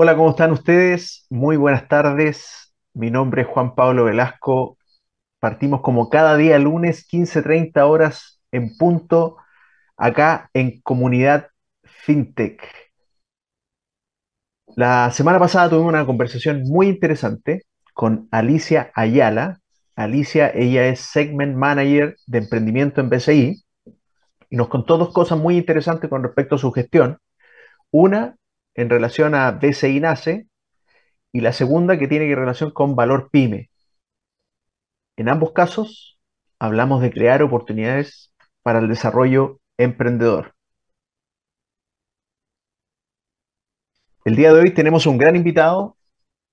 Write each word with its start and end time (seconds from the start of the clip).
Hola, 0.00 0.14
¿cómo 0.14 0.30
están 0.30 0.52
ustedes? 0.52 1.26
Muy 1.28 1.56
buenas 1.56 1.88
tardes. 1.88 2.72
Mi 2.94 3.10
nombre 3.10 3.42
es 3.42 3.48
Juan 3.48 3.74
Pablo 3.74 4.04
Velasco. 4.04 4.78
Partimos 5.40 5.80
como 5.80 6.08
cada 6.08 6.36
día 6.36 6.56
lunes, 6.60 7.04
15:30 7.04 7.84
horas 7.84 8.40
en 8.52 8.76
punto, 8.78 9.38
acá 9.96 10.50
en 10.54 10.80
Comunidad 10.82 11.48
FinTech. 11.82 12.62
La 14.76 15.10
semana 15.10 15.40
pasada 15.40 15.68
tuvimos 15.68 15.88
una 15.88 16.06
conversación 16.06 16.62
muy 16.62 16.86
interesante 16.86 17.64
con 17.92 18.28
Alicia 18.30 18.92
Ayala. 18.94 19.58
Alicia, 19.96 20.48
ella 20.54 20.86
es 20.86 21.00
Segment 21.00 21.56
Manager 21.56 22.16
de 22.28 22.38
Emprendimiento 22.38 23.00
en 23.00 23.10
BCI 23.10 23.64
y 24.48 24.56
nos 24.56 24.68
contó 24.68 24.96
dos 24.96 25.12
cosas 25.12 25.40
muy 25.40 25.56
interesantes 25.56 26.08
con 26.08 26.22
respecto 26.22 26.54
a 26.54 26.58
su 26.58 26.70
gestión. 26.70 27.18
Una, 27.90 28.37
en 28.78 28.88
relación 28.90 29.34
a 29.34 29.50
BCI 29.50 29.98
NACE 30.00 30.46
y 31.32 31.40
la 31.40 31.52
segunda 31.52 31.98
que 31.98 32.06
tiene 32.06 32.28
que 32.28 32.36
relación 32.36 32.70
con 32.70 32.94
Valor 32.94 33.28
Pyme. 33.32 33.70
En 35.16 35.28
ambos 35.28 35.52
casos, 35.52 36.18
hablamos 36.60 37.02
de 37.02 37.10
crear 37.10 37.42
oportunidades 37.42 38.32
para 38.62 38.78
el 38.78 38.88
desarrollo 38.88 39.60
emprendedor. 39.78 40.54
El 44.24 44.36
día 44.36 44.52
de 44.52 44.60
hoy 44.60 44.70
tenemos 44.72 45.06
un 45.06 45.18
gran 45.18 45.34
invitado 45.34 45.96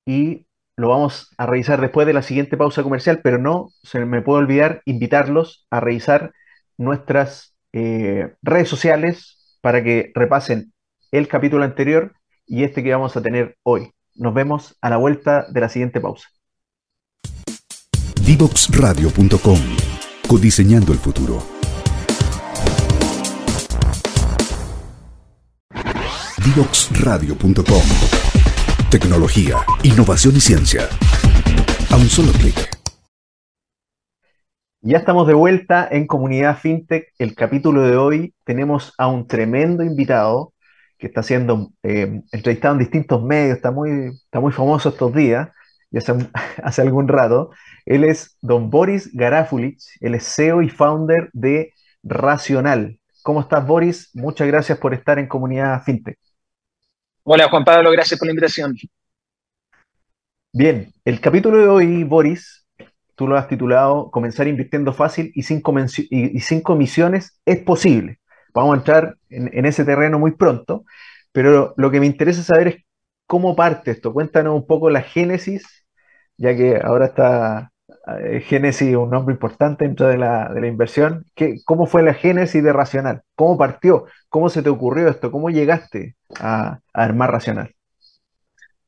y 0.04 0.48
lo 0.78 0.90
vamos 0.90 1.32
a 1.38 1.46
revisar 1.46 1.80
después 1.80 2.08
de 2.08 2.14
la 2.14 2.24
siguiente 2.24 2.58
pausa 2.58 2.82
comercial, 2.82 3.22
pero 3.24 3.38
no 3.38 3.70
se 3.84 4.04
me 4.04 4.24
puede 4.24 4.40
olvidar 4.40 4.82
invitarlos 4.86 5.68
a 5.70 5.80
revisar 5.80 6.34
nuestras 6.78 7.56
eh, 7.72 8.34
redes 8.42 8.68
sociales 8.68 9.60
para 9.62 9.84
que 9.84 10.12
repasen 10.16 10.74
el 11.18 11.30
capítulo 11.30 11.64
anterior 11.64 12.14
y 12.46 12.64
este 12.64 12.84
que 12.84 12.92
vamos 12.92 13.16
a 13.16 13.22
tener 13.22 13.58
hoy. 13.64 13.92
Nos 14.16 14.34
vemos 14.34 14.78
a 14.82 14.90
la 14.90 14.98
vuelta 14.98 15.46
de 15.50 15.62
la 15.62 15.70
siguiente 15.70 16.02
pausa. 16.02 16.28
Divoxradio.com 18.22 19.60
Codiseñando 20.28 20.92
el 20.92 21.00
futuro. 21.00 21.42
Divoxradio.com 26.44 27.84
Tecnología, 28.92 29.58
innovación 29.84 30.36
y 30.36 30.42
ciencia. 30.42 30.90
A 31.92 31.96
un 31.96 32.08
solo 32.08 32.34
clic. 32.34 32.76
Ya 34.82 34.98
estamos 34.98 35.28
de 35.28 35.34
vuelta 35.34 35.88
en 35.90 36.08
Comunidad 36.08 36.58
FinTech. 36.58 37.14
El 37.18 37.36
capítulo 37.36 37.84
de 37.84 37.96
hoy 37.96 38.36
tenemos 38.44 38.94
a 38.98 39.08
un 39.08 39.28
tremendo 39.28 39.84
invitado 39.84 40.54
que 40.98 41.08
está 41.08 41.24
siendo 41.24 41.72
eh, 41.84 42.22
entrevistado 42.32 42.76
en 42.76 42.80
distintos 42.80 43.24
medios, 43.24 43.58
está 43.58 43.72
muy, 43.72 44.12
está 44.14 44.40
muy 44.40 44.52
famoso 44.52 44.90
estos 44.90 45.14
días, 45.14 45.50
ya 45.92 46.00
hace, 46.00 46.14
hace 46.64 46.82
algún 46.82 47.08
rato. 47.08 47.52
Él 47.86 48.04
es 48.04 48.38
don 48.42 48.70
Boris 48.70 49.14
Garafulich, 49.14 49.84
él 50.00 50.16
es 50.16 50.24
CEO 50.36 50.62
y 50.62 50.70
founder 50.70 51.30
de 51.34 51.74
Racional. 52.04 53.00
¿Cómo 53.24 53.42
estás, 53.42 53.66
Boris? 53.66 54.12
Muchas 54.14 54.48
gracias 54.48 54.78
por 54.78 54.94
estar 54.94 55.18
en 55.18 55.28
Comunidad 55.28 55.82
FinTech. 55.84 56.18
Hola, 57.24 57.50
Juan 57.50 57.66
Pablo, 57.66 57.92
gracias 57.92 58.20
por 58.20 58.28
la 58.28 58.34
invitación. 58.34 58.76
Bien, 60.54 60.94
el 61.04 61.20
capítulo 61.20 61.58
de 61.58 61.68
hoy, 61.68 62.04
Boris, 62.04 62.66
tú 63.16 63.28
lo 63.28 63.36
has 63.36 63.48
titulado 63.48 64.12
Comenzar 64.12 64.48
invirtiendo 64.48 64.94
fácil 64.94 65.32
y 65.34 65.42
cinco, 65.42 65.74
y 66.10 66.40
cinco 66.40 66.76
misiones 66.76 67.42
es 67.46 67.58
posible. 67.64 68.20
Vamos 68.56 68.74
a 68.74 68.78
entrar 68.78 69.18
en, 69.30 69.66
ese 69.66 69.84
terreno 69.84 70.18
muy 70.18 70.32
pronto, 70.32 70.86
pero 71.34 71.74
lo 71.76 71.92
que 71.92 72.00
me 72.00 72.06
interesa 72.06 72.42
saber 72.42 72.68
es 72.70 72.86
cómo 73.28 73.54
parte 73.54 73.92
esto. 73.92 74.14
Cuéntanos 74.14 74.56
un 74.56 74.66
poco 74.66 74.90
la 74.90 75.02
génesis, 75.02 75.86
ya 76.38 76.56
que 76.56 76.80
ahora 76.82 77.08
está 77.08 77.74
eh, 78.22 78.40
Génesis, 78.40 78.96
un 78.96 79.10
nombre 79.10 79.34
importante 79.34 79.84
dentro 79.84 80.08
de 80.08 80.18
la, 80.18 80.50
inversión. 80.66 81.26
¿Qué, 81.36 81.58
¿Cómo 81.66 81.86
fue 81.86 82.02
la 82.02 82.14
génesis 82.14 82.64
de 82.64 82.72
Racional? 82.72 83.24
¿Cómo 83.36 83.58
partió? 83.58 84.06
¿Cómo 84.30 84.48
se 84.48 84.64
te 84.64 84.70
ocurrió 84.70 85.10
esto? 85.10 85.32
¿Cómo 85.32 85.50
llegaste 85.50 86.16
a, 86.40 86.80
armar 86.94 87.32
Racional? 87.32 87.74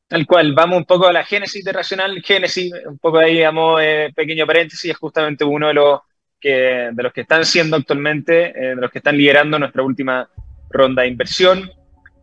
Tal 0.07 0.25
cual, 0.25 0.53
vamos 0.53 0.77
un 0.77 0.85
poco 0.85 1.07
a 1.07 1.11
la 1.11 1.25
génesis 1.25 1.65
de 1.65 1.73
Racional. 1.73 2.21
Génesis, 2.23 2.71
un 2.85 2.99
poco 2.99 3.17
ahí, 3.17 3.33
digamos, 3.33 3.81
eh, 3.83 4.13
pequeño 4.15 4.47
paréntesis, 4.47 4.91
es 4.91 4.97
justamente 4.97 5.43
uno 5.43 5.67
de 5.67 5.73
los 5.73 5.99
de 6.41 7.03
los 7.03 7.13
que 7.13 7.21
están 7.21 7.45
siendo 7.45 7.75
actualmente, 7.75 8.49
eh, 8.49 8.75
de 8.75 8.81
los 8.81 8.91
que 8.91 8.99
están 8.99 9.17
liderando 9.17 9.57
nuestra 9.57 9.83
última 9.83 10.29
ronda 10.69 11.01
de 11.03 11.09
inversión. 11.09 11.69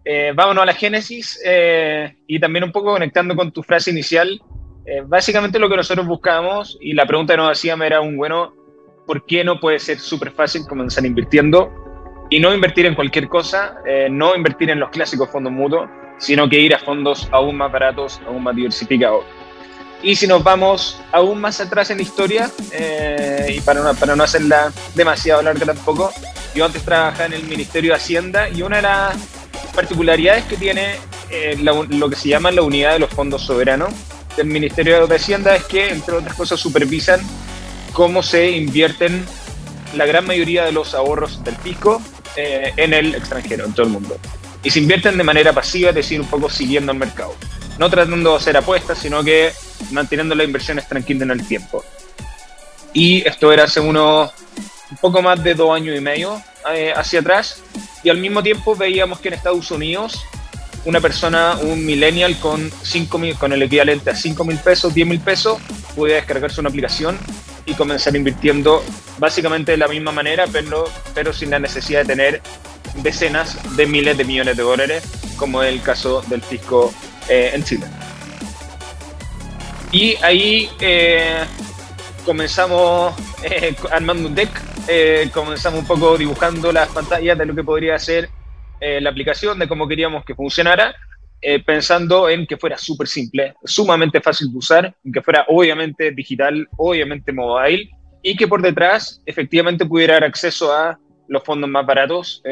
Eh, 0.05 0.33
vámonos 0.35 0.63
a 0.63 0.67
la 0.67 0.75
génesis 0.75 1.41
eh, 1.45 2.17
y 2.27 2.39
también 2.39 2.65
un 2.65 2.73
poco 2.73 2.93
conectando 2.93 3.35
con 3.35 3.53
tu 3.53 3.63
frase 3.63 3.91
inicial. 3.91 4.41
básicamente 5.07 5.59
lo 5.59 5.71
que 5.71 5.77
nosotros 5.77 6.07
buscábamos 6.07 6.77
y 6.79 6.93
la 6.93 7.07
pregunta 7.07 7.33
que 7.33 7.39
nos 7.39 7.51
hacíamos 7.51 7.87
era 7.87 8.03
un 8.03 8.19
bueno, 8.19 8.53
¿por 9.07 9.25
qué 9.25 9.43
no 9.43 9.59
puede 9.59 9.79
ser 9.79 9.99
súper 9.99 10.31
fácil 10.31 10.67
comenzar 10.69 11.07
invirtiendo 11.07 11.73
y 12.29 12.39
no 12.39 12.55
invertir 12.55 12.85
en 12.85 12.95
cualquier 12.95 13.29
cosa, 13.29 13.79
no 14.11 14.37
invertir 14.37 14.69
en 14.69 14.81
los 14.81 14.91
clásicos 14.91 15.31
fondos 15.31 15.53
mutuos, 15.55 15.89
sino 16.19 16.51
que 16.51 16.59
ir 16.61 16.75
a 16.75 16.79
fondos 16.79 17.27
aún 17.33 17.57
más 17.57 17.73
baratos, 17.73 18.21
aún 18.27 18.43
más 18.43 18.55
diversificados? 18.55 19.25
Y 20.03 20.17
si 20.17 20.27
nos 20.27 20.45
vamos 20.45 21.01
aún 21.13 21.41
más 21.41 21.61
atrás 21.61 21.91
en 21.91 21.99
la 21.99 22.03
historia, 22.03 22.51
eh, 22.73 23.55
y 23.57 23.61
para 23.61 23.83
no, 23.83 23.95
para 23.95 24.15
no 24.15 24.25
hacerla 24.25 24.73
demasiado 24.95 25.43
larga 25.43 25.67
tampoco, 25.67 26.13
yo 26.55 26.65
antes 26.65 26.83
trabajaba 26.83 27.27
en 27.27 27.33
el 27.33 27.45
Ministerio 27.45 27.93
de 27.93 27.97
Hacienda 27.97 28.49
y 28.49 28.63
una 28.63 28.77
de 28.77 28.83
las 28.83 29.17
particularidades 29.75 30.45
que 30.45 30.57
tiene 30.57 30.97
eh, 31.31 31.57
lo 31.59 32.11
que 32.11 32.17
se 32.17 32.29
llama 32.29 32.51
la 32.51 32.63
unidad 32.63 32.93
de 32.93 32.99
los 32.99 33.11
fondos 33.11 33.43
soberanos 33.43 33.93
del 34.37 34.47
Ministerio 34.47 35.07
de 35.07 35.17
Hacienda 35.17 35.57
es 35.57 35.65
que, 35.65 35.89
entre 35.89 36.17
otras 36.17 36.35
cosas, 36.35 36.61
supervisan 36.61 37.21
cómo 37.93 38.23
se 38.23 38.51
invierten 38.51 39.25
la 39.97 40.07
gran 40.07 40.27
mayoría 40.27 40.65
de 40.65 40.73
los 40.73 40.95
ahorros 40.95 41.43
del 41.45 41.57
fisco 41.57 42.03
eh, 42.37 42.73
en 42.77 42.93
el 42.93 43.15
extranjero, 43.15 43.65
en 43.65 43.73
todo 43.73 43.87
el 43.87 43.93
mundo. 43.93 44.19
Y 44.63 44.71
se 44.71 44.81
invierten 44.81 45.17
de 45.17 45.25
manera 45.25 45.53
pasiva, 45.53 45.91
es 45.91 45.95
decir, 45.95 46.21
un 46.21 46.27
poco 46.27 46.51
siguiendo 46.51 46.93
el 46.93 46.99
mercado. 46.99 47.35
No 47.79 47.91
tratando 47.91 48.31
de 48.31 48.37
hacer 48.37 48.57
apuestas, 48.57 48.99
sino 48.99 49.23
que 49.23 49.53
manteniendo 49.91 50.35
las 50.35 50.47
inversiones 50.47 50.89
tranquilas 50.89 51.23
en 51.23 51.31
el 51.31 51.47
tiempo. 51.47 51.85
Y 52.93 53.27
esto 53.27 53.53
era 53.53 53.65
hace 53.65 53.81
unos 53.81 54.31
un 54.91 54.97
poco 54.99 55.23
más 55.23 55.43
de 55.43 55.55
dos 55.55 55.75
años 55.75 55.97
y 55.97 56.01
medio 56.01 56.41
eh, 56.73 56.93
hacia 56.95 57.21
atrás. 57.21 57.63
Y 58.03 58.11
al 58.11 58.19
mismo 58.19 58.43
tiempo 58.43 58.77
veíamos 58.77 59.19
que 59.21 59.29
en 59.29 59.35
Estados 59.35 59.71
Unidos 59.71 60.25
una 60.85 61.01
persona, 61.01 61.57
un 61.63 61.85
millennial 61.85 62.39
con, 62.39 62.71
5 62.83 63.19
mil, 63.19 63.35
con 63.37 63.53
el 63.53 63.63
equivalente 63.63 64.11
a 64.11 64.17
5 64.17 64.45
mil 64.45 64.59
pesos, 64.59 64.93
10 64.93 65.09
mil 65.09 65.21
pesos, 65.21 65.59
podía 65.97 66.17
descargarse 66.17 66.61
una 66.61 66.69
aplicación 66.69 67.19
y 67.67 67.73
comenzar 67.73 68.15
invirtiendo 68.15 68.85
básicamente 69.19 69.73
de 69.73 69.79
la 69.79 69.89
misma 69.89 70.13
manera, 70.13 70.45
pero, 70.53 70.85
pero 71.15 71.33
sin 71.33 71.51
la 71.51 71.59
necesidad 71.59 72.01
de 72.01 72.07
tener 72.07 72.43
decenas 73.03 73.77
de 73.77 73.87
miles 73.87 74.19
de 74.19 74.25
millones 74.25 74.57
de 74.57 74.63
dólares, 74.63 75.05
como 75.37 75.63
es 75.63 75.73
el 75.73 75.81
caso 75.81 76.23
del 76.29 76.43
fisco 76.43 76.93
eh, 77.29 77.53
en 77.55 77.65
Chile. 77.65 77.87
Y 79.93 80.17
ahí 80.23 80.69
eh, 80.81 81.45
comenzamos 82.25 83.15
eh, 83.43 83.75
armando 83.91 84.29
un 84.29 84.35
deck, 84.35 84.51
eh, 84.89 85.31
comenzamos 85.33 85.81
un 85.81 85.87
poco 85.87 86.17
dibujando 86.19 86.73
las 86.73 86.89
pantallas 86.89 87.39
de 87.39 87.47
lo 87.47 87.55
que 87.55 87.65
podría 87.65 87.99
ser 87.99 88.29
la 89.01 89.09
aplicación, 89.09 89.59
de 89.59 89.67
cómo 89.67 89.89
queríamos 89.89 90.27
que 90.27 90.35
funcionara, 90.35 90.95
pensando 91.65 92.29
en 92.29 92.47
que 92.47 92.59
fuera 92.59 92.77
súper 92.77 93.09
simple, 93.09 93.55
sumamente 93.65 94.21
fácil 94.21 94.53
de 94.53 94.59
usar, 94.59 94.95
que 95.11 95.23
fuera 95.23 95.47
obviamente 95.49 96.11
digital, 96.11 96.69
obviamente 96.77 97.33
mobile, 97.33 97.89
y 98.23 98.37
que 98.37 98.47
por 98.47 98.61
detrás 98.61 99.23
efectivamente 99.25 99.87
pudiera 99.87 100.15
dar 100.15 100.25
acceso 100.25 100.71
a 100.71 100.99
los 101.29 101.43
fondos 101.45 101.71
más 101.71 101.87
baratos, 101.87 102.43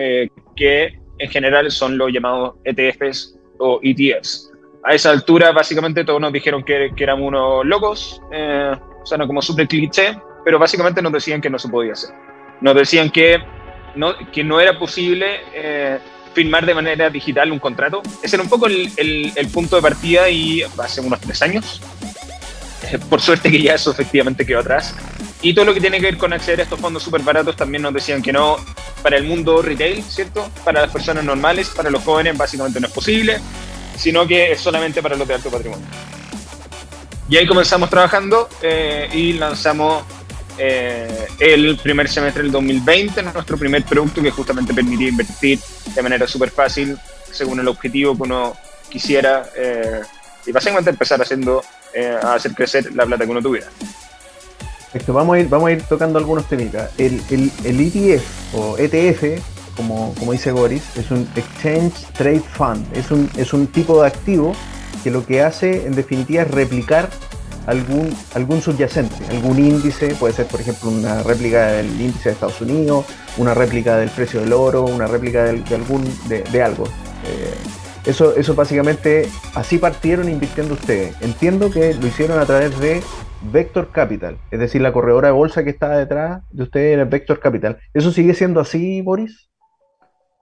que 0.56 0.98
en 1.18 1.30
general 1.30 1.70
son 1.70 1.98
los 1.98 2.10
llamados 2.10 2.54
ETFs 2.64 3.36
o 3.58 3.78
ETFs 3.82 4.51
a 4.84 4.94
esa 4.94 5.10
altura 5.10 5.52
básicamente 5.52 6.04
todos 6.04 6.20
nos 6.20 6.32
dijeron 6.32 6.62
que, 6.62 6.92
que 6.96 7.04
éramos 7.04 7.28
unos 7.28 7.64
locos, 7.64 8.20
eh, 8.32 8.74
o 9.02 9.06
sea, 9.06 9.18
no 9.18 9.26
como 9.26 9.40
súper 9.40 9.68
cliché, 9.68 10.18
pero 10.44 10.58
básicamente 10.58 11.00
nos 11.00 11.12
decían 11.12 11.40
que 11.40 11.50
no 11.50 11.58
se 11.58 11.68
podía 11.68 11.92
hacer. 11.92 12.10
Nos 12.60 12.74
decían 12.74 13.10
que 13.10 13.38
no, 13.94 14.14
que 14.32 14.42
no 14.42 14.60
era 14.60 14.78
posible 14.78 15.40
eh, 15.54 15.98
firmar 16.34 16.66
de 16.66 16.74
manera 16.74 17.10
digital 17.10 17.52
un 17.52 17.58
contrato. 17.58 18.02
Ese 18.22 18.36
era 18.36 18.42
un 18.42 18.48
poco 18.48 18.66
el, 18.66 18.90
el, 18.96 19.48
punto 19.48 19.76
de 19.76 19.82
partida 19.82 20.28
y 20.28 20.62
hace 20.62 21.00
unos 21.00 21.20
tres 21.20 21.42
años. 21.42 21.80
Eh, 22.90 22.98
por 23.08 23.20
suerte 23.20 23.50
que 23.50 23.62
ya 23.62 23.74
eso 23.74 23.92
efectivamente 23.92 24.44
quedó 24.44 24.60
atrás. 24.60 24.96
Y 25.42 25.54
todo 25.54 25.64
lo 25.64 25.74
que 25.74 25.80
tiene 25.80 25.98
que 25.98 26.06
ver 26.06 26.18
con 26.18 26.32
acceder 26.32 26.60
a 26.60 26.62
estos 26.64 26.80
fondos 26.80 27.02
súper 27.02 27.22
baratos 27.22 27.56
también 27.56 27.82
nos 27.82 27.94
decían 27.94 28.22
que 28.22 28.32
no 28.32 28.56
para 29.02 29.16
el 29.16 29.24
mundo 29.24 29.60
retail, 29.60 30.02
¿cierto? 30.02 30.48
Para 30.64 30.82
las 30.82 30.92
personas 30.92 31.24
normales, 31.24 31.68
para 31.70 31.90
los 31.90 32.02
jóvenes 32.02 32.36
básicamente 32.36 32.80
no 32.80 32.86
es 32.86 32.92
posible 32.92 33.40
sino 34.02 34.26
que 34.26 34.50
es 34.50 34.60
solamente 34.60 35.00
para 35.00 35.14
los 35.14 35.28
de 35.28 35.34
alto 35.34 35.48
patrimonio. 35.48 35.86
Y 37.28 37.36
ahí 37.36 37.46
comenzamos 37.46 37.88
trabajando 37.88 38.48
eh, 38.60 39.08
y 39.12 39.34
lanzamos 39.34 40.02
eh, 40.58 41.28
el 41.38 41.78
primer 41.78 42.08
semestre 42.08 42.42
del 42.42 42.50
2020 42.50 43.22
nuestro 43.22 43.56
primer 43.56 43.84
producto 43.84 44.20
que 44.20 44.32
justamente 44.32 44.74
permitía 44.74 45.08
invertir 45.08 45.60
de 45.94 46.02
manera 46.02 46.26
súper 46.26 46.50
fácil 46.50 46.98
según 47.30 47.60
el 47.60 47.68
objetivo 47.68 48.16
que 48.16 48.22
uno 48.24 48.56
quisiera 48.90 49.48
y 50.44 50.52
básicamente 50.52 50.90
empezar 50.90 51.22
haciendo, 51.22 51.62
a 52.22 52.34
hacer 52.34 52.52
crecer 52.52 52.92
la 52.94 53.06
plata 53.06 53.24
que 53.24 53.30
uno 53.30 53.40
tuviera. 53.40 53.68
Perfecto, 54.92 55.14
vamos 55.14 55.36
a 55.36 55.40
ir, 55.40 55.48
vamos 55.48 55.68
a 55.68 55.72
ir 55.72 55.82
tocando 55.84 56.18
algunos 56.18 56.46
temitas. 56.48 56.90
El, 56.98 57.22
el, 57.30 57.50
el 57.64 57.80
ETF 57.80 58.54
o 58.54 58.76
ETF, 58.76 59.40
como, 59.76 60.14
como 60.18 60.32
dice 60.32 60.52
Boris, 60.52 60.96
es 60.96 61.10
un 61.10 61.28
Exchange 61.36 62.06
Trade 62.12 62.40
Fund, 62.40 62.84
es 62.96 63.10
un, 63.10 63.30
es 63.36 63.52
un 63.52 63.66
tipo 63.66 64.00
de 64.00 64.08
activo 64.08 64.54
que 65.02 65.10
lo 65.10 65.24
que 65.26 65.42
hace 65.42 65.86
en 65.86 65.94
definitiva 65.94 66.42
es 66.42 66.50
replicar 66.50 67.08
algún, 67.66 68.14
algún 68.34 68.60
subyacente, 68.60 69.14
algún 69.30 69.58
índice, 69.58 70.14
puede 70.14 70.34
ser 70.34 70.46
por 70.46 70.60
ejemplo 70.60 70.90
una 70.90 71.22
réplica 71.22 71.66
del 71.72 71.88
índice 72.00 72.30
de 72.30 72.34
Estados 72.34 72.60
Unidos, 72.60 73.06
una 73.36 73.54
réplica 73.54 73.96
del 73.96 74.10
precio 74.10 74.40
del 74.40 74.52
oro, 74.52 74.84
una 74.84 75.06
réplica 75.06 75.44
de 75.44 75.74
algún 75.74 76.04
de, 76.28 76.62
algo. 76.62 76.84
Eh, 76.84 77.54
eso, 78.04 78.34
eso 78.36 78.54
básicamente, 78.54 79.28
así 79.54 79.78
partieron 79.78 80.28
invirtiendo 80.28 80.74
ustedes. 80.74 81.14
Entiendo 81.20 81.70
que 81.70 81.94
lo 81.94 82.06
hicieron 82.06 82.40
a 82.40 82.46
través 82.46 82.78
de 82.80 83.00
Vector 83.50 83.90
Capital, 83.90 84.38
es 84.50 84.60
decir, 84.60 84.80
la 84.80 84.92
corredora 84.92 85.28
de 85.28 85.34
bolsa 85.34 85.64
que 85.64 85.70
estaba 85.70 85.96
detrás 85.96 86.42
de 86.50 86.62
ustedes 86.62 86.94
era 86.94 87.04
Vector 87.04 87.40
Capital. 87.40 87.78
¿Eso 87.94 88.12
sigue 88.12 88.34
siendo 88.34 88.60
así, 88.60 89.02
Boris? 89.02 89.51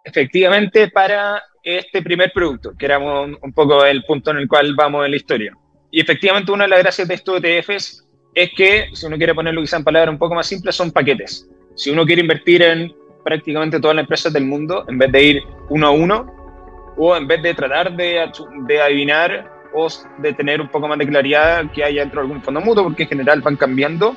Efectivamente, 0.05 0.89
para 0.89 1.43
este 1.63 2.03
primer 2.03 2.33
producto, 2.33 2.73
que 2.79 2.87
era 2.87 2.99
un, 2.99 3.37
poco 3.55 3.85
el 3.85 4.03
punto 4.05 4.31
en 4.31 4.39
el 4.39 4.49
cual 4.49 4.75
vamos 4.75 5.05
en 5.05 5.11
la 5.11 5.17
historia. 5.17 5.57
Y 5.91 6.01
efectivamente, 6.01 6.53
una 6.53 6.65
de 6.65 6.71
las 6.71 6.81
gracias 6.81 7.09
de 7.09 7.15
estos 7.15 7.43
ETFs 7.43 8.07
es 8.35 8.51
que, 8.57 8.89
si 8.95 9.07
uno 9.07 9.17
quiere 9.17 9.35
ponerlo 9.35 9.61
quizá 9.61 9.77
en 9.77 9.85
palabras 9.85 10.13
un 10.13 10.19
poco 10.19 10.35
más 10.35 10.47
simples, 10.47 10.75
son 10.75 10.91
paquetes. 10.91 11.49
Si 11.75 11.91
uno 11.91 12.07
quiere 12.07 12.23
invertir 12.23 12.63
en 12.63 12.95
prácticamente 13.25 13.81
todas 13.81 13.97
las 13.97 14.05
empresas 14.05 14.33
del 14.33 14.45
mundo, 14.45 14.85
en 14.89 14.99
vez 14.99 15.13
de 15.13 15.23
ir 15.23 15.43
uno 15.69 15.87
a 15.89 15.91
uno, 15.91 16.95
o 16.97 17.17
en 17.17 17.27
vez 17.27 17.43
de 17.43 17.55
tratar 17.55 17.95
de, 17.95 18.31
de 18.67 18.81
adivinar 18.81 19.51
o 19.75 19.89
de 20.19 20.33
tener 20.33 20.61
un 20.61 20.69
poco 20.69 20.89
más 20.89 20.99
de 20.99 21.07
claridad 21.07 21.71
que 21.73 21.85
haya 21.85 22.01
dentro 22.01 22.21
de 22.21 22.27
algún 22.27 22.43
fondo 22.43 22.61
mutuo, 22.61 22.85
porque 22.85 23.05
en 23.05 23.09
general 23.09 23.41
van 23.41 23.57
cambiando, 23.57 24.17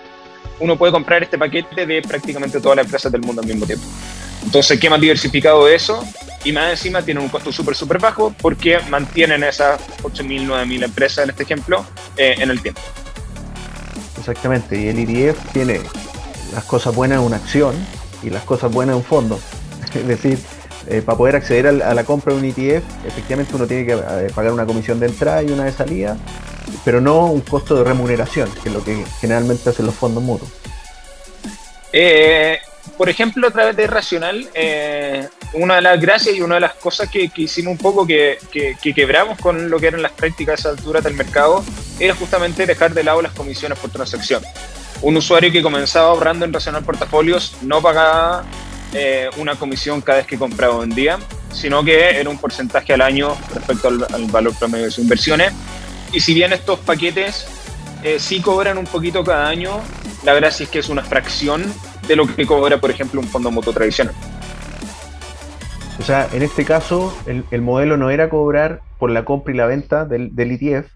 uno 0.59 0.77
puede 0.77 0.91
comprar 0.91 1.23
este 1.23 1.37
paquete 1.37 1.85
de 1.85 2.01
prácticamente 2.01 2.59
todas 2.59 2.77
las 2.77 2.85
empresas 2.85 3.11
del 3.11 3.21
mundo 3.21 3.41
al 3.41 3.47
mismo 3.47 3.65
tiempo. 3.65 3.85
Entonces, 4.53 4.79
¿qué 4.79 4.87
más 4.87 5.01
diversificado 5.01 5.65
de 5.65 5.73
eso? 5.73 6.07
Y 6.43 6.51
más 6.51 6.69
encima 6.69 7.01
tienen 7.01 7.23
un 7.23 7.29
costo 7.29 7.51
súper, 7.51 7.73
súper 7.73 7.97
bajo 7.97 8.35
porque 8.39 8.77
mantienen 8.87 9.43
esas 9.43 9.81
8.000, 10.03 10.45
9.000 10.45 10.83
empresas, 10.83 11.23
en 11.23 11.31
este 11.31 11.41
ejemplo, 11.41 11.83
eh, 12.17 12.35
en 12.37 12.51
el 12.51 12.61
tiempo. 12.61 12.79
Exactamente, 14.19 14.79
y 14.79 14.89
el 14.89 14.99
ETF 14.99 15.53
tiene 15.53 15.81
las 16.53 16.65
cosas 16.65 16.93
buenas 16.93 17.17
en 17.17 17.25
una 17.25 17.37
acción 17.37 17.73
y 18.21 18.29
las 18.29 18.43
cosas 18.43 18.71
buenas 18.71 18.93
en 18.93 18.97
un 18.97 19.03
fondo. 19.03 19.39
Es 19.95 20.07
decir, 20.07 20.37
eh, 20.85 21.01
para 21.03 21.17
poder 21.17 21.35
acceder 21.37 21.65
a 21.65 21.93
la 21.95 22.03
compra 22.03 22.35
de 22.35 22.39
un 22.39 22.45
ETF, 22.45 22.83
efectivamente 23.07 23.55
uno 23.55 23.65
tiene 23.65 23.87
que 23.87 23.93
eh, 23.93 24.31
pagar 24.35 24.53
una 24.53 24.67
comisión 24.67 24.99
de 24.99 25.07
entrada 25.07 25.41
y 25.41 25.47
una 25.47 25.65
de 25.65 25.71
salida, 25.71 26.15
pero 26.85 27.01
no 27.01 27.25
un 27.25 27.41
costo 27.41 27.73
de 27.75 27.85
remuneración, 27.85 28.51
que 28.61 28.69
es 28.69 28.75
lo 28.75 28.83
que 28.83 29.03
generalmente 29.19 29.71
hacen 29.71 29.87
los 29.87 29.95
fondos 29.95 30.21
mutuos. 30.21 30.51
Eh, 31.91 32.59
por 32.97 33.09
ejemplo, 33.09 33.47
a 33.47 33.51
través 33.51 33.75
de 33.75 33.87
Racional, 33.87 34.47
una 35.53 35.75
de 35.75 35.81
las 35.81 35.99
gracias 35.99 36.35
y 36.35 36.41
una 36.41 36.55
de 36.55 36.61
las 36.61 36.73
cosas 36.73 37.09
que, 37.09 37.29
hicimos 37.35 37.71
un 37.71 37.77
poco 37.77 38.05
que, 38.05 38.37
quebramos 38.81 39.39
con 39.39 39.69
lo 39.69 39.79
que 39.79 39.87
eran 39.87 40.01
las 40.01 40.11
prácticas 40.11 40.65
a 40.65 40.69
altura 40.69 41.01
del 41.01 41.13
mercado 41.13 41.63
era 41.99 42.15
justamente 42.15 42.65
dejar 42.65 42.93
de 42.93 43.03
lado 43.03 43.21
las 43.21 43.33
comisiones 43.33 43.77
por 43.79 43.89
transacción. 43.89 44.43
Un 45.01 45.17
usuario 45.17 45.51
que 45.51 45.61
comenzaba 45.61 46.07
ahorrando 46.07 46.45
en 46.45 46.53
Racional 46.53 46.83
Portafolios 46.83 47.55
no 47.61 47.81
pagaba 47.81 48.43
eh, 48.93 49.29
una 49.37 49.55
comisión 49.55 50.01
cada 50.01 50.19
vez 50.19 50.27
que 50.27 50.37
compraba 50.37 50.75
o 50.75 50.79
vendía, 50.79 51.19
sino 51.51 51.83
que 51.83 52.19
era 52.19 52.29
un 52.29 52.37
porcentaje 52.37 52.93
al 52.93 53.01
año 53.01 53.35
respecto 53.53 53.89
al, 53.89 54.25
valor 54.25 54.55
promedio 54.55 54.85
de 54.85 54.91
sus 54.91 55.03
inversiones. 55.03 55.51
Y 56.11 56.19
si 56.19 56.33
bien 56.33 56.53
estos 56.53 56.79
paquetes 56.79 57.45
eh, 58.03 58.17
sí 58.19 58.39
cobran 58.39 58.77
un 58.77 58.85
poquito 58.85 59.23
cada 59.23 59.47
año, 59.47 59.81
la 60.23 60.33
gracia 60.33 60.63
es 60.63 60.69
que 60.69 60.79
es 60.79 60.89
una 60.89 61.03
fracción 61.03 61.63
de 62.07 62.15
lo 62.15 62.27
que 62.27 62.45
cobra, 62.45 62.79
por 62.79 62.91
ejemplo, 62.91 63.19
un 63.19 63.27
fondo 63.27 63.51
moto 63.51 63.73
tradicional. 63.73 64.13
O 65.99 66.03
sea, 66.03 66.27
en 66.33 66.41
este 66.41 66.65
caso, 66.65 67.15
el, 67.25 67.61
modelo 67.61 67.97
no 67.97 68.09
era 68.09 68.29
cobrar 68.29 68.81
por 68.99 69.11
la 69.11 69.25
compra 69.25 69.53
y 69.53 69.57
la 69.57 69.67
venta 69.67 70.05
del, 70.05 70.35
del 70.35 70.51
ETF, 70.51 70.91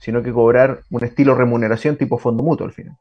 sino 0.00 0.22
que 0.22 0.32
cobrar 0.32 0.80
un 0.90 1.04
estilo 1.04 1.34
remuneración 1.34 1.96
tipo 1.96 2.18
fondo 2.18 2.42
mutuo 2.42 2.66
al 2.66 2.72
final 2.72 2.96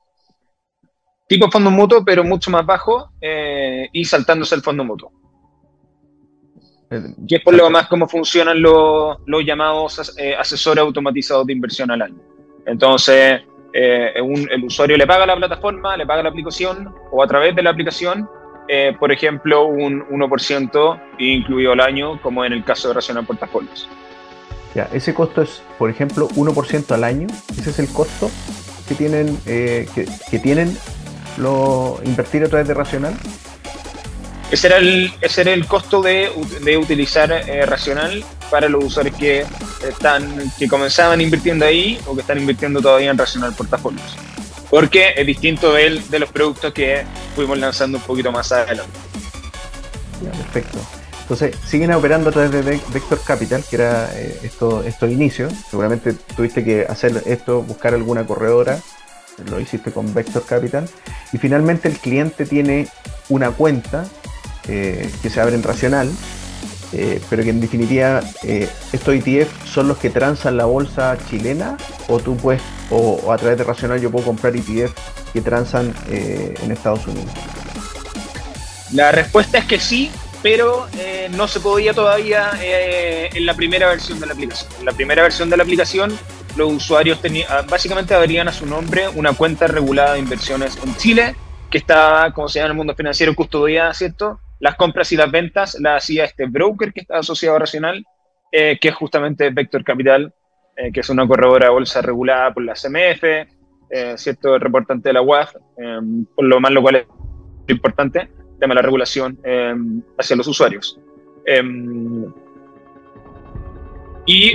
tipo 1.32 1.50
fondo 1.50 1.72
mutuo, 1.72 2.04
pero 2.04 2.26
mucho 2.26 2.52
más 2.52 2.66
bajo 2.66 3.12
eh, 3.22 3.88
y 3.94 4.04
saltándose 4.04 4.54
el 4.54 4.62
fondo 4.62 4.84
mutuo. 4.84 5.14
Que 7.26 7.38
es 7.38 7.42
por 7.42 7.54
lo 7.54 7.70
más 7.70 7.88
cómo 7.88 8.06
funcionan 8.06 8.62
los, 8.62 9.18
llamados 9.46 10.14
eh, 10.18 10.36
asesores 10.36 10.82
automatizados 10.82 11.48
de 11.48 11.54
inversión 11.54 11.90
al 11.90 12.02
año. 12.02 12.22
Entonces, 12.66 13.44
eh, 13.74 14.14
el 14.16 14.64
usuario 14.64 14.98
le 14.98 15.08
paga 15.08 15.24
a 15.24 15.28
la 15.28 15.36
plataforma, 15.36 15.96
le 15.98 16.06
paga 16.06 16.22
a 16.22 16.24
la 16.24 16.30
aplicación 16.30 16.94
o 17.12 17.24
a 17.24 17.28
través 17.28 17.56
de 17.56 17.64
la 17.64 17.70
aplicación, 17.72 18.30
por 19.00 19.12
ejemplo, 19.12 19.66
un 19.66 20.08
1% 20.08 21.02
incluido 21.20 21.74
al 21.74 21.82
año, 21.82 22.22
como 22.22 22.46
en 22.46 22.54
el 22.54 22.64
caso 22.64 22.88
de 22.88 22.94
Racional 22.94 23.26
Portafolios. 23.26 23.90
Ya, 24.74 24.88
ese 24.94 25.14
costo 25.14 25.42
es, 25.42 25.62
por 25.78 25.90
ejemplo, 25.90 26.30
1% 26.30 26.92
al 26.92 27.04
año. 27.04 27.28
Ese 27.52 27.72
es 27.72 27.80
el 27.80 27.90
costo 27.90 28.32
que 28.88 28.96
tienen, 28.96 29.36
que, 29.44 29.86
que 30.30 30.40
tienen 30.40 30.78
lo 31.38 32.00
invertir 32.04 32.44
a 32.44 32.50
través 32.50 32.68
de 32.68 32.74
Racional? 32.74 33.14
Ese 34.52 34.68
era 34.68 34.78
el, 34.78 35.14
ese 35.22 35.42
era 35.42 35.54
el 35.54 35.66
costo 35.66 36.02
de, 36.02 36.30
de 36.64 36.78
utilizar 36.78 37.32
eh, 37.32 37.66
Racional 37.66 38.24
para 38.52 38.70
los 38.70 38.84
usuarios 38.84 39.18
que 39.18 39.46
están 39.88 40.52
que 40.60 40.68
comenzaban 40.68 41.20
invirtiendo 41.22 41.66
ahí 41.66 42.00
o 42.06 42.14
que 42.14 42.22
están 42.22 42.38
invirtiendo 42.38 42.82
todavía 42.82 43.10
en 43.10 43.18
Racional 43.18 43.54
Portafolios. 43.54 44.16
Porque 44.70 45.14
es 45.16 45.26
distinto 45.26 45.74
de, 45.74 46.00
de 46.10 46.20
los 46.20 46.30
productos 46.30 46.72
que 46.74 47.04
fuimos 47.36 47.58
lanzando 47.58 47.98
un 47.98 48.04
poquito 48.04 48.32
más 48.32 48.52
adelante. 48.52 49.00
perfecto. 50.22 50.78
Entonces, 51.22 51.56
siguen 51.66 51.94
operando 51.94 52.30
a 52.30 52.34
través 52.34 52.52
de 52.52 52.62
Vector 52.62 53.22
Capital, 53.24 53.64
que 53.68 53.78
era 53.78 54.12
eh, 54.14 54.40
esto, 54.44 54.84
estos 54.84 55.10
inicios. 55.10 55.54
Seguramente 55.70 56.14
tuviste 56.36 56.64
que 56.64 56.86
hacer 56.88 57.24
esto, 57.26 57.64
buscar 57.64 57.94
alguna 57.94 58.28
corredora 58.28 58.80
lo 59.50 59.60
hiciste 59.60 59.92
con 59.92 60.14
Vector 60.14 60.44
Capital, 60.46 60.88
y 61.34 61.38
finalmente 61.38 61.88
el 61.88 61.98
cliente 61.98 62.46
tiene 62.46 62.88
una 63.30 63.52
cuenta 63.52 64.06
eh, 64.68 65.10
que 65.22 65.30
se 65.30 65.42
abre 65.42 65.56
en 65.56 65.64
Racional, 65.64 66.10
eh, 66.94 67.22
pero 67.30 67.44
que 67.44 67.50
en 67.50 67.62
definitiva 67.62 68.22
eh, 68.44 68.70
estos 68.92 69.16
ETF 69.16 69.66
son 69.66 69.88
los 69.88 69.98
que 69.98 70.10
transan 70.10 70.58
la 70.58 70.66
bolsa 70.66 71.18
chilena, 71.30 71.78
o 72.08 72.20
tú 72.20 72.36
puedes, 72.38 72.62
o, 72.90 73.32
a 73.32 73.38
través 73.38 73.58
de 73.58 73.64
Racional 73.64 74.02
yo 74.02 74.12
puedo 74.12 74.26
comprar 74.26 74.56
ETF 74.56 74.94
que 75.34 75.42
transan 75.42 75.94
en 76.10 76.72
Estados 76.72 77.08
Unidos. 77.08 77.32
La 78.92 79.14
respuesta 79.14 79.60
es 79.60 79.66
que 79.66 79.80
sí, 79.80 80.12
pero 80.44 80.88
no 81.38 81.48
se 81.48 81.62
podía 81.62 81.94
todavía 81.94 82.52
en 82.62 83.46
la 83.46 83.54
primera 83.54 83.88
versión 83.88 84.20
de 84.20 84.26
la 84.26 84.34
aplicación. 84.34 84.70
En 84.80 84.86
la 84.86 84.92
primera 84.92 85.22
versión 85.22 85.50
de 85.50 85.56
la 85.56 85.64
aplicación 85.64 86.20
los 86.56 86.72
usuarios 86.72 87.22
tenían, 87.22 87.48
ah, 87.50 87.64
básicamente 87.68 88.14
habrían 88.14 88.48
a 88.48 88.54
su 88.54 88.66
nombre 88.66 89.08
una 89.10 89.34
cuenta 89.34 89.68
regulada 89.68 90.14
de 90.14 90.20
inversiones 90.20 90.78
en 90.84 90.96
Chile, 90.98 91.36
que 91.70 91.78
está, 91.78 92.32
como 92.34 92.50
se 92.50 92.60
llama 92.60 92.68
en 92.68 92.72
el 92.72 92.78
mundo 92.78 92.96
financiero, 92.96 93.34
custodiada, 93.36 93.94
¿cierto? 93.94 94.40
Las 94.62 94.76
compras 94.76 95.12
y 95.12 95.18
las 95.18 95.30
ventas 95.30 95.76
las 95.80 96.04
hacía 96.04 96.24
este 96.24 96.46
broker 96.46 96.94
que 96.94 97.02
está 97.02 97.18
asociado 97.18 97.56
a 97.56 97.60
Racional, 97.60 98.06
eh, 98.52 98.78
que 98.80 98.90
es 98.90 98.96
justamente 98.96 99.50
Vector 99.50 99.84
Capital, 99.84 100.32
eh, 100.78 100.92
que 100.92 101.00
es 101.00 101.10
una 101.10 101.28
corredora 101.28 101.66
de 101.66 101.72
bolsa 101.72 102.02
regulada 102.04 102.54
por 102.54 102.64
la 102.64 102.76
CMF, 102.76 103.24
eh, 103.24 104.14
¿cierto? 104.18 104.54
El 104.54 104.62
reportante 104.62 105.10
de 105.10 105.14
la 105.14 105.22
UAF, 105.24 105.56
por 106.36 106.46
lo 106.46 106.60
más 106.60 106.72
lo 106.72 106.82
cual 106.84 106.96
es 106.98 107.08
importante, 107.70 108.30
tema 108.60 108.74
de 108.74 108.76
la 108.76 108.82
regulación 108.84 109.40
hacia 110.18 110.36
los 110.36 110.48
usuarios. 110.48 111.00
y 114.28 114.54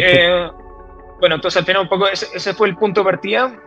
bueno, 1.19 1.35
entonces 1.35 1.57
al 1.57 1.65
final 1.65 1.83
un 1.83 1.89
poco 1.89 2.07
ese, 2.07 2.55
fue 2.55 2.69
el 2.69 2.77
punto 2.77 3.01
de 3.01 3.05
partida. 3.05 3.61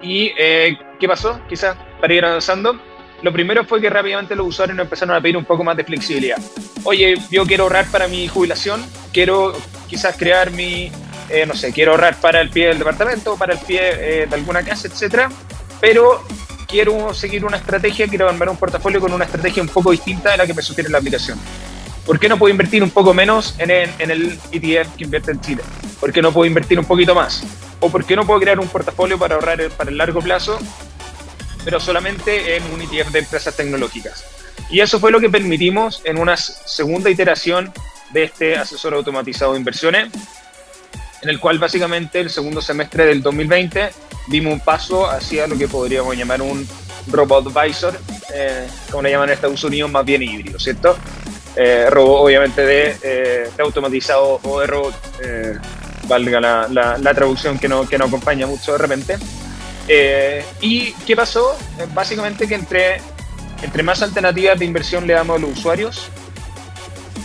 ¿Y 0.00 0.32
qué 0.34 1.08
pasó? 1.08 1.40
Quizás 1.48 1.76
para 2.00 2.14
ir 2.14 2.24
avanzando. 2.24 2.80
Lo 3.22 3.32
primero 3.32 3.64
fue 3.64 3.80
que 3.80 3.90
rápidamente 3.90 4.34
los 4.34 4.46
usuarios 4.46 4.76
nos 4.76 4.84
empezaron 4.84 5.14
a 5.14 5.20
pedir 5.20 5.36
un 5.36 5.44
poco 5.44 5.62
más 5.62 5.76
de 5.76 5.84
flexibilidad. 5.84 6.38
Oye, 6.84 7.18
yo 7.30 7.44
quiero 7.44 7.64
ahorrar 7.64 7.86
para 7.90 8.08
mi 8.08 8.28
jubilación, 8.28 8.84
quiero 9.12 9.52
quizás 9.88 10.16
crear 10.16 10.50
mi, 10.50 10.90
eh, 11.28 11.44
no 11.46 11.54
sé, 11.54 11.72
quiero 11.72 11.92
ahorrar 11.92 12.18
para 12.20 12.40
el 12.40 12.48
pie 12.48 12.68
del 12.68 12.78
departamento, 12.78 13.36
para 13.36 13.52
el 13.52 13.58
pie 13.58 13.80
eh, 13.82 14.26
de 14.26 14.34
alguna 14.34 14.62
casa, 14.62 14.88
etcétera, 14.88 15.30
pero 15.80 16.24
quiero 16.66 17.12
seguir 17.12 17.44
una 17.44 17.58
estrategia, 17.58 18.08
quiero 18.08 18.28
armar 18.28 18.48
un 18.48 18.56
portafolio 18.56 19.00
con 19.00 19.12
una 19.12 19.24
estrategia 19.24 19.62
un 19.62 19.68
poco 19.68 19.90
distinta 19.90 20.30
de 20.30 20.38
la 20.38 20.46
que 20.46 20.54
me 20.54 20.62
sugiere 20.62 20.88
la 20.88 20.98
aplicación. 20.98 21.38
¿Por 22.06 22.18
qué 22.18 22.28
no 22.28 22.38
puedo 22.38 22.50
invertir 22.50 22.82
un 22.82 22.90
poco 22.90 23.12
menos 23.12 23.54
en 23.58 23.70
el, 23.70 23.90
en 23.98 24.10
el 24.10 24.38
ETF 24.50 24.96
que 24.96 25.04
invierte 25.04 25.32
en 25.32 25.40
Chile? 25.40 25.62
¿Por 26.00 26.12
qué 26.12 26.22
no 26.22 26.32
puedo 26.32 26.46
invertir 26.46 26.78
un 26.78 26.86
poquito 26.86 27.14
más? 27.14 27.44
¿O 27.80 27.90
por 27.90 28.04
qué 28.04 28.16
no 28.16 28.26
puedo 28.26 28.40
crear 28.40 28.58
un 28.58 28.68
portafolio 28.68 29.18
para 29.18 29.34
ahorrar 29.34 29.68
para 29.70 29.90
el 29.90 29.98
largo 29.98 30.20
plazo, 30.20 30.58
pero 31.64 31.80
solamente 31.80 32.56
en 32.56 32.64
un 32.72 32.80
ETF 32.80 33.10
de 33.10 33.18
empresas 33.20 33.56
tecnológicas? 33.56 34.24
Y 34.70 34.80
eso 34.80 35.00
fue 35.00 35.10
lo 35.10 35.20
que 35.20 35.28
permitimos 35.28 36.00
en 36.04 36.18
una 36.18 36.36
segunda 36.36 37.10
iteración 37.10 37.72
de 38.12 38.24
este 38.24 38.56
asesor 38.56 38.94
automatizado 38.94 39.52
de 39.52 39.58
inversiones, 39.58 40.10
en 41.22 41.28
el 41.28 41.40
cual 41.40 41.58
básicamente 41.58 42.20
el 42.20 42.30
segundo 42.30 42.60
semestre 42.62 43.04
del 43.04 43.22
2020 43.22 43.90
dimos 44.28 44.52
un 44.52 44.60
paso 44.60 45.10
hacia 45.10 45.46
lo 45.46 45.58
que 45.58 45.68
podríamos 45.68 46.16
llamar 46.16 46.40
un 46.40 46.66
robot 47.08 47.48
advisor, 47.48 47.98
eh, 48.34 48.66
como 48.90 49.02
le 49.02 49.10
llaman 49.10 49.28
en 49.28 49.34
Estados 49.34 49.62
Unidos, 49.64 49.90
más 49.90 50.04
bien 50.04 50.22
híbrido, 50.22 50.58
¿cierto? 50.58 50.96
Eh, 51.56 51.90
robot 51.90 52.26
obviamente 52.26 52.64
de, 52.64 52.96
eh, 53.02 53.50
automatizado 53.58 54.40
o 54.42 54.60
de 54.60 54.66
robot, 54.66 54.94
eh, 55.24 55.58
valga 56.06 56.40
la, 56.40 56.96
la, 56.98 57.14
traducción 57.14 57.58
que 57.58 57.68
no, 57.68 57.88
que 57.88 57.98
no 57.98 58.04
acompaña 58.04 58.46
mucho 58.46 58.72
de 58.72 58.78
repente. 58.78 59.18
¿Y 60.60 60.92
qué 61.06 61.16
pasó? 61.16 61.56
Básicamente 61.94 62.46
que 62.46 62.54
entre, 62.54 62.98
entre 63.62 63.82
más 63.82 64.02
alternativas 64.02 64.58
de 64.58 64.64
inversión 64.64 65.06
le 65.06 65.14
damos 65.14 65.36
a 65.36 65.40
los 65.40 65.58
usuarios, 65.58 66.10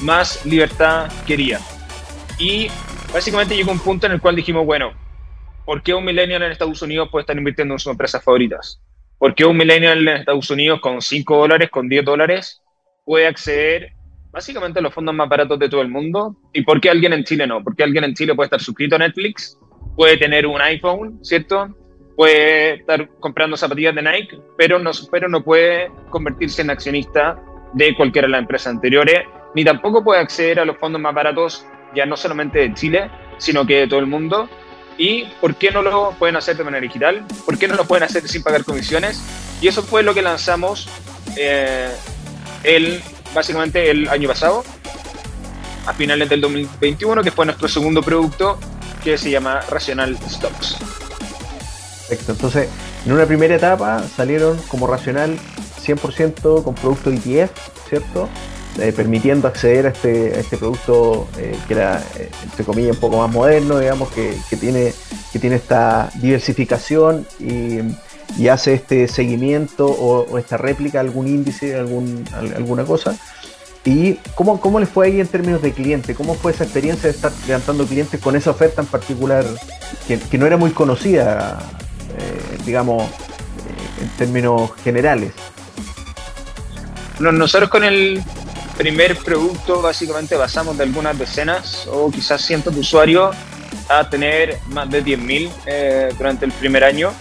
más 0.01 0.45
libertad 0.45 1.11
quería. 1.27 1.59
Y 2.39 2.67
básicamente 3.13 3.55
llegó 3.55 3.71
un 3.71 3.79
punto 3.79 4.07
en 4.07 4.13
el 4.13 4.21
cual 4.21 4.35
dijimos, 4.35 4.65
bueno, 4.65 4.93
¿por 5.65 5.83
qué 5.83 5.93
un 5.93 6.05
millennial 6.05 6.43
en 6.43 6.51
Estados 6.51 6.81
Unidos 6.81 7.09
puede 7.11 7.21
estar 7.21 7.37
invirtiendo 7.37 7.75
en 7.75 7.79
sus 7.79 7.91
empresas 7.91 8.23
favoritas? 8.23 8.81
¿Por 9.17 9.35
qué 9.35 9.45
un 9.45 9.57
millennial 9.57 10.07
en 10.07 10.17
Estados 10.17 10.49
Unidos 10.49 10.79
con 10.81 11.01
5 11.01 11.37
dólares, 11.37 11.69
con 11.69 11.87
10 11.87 12.03
dólares, 12.03 12.61
puede 13.05 13.27
acceder 13.27 13.93
básicamente 14.31 14.79
a 14.79 14.81
los 14.81 14.93
fondos 14.93 15.15
más 15.15 15.29
baratos 15.29 15.59
de 15.59 15.69
todo 15.69 15.81
el 15.81 15.89
mundo? 15.89 16.35
¿Y 16.51 16.63
por 16.63 16.81
qué 16.81 16.89
alguien 16.89 17.13
en 17.13 17.23
Chile 17.23 17.47
no? 17.47 17.63
¿Por 17.63 17.75
qué 17.75 17.83
alguien 17.83 18.03
en 18.03 18.13
Chile 18.13 18.35
puede 18.35 18.47
estar 18.47 18.61
suscrito 18.61 18.95
a 18.95 18.99
Netflix? 18.99 19.57
Puede 19.95 20.17
tener 20.17 20.45
un 20.45 20.59
iPhone, 20.59 21.19
¿cierto? 21.23 21.69
Puede 22.15 22.75
estar 22.75 23.09
comprando 23.19 23.57
zapatillas 23.57 23.95
de 23.95 24.01
Nike, 24.01 24.39
pero 24.57 24.79
no, 24.79 24.91
pero 25.11 25.27
no 25.27 25.43
puede 25.43 25.91
convertirse 26.09 26.61
en 26.61 26.69
accionista 26.69 27.41
de 27.73 27.95
cualquiera 27.95 28.27
de 28.27 28.31
las 28.31 28.41
empresas 28.41 28.73
anteriores, 28.73 29.25
ni 29.53 29.65
tampoco 29.65 30.03
puede 30.03 30.21
acceder 30.21 30.59
a 30.59 30.65
los 30.65 30.77
fondos 30.77 31.01
más 31.01 31.13
baratos 31.13 31.65
ya 31.95 32.05
no 32.05 32.17
solamente 32.17 32.59
de 32.59 32.73
Chile, 32.73 33.09
sino 33.37 33.65
que 33.65 33.79
de 33.81 33.87
todo 33.87 33.99
el 33.99 34.07
mundo. 34.07 34.49
¿Y 34.97 35.25
por 35.41 35.55
qué 35.55 35.71
no 35.71 35.81
lo 35.81 36.11
pueden 36.11 36.35
hacer 36.35 36.55
de 36.55 36.63
manera 36.63 36.81
digital? 36.81 37.25
¿Por 37.45 37.57
qué 37.57 37.67
no 37.67 37.75
lo 37.75 37.85
pueden 37.85 38.03
hacer 38.03 38.27
sin 38.27 38.43
pagar 38.43 38.63
comisiones? 38.63 39.21
Y 39.61 39.67
eso 39.67 39.83
fue 39.83 40.03
lo 40.03 40.13
que 40.13 40.21
lanzamos 40.21 40.87
eh, 41.37 41.89
el, 42.63 43.01
básicamente 43.33 43.89
el 43.89 44.07
año 44.09 44.27
pasado, 44.29 44.63
a 45.85 45.93
finales 45.93 46.29
del 46.29 46.41
2021, 46.41 47.23
que 47.23 47.31
fue 47.31 47.45
nuestro 47.45 47.67
segundo 47.67 48.01
producto 48.01 48.57
que 49.03 49.17
se 49.17 49.29
llama 49.29 49.61
Racional 49.69 50.17
Stocks. 50.17 51.04
Perfecto, 52.07 52.33
entonces 52.33 52.69
en 53.05 53.11
una 53.13 53.25
primera 53.25 53.55
etapa 53.55 54.03
salieron 54.15 54.57
como 54.67 54.85
Racional 54.85 55.39
100% 55.83 56.63
con 56.63 56.75
producto 56.75 57.09
ETF, 57.11 57.51
¿cierto? 57.89 58.29
Eh, 58.77 58.91
permitiendo 58.91 59.47
acceder 59.47 59.85
a 59.85 59.89
este, 59.89 60.37
este 60.37 60.57
producto 60.57 61.29
eh, 61.37 61.55
que 61.65 61.75
era, 61.75 62.03
eh, 62.17 62.29
entre 62.43 62.65
comillas, 62.65 62.95
un 62.95 62.99
poco 62.99 63.17
más 63.19 63.31
moderno, 63.31 63.79
digamos, 63.79 64.09
que, 64.11 64.35
tiene, 64.59 64.93
que 65.31 65.39
tiene 65.39 65.55
esta 65.55 66.11
diversificación 66.15 67.25
y, 67.39 67.79
hace 68.49 68.73
este 68.73 69.07
seguimiento 69.07 69.85
o, 69.87 70.37
esta 70.37 70.57
réplica, 70.57 70.99
algún 70.99 71.27
índice, 71.27 71.75
algún, 71.75 72.25
alguna 72.33 72.83
cosa. 72.83 73.15
¿Y 73.85 74.15
cómo, 74.35 74.59
cómo 74.59 74.79
les 74.79 74.89
fue 74.89 75.07
ahí 75.07 75.21
en 75.21 75.27
términos 75.27 75.61
de 75.61 75.71
cliente? 75.71 76.15
¿Cómo 76.15 76.33
fue 76.33 76.51
esa 76.51 76.65
experiencia 76.65 77.03
de 77.03 77.15
estar 77.15 77.31
levantando 77.47 77.85
clientes 77.85 78.19
con 78.19 78.35
esa 78.35 78.51
oferta 78.51 78.81
en 78.81 78.87
particular 78.87 79.45
que, 80.07 80.19
que 80.19 80.37
no 80.37 80.45
era 80.45 80.57
muy 80.57 80.71
conocida, 80.71 81.59
digamos, 82.65 83.09
en 84.01 84.09
términos 84.17 84.71
generales? 84.83 85.33
Nosotros 87.19 87.69
con 87.69 87.83
el, 87.83 88.23
primer 88.77 89.15
producto 89.17 89.81
básicamente 89.81 90.35
basamos 90.35 90.77
de 90.77 90.83
algunas 90.83 91.17
decenas 91.17 91.87
o 91.87 92.11
quizás 92.11 92.41
cientos 92.41 92.73
de 92.73 92.81
usuarios 92.81 93.35
a 93.89 94.09
tener 94.09 94.57
más 94.67 94.89
de 94.89 95.03
10.000 95.03 95.51
eh, 95.65 96.09
durante 96.17 96.45
el 96.45 96.51
primer 96.51 96.83
año. 96.83 97.11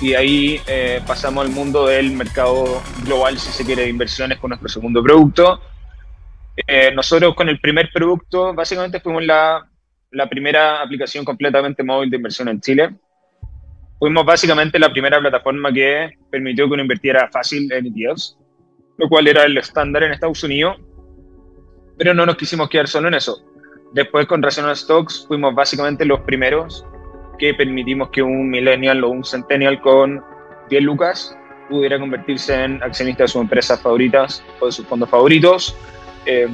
Y 0.00 0.14
ahí 0.14 0.60
eh, 0.66 1.00
pasamos 1.06 1.44
al 1.44 1.50
mundo 1.50 1.86
del 1.86 2.12
mercado 2.12 2.82
global, 3.04 3.38
si 3.38 3.50
se 3.50 3.64
quiere, 3.64 3.82
de 3.82 3.88
inversiones 3.88 4.38
con 4.38 4.50
nuestro 4.50 4.68
segundo 4.68 5.02
producto. 5.02 5.60
Eh, 6.66 6.92
nosotros 6.94 7.34
con 7.34 7.48
el 7.48 7.58
primer 7.58 7.90
producto 7.92 8.54
básicamente 8.54 9.00
fuimos 9.00 9.24
la, 9.24 9.66
la 10.10 10.28
primera 10.28 10.82
aplicación 10.82 11.24
completamente 11.24 11.82
móvil 11.82 12.10
de 12.10 12.16
inversión 12.16 12.48
en 12.48 12.60
Chile. 12.60 12.94
Fuimos 14.04 14.26
básicamente 14.26 14.78
la 14.78 14.92
primera 14.92 15.18
plataforma 15.18 15.72
que 15.72 16.18
permitió 16.30 16.66
que 16.66 16.74
uno 16.74 16.82
invirtiera 16.82 17.26
fácil 17.32 17.72
en 17.72 17.86
ETFs 17.86 18.36
lo 18.98 19.08
cual 19.08 19.28
era 19.28 19.44
el 19.44 19.56
estándar 19.56 20.02
en 20.02 20.12
Estados 20.12 20.44
Unidos, 20.44 20.76
pero 21.96 22.12
no 22.12 22.26
nos 22.26 22.36
quisimos 22.36 22.68
quedar 22.68 22.86
solo 22.86 23.08
en 23.08 23.14
eso. 23.14 23.42
Después 23.94 24.26
con 24.26 24.42
Rational 24.42 24.76
Stocks 24.76 25.24
fuimos 25.26 25.54
básicamente 25.54 26.04
los 26.04 26.20
primeros 26.20 26.84
que 27.38 27.54
permitimos 27.54 28.10
que 28.10 28.22
un 28.22 28.50
millennial 28.50 29.02
o 29.04 29.08
un 29.08 29.24
centennial 29.24 29.80
con 29.80 30.22
10 30.68 30.82
lucas 30.82 31.34
pudiera 31.70 31.98
convertirse 31.98 32.62
en 32.62 32.82
accionista 32.82 33.22
de 33.22 33.28
sus 33.28 33.40
empresas 33.40 33.80
favoritas 33.80 34.44
o 34.60 34.66
de 34.66 34.72
sus 34.72 34.86
fondos 34.86 35.08
favoritos. 35.08 35.74
Eh, 36.26 36.46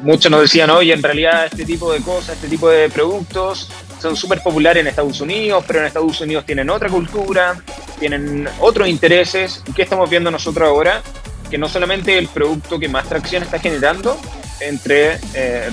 muchos 0.00 0.28
nos 0.28 0.40
decían, 0.40 0.70
oye, 0.70 0.92
en 0.92 1.04
realidad 1.04 1.46
este 1.46 1.64
tipo 1.64 1.92
de 1.92 2.00
cosas, 2.02 2.34
este 2.34 2.48
tipo 2.48 2.68
de 2.68 2.88
productos 2.88 3.70
son 4.00 4.16
súper 4.16 4.42
populares 4.42 4.80
en 4.80 4.86
Estados 4.86 5.20
Unidos, 5.20 5.62
pero 5.66 5.80
en 5.80 5.86
Estados 5.86 6.20
Unidos 6.20 6.44
tienen 6.46 6.70
otra 6.70 6.88
cultura, 6.88 7.62
tienen 7.98 8.48
otros 8.60 8.88
intereses. 8.88 9.62
¿Y 9.66 9.72
qué 9.72 9.82
estamos 9.82 10.08
viendo 10.08 10.30
nosotros 10.30 10.66
ahora? 10.66 11.02
que 11.50 11.58
no 11.58 11.68
solamente 11.68 12.16
el 12.16 12.28
producto 12.28 12.78
que 12.78 12.88
más 12.88 13.08
tracción 13.08 13.42
está 13.42 13.58
generando 13.58 14.18
entre 14.60 15.18
eh, 15.34 15.68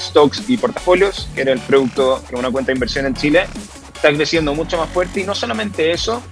Stocks 0.00 0.42
y 0.48 0.56
Portafolios, 0.56 1.28
que 1.34 1.42
era 1.42 1.52
el 1.52 1.60
producto 1.60 2.22
que 2.28 2.34
una 2.34 2.50
cuenta 2.50 2.72
de 2.72 2.76
inversión 2.76 3.06
en 3.06 3.14
Chile, 3.14 3.46
está 3.94 4.12
creciendo 4.12 4.54
mucho 4.54 4.76
más 4.76 4.90
fuerte 4.90 5.20
y 5.20 5.24
no 5.24 5.34
solamente 5.34 5.92
eso, 5.92 6.22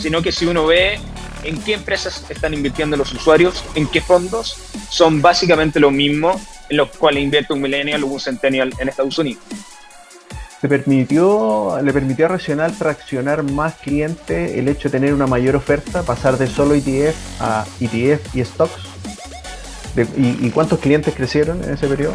sino 0.00 0.22
que 0.22 0.32
si 0.32 0.46
uno 0.46 0.66
ve 0.66 1.00
en 1.42 1.60
qué 1.62 1.74
empresas 1.74 2.24
están 2.28 2.54
invirtiendo 2.54 2.96
los 2.96 3.12
usuarios, 3.12 3.64
en 3.74 3.88
qué 3.88 4.00
fondos, 4.00 4.56
son 4.90 5.20
básicamente 5.20 5.80
lo 5.80 5.90
mismo 5.90 6.40
en 6.68 6.76
los 6.76 6.90
cuales 6.90 7.24
invierte 7.24 7.52
un 7.52 7.62
millennial 7.62 8.04
o 8.04 8.06
un 8.06 8.20
centennial 8.20 8.72
en 8.78 8.88
Estados 8.88 9.18
Unidos. 9.18 9.42
¿Le 10.62 10.68
permitió, 10.68 11.78
¿Le 11.82 11.92
permitió 11.92 12.26
a 12.26 12.28
Racional 12.28 12.76
traccionar 12.76 13.42
más 13.42 13.74
clientes 13.76 14.56
el 14.56 14.68
hecho 14.68 14.88
de 14.88 14.98
tener 14.98 15.14
una 15.14 15.26
mayor 15.26 15.56
oferta, 15.56 16.02
pasar 16.02 16.36
de 16.36 16.46
solo 16.46 16.74
ETF 16.74 17.16
a 17.40 17.64
ETF 17.80 18.34
y 18.34 18.44
stocks? 18.44 18.90
y, 20.16 20.50
cuántos 20.50 20.78
clientes 20.78 21.14
crecieron 21.14 21.64
en 21.64 21.74
ese 21.74 21.86
periodo? 21.88 22.14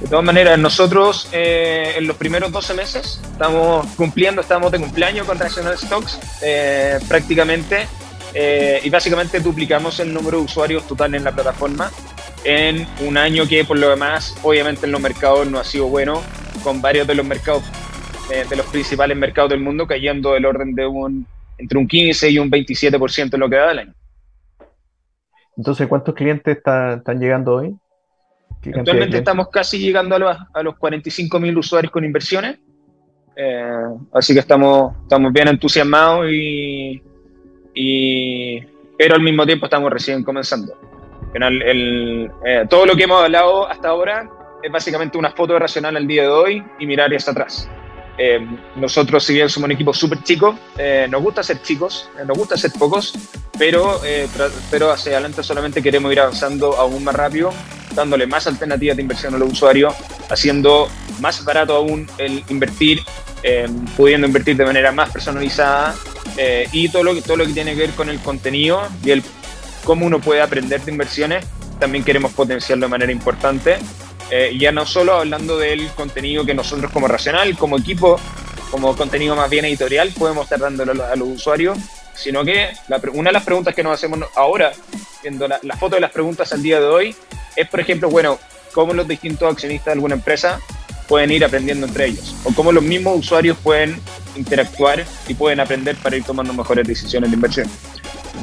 De 0.00 0.08
todas 0.08 0.24
maneras, 0.24 0.58
nosotros 0.58 1.28
eh, 1.32 1.94
en 1.96 2.06
los 2.06 2.16
primeros 2.16 2.50
12 2.52 2.74
meses 2.74 3.20
estamos 3.30 3.86
cumpliendo, 3.96 4.42
estamos 4.42 4.70
de 4.72 4.78
cumpleaños 4.78 5.26
con 5.26 5.38
Racional 5.38 5.78
Stocks 5.78 6.18
eh, 6.42 6.98
prácticamente 7.08 7.86
eh, 8.34 8.80
y 8.82 8.90
básicamente 8.90 9.40
duplicamos 9.40 10.00
el 10.00 10.12
número 10.12 10.38
de 10.38 10.44
usuarios 10.44 10.86
total 10.86 11.14
en 11.14 11.24
la 11.24 11.32
plataforma 11.32 11.90
en 12.42 12.86
un 13.06 13.16
año 13.16 13.46
que 13.48 13.64
por 13.64 13.78
lo 13.78 13.88
demás 13.88 14.34
obviamente 14.42 14.84
en 14.84 14.92
los 14.92 15.00
mercados 15.00 15.46
no 15.46 15.58
ha 15.58 15.64
sido 15.64 15.86
bueno 15.86 16.22
con 16.64 16.80
varios 16.80 17.06
de 17.06 17.14
los 17.14 17.26
mercados, 17.26 17.62
eh, 18.32 18.44
de 18.48 18.56
los 18.56 18.66
principales 18.66 19.16
mercados 19.16 19.50
del 19.50 19.60
mundo, 19.60 19.86
cayendo 19.86 20.32
del 20.32 20.46
orden 20.46 20.74
de 20.74 20.86
un 20.86 21.26
entre 21.58 21.78
un 21.78 21.86
15 21.86 22.30
y 22.30 22.38
un 22.38 22.50
27% 22.50 23.34
en 23.34 23.40
lo 23.40 23.48
que 23.48 23.56
da 23.56 23.68
del 23.68 23.78
año. 23.78 23.94
Entonces, 25.56 25.86
¿cuántos 25.86 26.14
clientes 26.14 26.56
están 26.56 27.20
llegando 27.20 27.54
hoy? 27.54 27.76
Actualmente 28.74 29.18
estamos 29.18 29.48
casi 29.50 29.78
llegando 29.78 30.16
a 30.16 30.18
los, 30.18 30.36
a 30.52 30.62
los 30.62 30.76
45 30.76 31.38
mil 31.38 31.56
usuarios 31.56 31.92
con 31.92 32.04
inversiones. 32.04 32.58
Eh, 33.36 33.84
así 34.12 34.32
que 34.32 34.40
estamos, 34.40 34.96
estamos 35.02 35.32
bien 35.32 35.48
entusiasmados 35.48 36.26
y, 36.30 37.02
y, 37.74 38.60
pero 38.96 39.14
al 39.14 39.22
mismo 39.22 39.44
tiempo 39.44 39.66
estamos 39.66 39.92
recién 39.92 40.24
comenzando. 40.24 40.76
el, 41.34 42.30
eh, 42.44 42.64
todo 42.68 42.86
lo 42.86 42.96
que 42.96 43.04
hemos 43.04 43.22
hablado 43.22 43.68
hasta 43.68 43.88
ahora 43.88 44.28
es 44.64 44.72
básicamente 44.72 45.18
una 45.18 45.30
foto 45.30 45.52
de 45.52 45.58
Racional 45.58 45.94
al 45.96 46.06
día 46.06 46.22
de 46.22 46.28
hoy 46.28 46.64
y 46.78 46.86
mirar 46.86 47.14
hacia 47.14 47.32
atrás. 47.32 47.68
Eh, 48.16 48.40
nosotros, 48.76 49.22
si 49.22 49.34
bien 49.34 49.50
somos 49.50 49.66
un 49.66 49.72
equipo 49.72 49.92
súper 49.92 50.22
chico, 50.22 50.58
eh, 50.78 51.06
nos 51.10 51.22
gusta 51.22 51.42
ser 51.42 51.60
chicos, 51.60 52.08
eh, 52.18 52.24
nos 52.24 52.38
gusta 52.38 52.56
ser 52.56 52.72
pocos, 52.72 53.12
pero, 53.58 54.00
pero 54.70 54.90
hacia 54.90 55.12
adelante 55.12 55.42
solamente 55.42 55.82
queremos 55.82 56.10
ir 56.12 56.20
avanzando 56.20 56.76
aún 56.78 57.04
más 57.04 57.14
rápido, 57.14 57.52
dándole 57.94 58.26
más 58.26 58.46
alternativas 58.46 58.96
de 58.96 59.02
inversión 59.02 59.34
a 59.34 59.38
los 59.38 59.52
usuarios, 59.52 59.94
haciendo 60.30 60.88
más 61.20 61.44
barato 61.44 61.74
aún 61.74 62.06
el 62.16 62.42
invertir, 62.48 63.02
pudiendo 63.96 64.26
invertir 64.26 64.56
de 64.56 64.64
manera 64.64 64.90
más 64.90 65.10
personalizada 65.10 65.94
y 66.72 66.88
todo 66.88 67.04
lo, 67.04 67.20
todo 67.20 67.36
lo 67.36 67.46
que 67.46 67.52
tiene 67.52 67.74
que 67.74 67.80
ver 67.82 67.90
con 67.90 68.08
el 68.08 68.18
contenido 68.20 68.80
y 69.04 69.10
el 69.10 69.22
cómo 69.84 70.06
uno 70.06 70.20
puede 70.20 70.40
aprender 70.40 70.80
de 70.80 70.90
inversiones, 70.90 71.46
también 71.78 72.02
queremos 72.02 72.32
potenciarlo 72.32 72.86
de 72.86 72.90
manera 72.90 73.12
importante 73.12 73.76
eh, 74.30 74.56
ya 74.58 74.72
no 74.72 74.86
solo 74.86 75.14
hablando 75.14 75.58
del 75.58 75.88
contenido 75.90 76.44
que 76.44 76.54
nosotros 76.54 76.90
como 76.92 77.08
Racional, 77.08 77.56
como 77.56 77.78
equipo, 77.78 78.18
como 78.70 78.96
contenido 78.96 79.36
más 79.36 79.50
bien 79.50 79.64
editorial, 79.64 80.12
podemos 80.18 80.44
estar 80.44 80.58
dándolo 80.58 81.04
a 81.04 81.14
los 81.16 81.28
usuarios, 81.28 81.78
sino 82.14 82.44
que 82.44 82.70
una 83.12 83.30
de 83.30 83.34
las 83.34 83.44
preguntas 83.44 83.74
que 83.74 83.82
nos 83.82 83.92
hacemos 83.94 84.20
ahora, 84.34 84.72
viendo 85.22 85.46
la, 85.46 85.76
foto 85.78 85.96
de 85.96 86.00
las 86.00 86.10
preguntas 86.10 86.52
al 86.52 86.62
día 86.62 86.80
de 86.80 86.86
hoy, 86.86 87.16
es, 87.56 87.68
por 87.68 87.80
ejemplo, 87.80 88.08
bueno, 88.08 88.38
cómo 88.72 88.94
los 88.94 89.06
distintos 89.06 89.52
accionistas 89.52 89.86
de 89.86 89.92
alguna 89.92 90.14
empresa 90.14 90.60
pueden 91.06 91.30
ir 91.30 91.44
aprendiendo 91.44 91.86
entre 91.86 92.06
ellos, 92.06 92.34
o 92.44 92.54
cómo 92.54 92.72
los 92.72 92.82
mismos 92.82 93.18
usuarios 93.18 93.56
pueden 93.62 94.00
interactuar 94.36 95.04
y 95.28 95.34
pueden 95.34 95.60
aprender 95.60 95.96
para 95.96 96.16
ir 96.16 96.24
tomando 96.24 96.52
mejores 96.52 96.86
decisiones 96.86 97.30
de 97.30 97.34
inversión. 97.34 97.70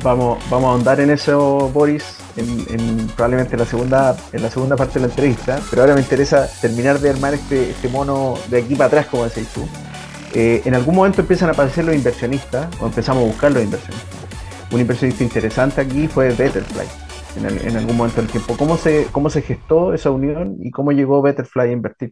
Vamos, 0.04 0.44
vamos 0.50 0.68
a 0.68 0.72
ahondar 0.72 1.00
en 1.00 1.12
eso, 1.12 1.70
Boris, 1.70 2.18
en, 2.36 3.08
probablemente 3.10 3.56
la 3.56 3.66
segunda, 3.66 4.18
en 4.32 4.42
la 4.42 4.50
segunda 4.50 4.76
parte 4.76 4.96
de 4.96 5.02
la 5.02 5.08
entrevista, 5.08 5.62
pero 5.70 5.84
ahora 5.84 5.94
me 5.94 6.02
interesa 6.02 6.50
terminar 6.60 6.98
de 7.00 7.12
armar 7.12 7.36
este, 7.36 7.70
este 7.70 7.88
mono 7.88 8.36
de 8.50 8.60
aquí 8.64 8.74
para 8.74 8.88
atrás, 8.88 9.06
como 9.06 9.26
decís 9.26 9.48
tú. 9.54 9.68
Eh, 10.34 10.64
en 10.66 10.74
algún 10.74 10.96
momento 10.96 11.22
empiezan 11.22 11.50
a 11.50 11.52
aparecer 11.52 11.86
los 11.86 11.94
inversionistas, 11.94 12.68
o 12.80 12.88
empezamos 12.88 13.24
a 13.24 13.28
buscar 13.28 13.52
los 13.52 13.64
inversionistas. 13.64 14.18
Un 14.72 14.80
inversionista 14.80 15.24
interesante 15.24 15.82
aquí 15.82 16.08
fue 16.08 16.30
Betterfly, 16.30 16.88
en, 17.38 17.68
en 17.68 17.78
algún 17.78 17.96
momento 17.96 18.22
del 18.22 18.32
tiempo. 18.32 18.58
¿Cómo 18.58 18.78
se, 18.78 19.08
¿Cómo 19.12 19.30
se 19.30 19.44
gestó 19.44 19.94
esa 19.94 20.10
unión 20.10 20.58
y 20.62 20.72
cómo 20.72 20.94
llegó 20.94 21.22
Betterfly 21.22 21.70
a 21.70 21.74
invertir? 21.74 22.12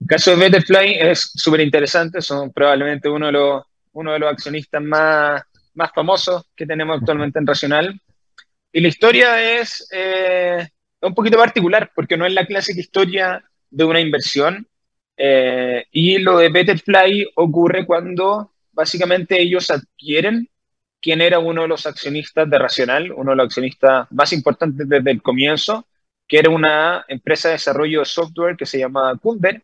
El 0.00 0.06
caso 0.06 0.30
de 0.30 0.36
Betterfly 0.36 0.94
es 1.00 1.32
súper 1.34 1.60
interesante, 1.60 2.22
son 2.22 2.52
probablemente 2.52 3.08
uno 3.08 3.26
de 3.26 3.32
los, 3.32 3.64
uno 3.92 4.12
de 4.12 4.18
los 4.18 4.30
accionistas 4.30 4.82
más, 4.82 5.42
más 5.76 5.92
famosos 5.94 6.46
que 6.56 6.66
tenemos 6.66 6.98
actualmente 6.98 7.38
en 7.38 7.46
Racional. 7.46 8.00
Y 8.72 8.80
la 8.80 8.88
historia 8.88 9.60
es 9.60 9.88
eh, 9.92 10.66
un 11.00 11.14
poquito 11.14 11.38
particular, 11.38 11.92
porque 11.94 12.16
no 12.16 12.26
es 12.26 12.32
la 12.32 12.46
clásica 12.46 12.80
historia 12.80 13.44
de 13.70 13.84
una 13.84 14.00
inversión. 14.00 14.66
Eh, 15.16 15.84
y 15.92 16.18
lo 16.18 16.38
de 16.38 16.48
Betterfly 16.48 17.30
ocurre 17.36 17.86
cuando 17.86 18.52
básicamente 18.72 19.40
ellos 19.40 19.70
adquieren 19.70 20.48
quién 21.00 21.20
era 21.20 21.38
uno 21.38 21.62
de 21.62 21.68
los 21.68 21.86
accionistas 21.86 22.50
de 22.50 22.58
Racional, 22.58 23.12
uno 23.12 23.30
de 23.30 23.36
los 23.36 23.46
accionistas 23.46 24.08
más 24.10 24.32
importantes 24.32 24.88
desde 24.88 25.10
el 25.10 25.22
comienzo, 25.22 25.86
que 26.26 26.38
era 26.38 26.50
una 26.50 27.04
empresa 27.08 27.48
de 27.48 27.54
desarrollo 27.54 28.00
de 28.00 28.06
software 28.06 28.56
que 28.56 28.66
se 28.66 28.78
llama 28.80 29.16
Kunder, 29.22 29.62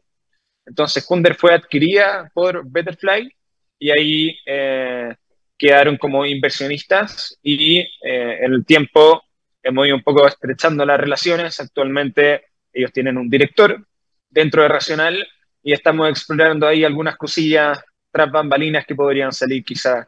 entonces, 0.67 1.05
Kunder 1.05 1.35
fue 1.35 1.55
adquirida 1.55 2.31
por 2.35 2.69
Betterfly 2.69 3.35
y 3.79 3.91
ahí 3.91 4.39
eh, 4.47 5.15
quedaron 5.63 5.97
como 5.97 6.27
inversionistas 6.27 7.39
y 7.41 7.79
eh, 7.79 8.39
en 8.43 8.53
el 8.53 8.67
tiempo 8.67 9.23
hemos 9.63 9.87
ido 9.87 9.95
un 9.95 10.03
poco 10.03 10.27
estrechando 10.27 10.85
las 10.85 10.99
relaciones. 10.99 11.61
Actualmente 11.61 12.47
ellos 12.73 12.91
tienen 12.93 13.17
un 13.17 13.31
director 13.31 13.87
dentro 14.29 14.63
de 14.63 14.69
Racional 14.69 15.25
y 15.63 15.73
estamos 15.73 16.11
explorando 16.11 16.67
ahí 16.67 16.83
algunas 16.83 17.17
cosillas 17.17 17.79
tras 18.11 18.33
bambalinas 18.33 18.85
que 18.85 18.97
podrían 18.97 19.31
salir 19.31 19.63
quizás 19.65 20.05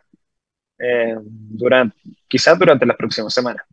eh, 0.76 1.14
durante, 1.22 1.96
quizás 2.26 2.58
durante 2.58 2.84
las 2.84 2.96
próximas 2.96 3.32
semanas. 3.32 3.64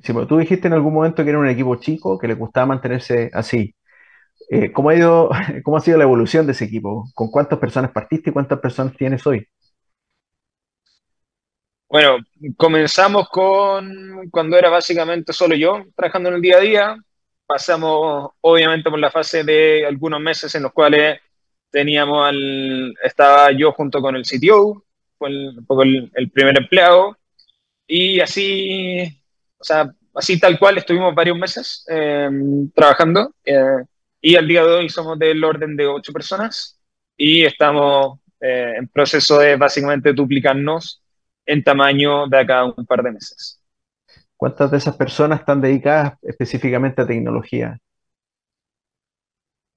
Pero 0.00 0.28
tú 0.28 0.38
dijiste 0.38 0.68
en 0.68 0.74
algún 0.74 0.94
momento 0.94 1.24
que 1.24 1.30
era 1.30 1.40
un 1.40 1.48
equipo 1.48 1.74
chico, 1.80 2.16
que 2.16 2.28
le 2.28 2.34
gustaba 2.34 2.66
mantenerse 2.66 3.32
así. 3.34 3.74
Eh, 4.48 4.70
¿cómo, 4.70 4.90
ha 4.90 4.94
ido, 4.94 5.28
¿Cómo 5.64 5.76
ha 5.76 5.80
sido 5.80 5.98
la 5.98 6.04
evolución 6.04 6.46
de 6.46 6.52
ese 6.52 6.66
equipo? 6.66 7.10
¿Con 7.16 7.32
cuántas 7.32 7.58
personas 7.58 7.90
partiste 7.90 8.30
y 8.30 8.32
cuántas 8.32 8.60
personas 8.60 8.96
tienes 8.96 9.26
hoy? 9.26 9.48
Bueno, 11.92 12.16
comenzamos 12.56 13.28
con 13.28 14.26
cuando 14.30 14.56
era 14.56 14.70
básicamente 14.70 15.34
solo 15.34 15.54
yo 15.54 15.84
trabajando 15.94 16.30
en 16.30 16.36
el 16.36 16.40
día 16.40 16.56
a 16.56 16.60
día. 16.60 16.96
Pasamos 17.46 18.30
obviamente 18.40 18.88
por 18.88 18.98
la 18.98 19.10
fase 19.10 19.44
de 19.44 19.84
algunos 19.86 20.18
meses 20.18 20.54
en 20.54 20.62
los 20.62 20.72
cuales 20.72 21.20
teníamos 21.70 22.26
al, 22.26 22.94
estaba 23.04 23.52
yo 23.52 23.72
junto 23.72 24.00
con 24.00 24.16
el 24.16 24.24
CTO, 24.24 24.86
fue 25.18 25.28
el, 25.28 26.10
el, 26.14 26.30
primer 26.30 26.56
empleado, 26.56 27.18
y 27.86 28.20
así, 28.20 29.02
o 29.58 29.64
sea, 29.64 29.92
así 30.14 30.40
tal 30.40 30.58
cual 30.58 30.78
estuvimos 30.78 31.14
varios 31.14 31.36
meses 31.36 31.84
eh, 31.90 32.30
trabajando. 32.74 33.34
Eh, 33.44 33.84
y 34.22 34.36
al 34.36 34.48
día 34.48 34.64
de 34.64 34.72
hoy 34.76 34.88
somos 34.88 35.18
del 35.18 35.44
orden 35.44 35.76
de 35.76 35.86
ocho 35.88 36.10
personas 36.10 36.80
y 37.18 37.44
estamos 37.44 38.18
eh, 38.40 38.76
en 38.78 38.88
proceso 38.88 39.38
de 39.40 39.56
básicamente 39.56 40.14
duplicarnos 40.14 41.01
en 41.46 41.62
tamaño 41.62 42.26
de 42.28 42.38
acá 42.38 42.60
a 42.60 42.64
un 42.64 42.86
par 42.86 43.02
de 43.02 43.12
meses. 43.12 43.60
¿Cuántas 44.36 44.70
de 44.70 44.78
esas 44.78 44.96
personas 44.96 45.40
están 45.40 45.60
dedicadas 45.60 46.14
específicamente 46.22 47.02
a 47.02 47.06
tecnología? 47.06 47.78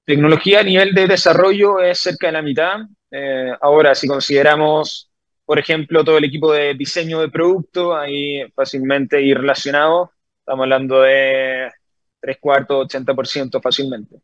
Tecnología 0.05 0.59
a 0.59 0.63
nivel 0.63 0.93
de 0.93 1.07
desarrollo 1.07 1.79
es 1.79 1.99
cerca 1.99 2.27
de 2.27 2.33
la 2.33 2.41
mitad. 2.41 2.79
Eh, 3.11 3.51
ahora, 3.61 3.95
si 3.95 4.07
consideramos, 4.07 5.09
por 5.45 5.57
ejemplo, 5.57 6.03
todo 6.03 6.17
el 6.17 6.25
equipo 6.25 6.51
de 6.51 6.75
diseño 6.75 7.21
de 7.21 7.29
producto, 7.29 7.95
ahí 7.95 8.43
fácilmente 8.53 9.21
y 9.21 9.33
relacionado, 9.33 10.11
estamos 10.39 10.63
hablando 10.63 11.01
de 11.01 11.71
tres 12.19 12.37
cuartos, 12.39 12.87
80% 12.87 13.61
fácilmente. 13.61 14.17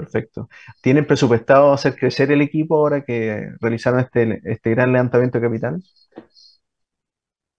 Perfecto. 0.00 0.48
¿Tienen 0.80 1.06
presupuestado 1.06 1.72
hacer 1.72 1.94
crecer 1.94 2.32
el 2.32 2.40
equipo 2.40 2.76
ahora 2.76 3.04
que 3.04 3.50
realizaron 3.60 4.00
este, 4.00 4.40
este 4.44 4.70
gran 4.70 4.92
levantamiento 4.92 5.38
de 5.38 5.46
capital? 5.46 5.82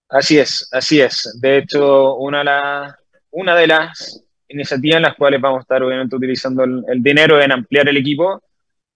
Así 0.10 0.40
es, 0.40 0.68
así 0.72 1.00
es. 1.00 1.38
De 1.40 1.60
hecho, 1.60 2.16
una 2.16 2.98
una 3.30 3.56
de 3.56 3.68
las 3.68 4.26
iniciativas 4.50 4.98
en 4.98 5.04
las 5.04 5.16
cuales 5.16 5.40
vamos 5.40 5.60
a 5.60 5.62
estar 5.62 5.84
obviamente 5.84 6.16
utilizando 6.16 6.64
el, 6.64 7.02
dinero 7.02 7.40
en 7.42 7.52
ampliar 7.52 7.88
el 7.88 7.98
equipo 7.98 8.42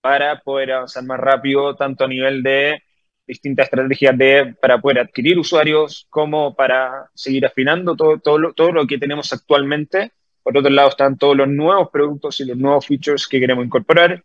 para 0.01 0.39
poder 0.41 0.73
avanzar 0.73 1.03
más 1.03 1.19
rápido, 1.19 1.75
tanto 1.75 2.03
a 2.03 2.08
nivel 2.08 2.43
de 2.43 2.81
distintas 3.27 3.65
estrategias 3.65 4.17
de, 4.17 4.55
para 4.60 4.79
poder 4.79 4.99
adquirir 4.99 5.39
usuarios, 5.39 6.05
como 6.10 6.55
para 6.55 7.10
seguir 7.13 7.45
afinando 7.45 7.95
todo, 7.95 8.19
todo, 8.19 8.53
todo 8.53 8.71
lo 8.71 8.86
que 8.86 8.97
tenemos 8.97 9.31
actualmente 9.31 10.12
por 10.45 10.55
otro 10.55 10.69
lado 10.69 10.89
están 10.89 11.17
todos 11.17 11.36
los 11.36 11.47
nuevos 11.47 11.89
productos 11.89 12.39
y 12.39 12.45
los 12.45 12.55
nuevos 12.55 12.86
features 12.86 13.27
que 13.27 13.39
queremos 13.39 13.65
incorporar. 13.65 14.23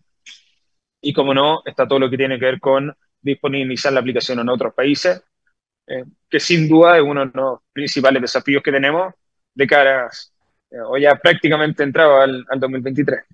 Y 1.00 1.14
como 1.14 1.32
no, 1.32 1.62
está 1.64 1.88
todo 1.88 1.98
lo 1.98 2.10
que 2.10 2.18
tiene 2.18 2.38
que 2.38 2.44
ver 2.44 2.60
con 2.60 2.94
disponibilizar 3.22 3.90
la 3.90 4.00
aplicación 4.00 4.38
en 4.38 4.50
otros 4.50 4.74
países, 4.74 5.24
eh, 5.86 6.04
que 6.28 6.38
sin 6.38 6.68
duda 6.68 6.98
es 6.98 7.02
uno 7.02 7.24
de 7.24 7.30
los 7.32 7.60
principales 7.72 8.20
desafíos 8.20 8.62
que 8.62 8.70
tenemos 8.70 9.14
de 9.54 9.66
cara, 9.66 10.10
eh, 10.70 10.76
o 10.86 10.98
ya 10.98 11.14
prácticamente 11.14 11.84
entrado 11.84 12.20
al, 12.20 12.44
al 12.50 12.60
2023. 12.60 13.24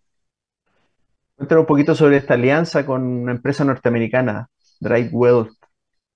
Cuéntanos 1.35 1.63
un 1.63 1.67
poquito 1.67 1.97
sobre 1.97 2.19
esta 2.19 2.35
alianza 2.35 2.87
con 2.87 3.03
una 3.03 3.33
empresa 3.33 3.65
norteamericana, 3.65 4.49
Drive 4.79 5.09
Wealth, 5.11 5.57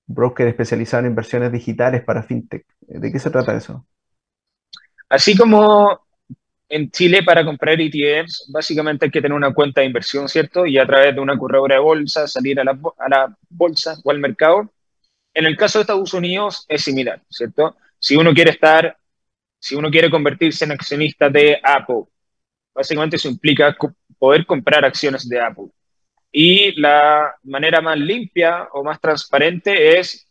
broker 0.06 0.46
especializado 0.46 1.00
en 1.00 1.10
inversiones 1.10 1.50
digitales 1.50 2.04
para 2.04 2.22
fintech. 2.22 2.64
¿De 2.78 3.10
qué 3.10 3.18
se 3.18 3.30
trata 3.30 3.56
eso? 3.56 3.84
Así 5.08 5.36
como 5.36 6.06
en 6.70 6.88
Chile 6.92 7.24
para 7.24 7.44
comprar 7.44 7.80
ETFs, 7.80 8.48
básicamente 8.48 9.04
hay 9.04 9.10
que 9.10 9.20
tener 9.20 9.36
una 9.36 9.52
cuenta 9.52 9.80
de 9.80 9.88
inversión, 9.88 10.28
¿cierto? 10.28 10.64
Y 10.64 10.78
a 10.78 10.86
través 10.86 11.14
de 11.14 11.20
una 11.20 11.36
corredora 11.36 11.74
de 11.74 11.80
bolsa 11.80 12.28
salir 12.28 12.60
a 12.60 12.64
la, 12.64 13.36
bolsa 13.48 13.96
o 14.04 14.10
al 14.10 14.20
mercado. 14.20 14.72
En 15.34 15.46
el 15.46 15.56
caso 15.56 15.78
de 15.78 15.82
Estados 15.82 16.14
Unidos 16.14 16.64
es 16.68 16.82
similar, 16.82 17.20
¿cierto? 17.28 17.76
Si 17.98 18.16
uno 18.16 18.32
quiere 18.32 18.52
estar, 18.52 18.96
si 19.58 19.74
uno 19.74 19.90
quiere 19.90 20.10
convertirse 20.10 20.64
en 20.64 20.70
accionista 20.70 21.28
de 21.28 21.60
Apple, 21.60 22.04
básicamente 22.72 23.16
eso 23.16 23.28
implica 23.28 23.76
poder 24.16 24.46
comprar 24.46 24.84
acciones 24.84 25.28
de 25.28 25.40
Apple. 25.40 25.66
Y 26.30 26.80
la 26.80 27.34
manera 27.42 27.80
más 27.80 27.98
limpia 27.98 28.68
o 28.72 28.84
más 28.84 29.00
transparente 29.00 29.98
es 29.98 30.28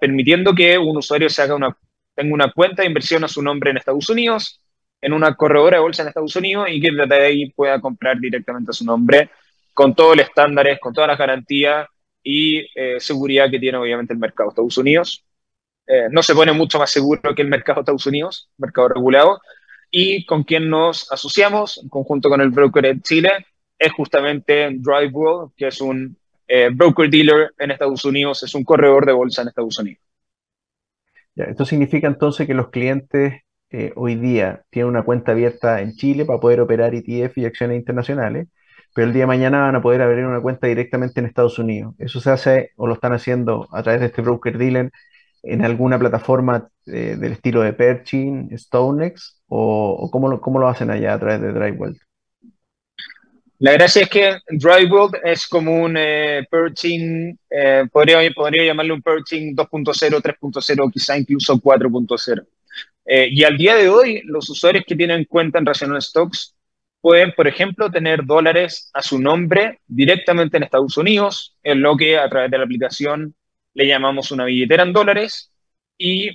permitiendo 0.00 0.54
que 0.54 0.78
un 0.78 0.96
usuario 0.96 1.28
se 1.28 1.42
haga 1.42 1.76
tenga 2.14 2.34
una 2.34 2.52
cuenta 2.52 2.82
de 2.82 2.88
inversión 2.88 3.24
a 3.24 3.28
su 3.28 3.42
nombre 3.42 3.70
en 3.70 3.78
Estados 3.78 4.08
Unidos 4.08 4.60
en 5.00 5.12
una 5.12 5.34
corredora 5.34 5.76
de 5.76 5.82
bolsa 5.82 6.02
en 6.02 6.08
Estados 6.08 6.36
Unidos 6.36 6.68
y 6.70 6.80
que 6.80 6.90
desde 6.92 7.26
ahí 7.26 7.50
pueda 7.50 7.80
comprar 7.80 8.18
directamente 8.18 8.70
a 8.70 8.74
su 8.74 8.84
nombre 8.84 9.30
con 9.72 9.94
todos 9.94 10.16
los 10.16 10.26
estándares, 10.26 10.78
con 10.78 10.92
todas 10.92 11.08
las 11.08 11.18
garantías 11.18 11.86
y 12.22 12.58
eh, 12.74 13.00
seguridad 13.00 13.50
que 13.50 13.58
tiene 13.58 13.78
obviamente 13.78 14.12
el 14.12 14.18
mercado 14.18 14.48
de 14.48 14.52
Estados 14.52 14.78
Unidos. 14.78 15.24
Eh, 15.86 16.08
no 16.10 16.22
se 16.22 16.34
pone 16.34 16.52
mucho 16.52 16.78
más 16.78 16.90
seguro 16.90 17.34
que 17.34 17.42
el 17.42 17.48
mercado 17.48 17.76
de 17.76 17.80
Estados 17.82 18.06
Unidos, 18.06 18.50
mercado 18.58 18.88
regulado, 18.88 19.40
y 19.90 20.24
con 20.26 20.44
quien 20.44 20.68
nos 20.68 21.10
asociamos 21.10 21.80
en 21.82 21.88
conjunto 21.88 22.28
con 22.28 22.40
el 22.40 22.50
broker 22.50 22.84
de 22.84 23.00
Chile 23.00 23.30
es 23.78 23.92
justamente 23.92 24.70
DriveWorld, 24.70 25.52
que 25.56 25.68
es 25.68 25.80
un 25.80 26.16
eh, 26.46 26.68
broker 26.72 27.08
dealer 27.08 27.52
en 27.58 27.70
Estados 27.70 28.04
Unidos, 28.04 28.42
es 28.42 28.54
un 28.54 28.64
corredor 28.64 29.06
de 29.06 29.12
bolsa 29.12 29.42
en 29.42 29.48
Estados 29.48 29.78
Unidos. 29.78 30.02
esto 31.34 31.64
significa 31.64 32.06
entonces 32.06 32.46
que 32.46 32.54
los 32.54 32.68
clientes 32.68 33.42
eh, 33.72 33.92
hoy 33.94 34.16
día 34.16 34.64
tiene 34.70 34.88
una 34.88 35.02
cuenta 35.04 35.32
abierta 35.32 35.80
en 35.80 35.94
Chile 35.94 36.24
para 36.24 36.40
poder 36.40 36.60
operar 36.60 36.92
ETF 36.94 37.38
y 37.38 37.44
acciones 37.44 37.78
internacionales, 37.78 38.48
pero 38.94 39.06
el 39.06 39.12
día 39.12 39.22
de 39.22 39.28
mañana 39.28 39.60
van 39.60 39.76
a 39.76 39.82
poder 39.82 40.02
abrir 40.02 40.26
una 40.26 40.40
cuenta 40.40 40.66
directamente 40.66 41.20
en 41.20 41.26
Estados 41.26 41.58
Unidos. 41.58 41.94
Eso 41.98 42.20
se 42.20 42.30
hace 42.30 42.70
o 42.76 42.88
lo 42.88 42.94
están 42.94 43.12
haciendo 43.12 43.68
a 43.70 43.82
través 43.82 44.00
de 44.00 44.06
este 44.08 44.22
broker 44.22 44.58
dealer 44.58 44.90
en 45.42 45.64
alguna 45.64 45.98
plataforma 45.98 46.68
eh, 46.86 47.16
del 47.16 47.32
estilo 47.32 47.62
de 47.62 47.72
Perchin, 47.72 48.50
StoneX, 48.58 49.40
o, 49.46 50.10
cómo, 50.10 50.58
lo, 50.58 50.68
hacen 50.68 50.90
allá 50.90 51.14
a 51.14 51.20
través 51.20 51.40
de 51.40 51.52
DriveWorld. 51.52 51.96
La 53.60 53.72
gracia 53.72 54.02
es 54.02 54.08
que 54.08 54.38
DriveWorld 54.48 55.16
es 55.22 55.46
como 55.46 55.82
un 55.82 55.96
eh, 55.96 56.44
Perchin, 56.50 57.38
podría, 57.92 58.18
podría 58.34 58.64
llamarle 58.64 58.94
un 58.94 59.02
Perchin 59.02 59.54
2.0, 59.54 60.20
3.0, 60.20 60.92
quizá 60.92 61.16
incluso 61.16 61.54
4.0. 61.54 62.46
Eh, 63.04 63.28
y 63.30 63.44
al 63.44 63.56
día 63.56 63.74
de 63.76 63.88
hoy, 63.88 64.22
los 64.24 64.48
usuarios 64.50 64.84
que 64.86 64.96
tienen 64.96 65.24
cuenta 65.24 65.58
en 65.58 65.66
Rational 65.66 66.00
Stocks 66.00 66.54
pueden, 67.00 67.32
por 67.32 67.48
ejemplo, 67.48 67.90
tener 67.90 68.24
dólares 68.24 68.90
a 68.92 69.02
su 69.02 69.18
nombre 69.18 69.80
directamente 69.86 70.56
en 70.56 70.64
Estados 70.64 70.96
Unidos, 70.96 71.56
en 71.62 71.80
lo 71.80 71.96
que 71.96 72.18
a 72.18 72.28
través 72.28 72.50
de 72.50 72.58
la 72.58 72.64
aplicación 72.64 73.34
le 73.74 73.86
llamamos 73.86 74.30
una 74.30 74.44
billetera 74.44 74.82
en 74.82 74.92
dólares. 74.92 75.50
Y, 75.96 76.30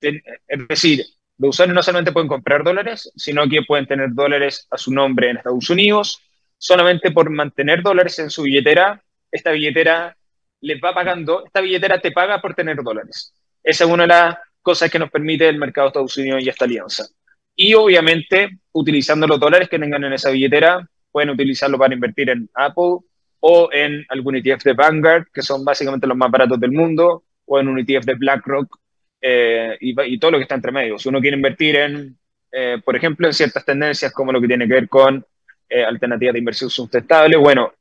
es 0.00 0.68
decir, 0.68 1.04
los 1.38 1.50
usuarios 1.50 1.74
no 1.74 1.82
solamente 1.82 2.12
pueden 2.12 2.28
comprar 2.28 2.64
dólares, 2.64 3.10
sino 3.16 3.48
que 3.48 3.62
pueden 3.62 3.86
tener 3.86 4.10
dólares 4.12 4.66
a 4.70 4.78
su 4.78 4.92
nombre 4.92 5.30
en 5.30 5.36
Estados 5.38 5.68
Unidos. 5.70 6.22
Solamente 6.58 7.10
por 7.10 7.28
mantener 7.30 7.82
dólares 7.82 8.18
en 8.18 8.30
su 8.30 8.42
billetera, 8.42 9.02
esta 9.30 9.50
billetera 9.50 10.16
les 10.60 10.80
va 10.82 10.94
pagando, 10.94 11.44
esta 11.44 11.60
billetera 11.60 12.00
te 12.00 12.12
paga 12.12 12.40
por 12.40 12.54
tener 12.54 12.82
dólares. 12.82 13.34
Esa 13.62 13.84
es 13.84 13.90
una 13.90 14.06
de 14.06 14.36
cosas 14.64 14.90
que 14.90 14.98
nos 14.98 15.10
permite 15.10 15.48
el 15.48 15.58
mercado 15.58 15.86
de 15.86 15.88
Estados 15.90 16.16
Unidos 16.16 16.42
y 16.42 16.48
esta 16.48 16.64
alianza. 16.64 17.06
Y 17.54 17.74
obviamente, 17.74 18.58
utilizando 18.72 19.26
los 19.28 19.38
dólares 19.38 19.68
que 19.68 19.78
tengan 19.78 20.02
en 20.02 20.14
esa 20.14 20.30
billetera, 20.30 20.88
pueden 21.12 21.30
utilizarlo 21.30 21.78
para 21.78 21.94
invertir 21.94 22.30
en 22.30 22.48
Apple 22.54 23.06
o 23.40 23.68
en 23.70 24.04
algún 24.08 24.36
ETF 24.36 24.64
de 24.64 24.72
Vanguard, 24.72 25.26
que 25.32 25.42
son 25.42 25.64
básicamente 25.64 26.06
los 26.06 26.16
más 26.16 26.30
baratos 26.30 26.58
del 26.58 26.72
mundo, 26.72 27.24
o 27.44 27.60
en 27.60 27.68
un 27.68 27.78
ETF 27.78 28.06
de 28.06 28.14
BlackRock 28.14 28.78
eh, 29.20 29.76
y, 29.80 30.18
todo 30.18 30.32
lo 30.32 30.38
que 30.38 30.44
está 30.44 30.54
entre 30.54 30.72
medio. 30.72 30.98
Si 30.98 31.08
uno 31.08 31.20
quiere 31.20 31.36
invertir 31.36 31.76
en, 31.76 32.18
eh, 32.50 32.80
por 32.82 32.96
ejemplo, 32.96 33.26
en 33.26 33.34
ciertas 33.34 33.64
tendencias 33.64 34.12
como 34.12 34.32
lo 34.32 34.40
que 34.40 34.48
tiene 34.48 34.66
que 34.66 34.74
ver 34.74 34.88
con 34.88 35.24
eh, 35.68 35.84
alternativas 35.84 36.32
de 36.32 36.38
inversión 36.38 36.70
sustentable, 36.70 37.36
bueno, 37.36 37.72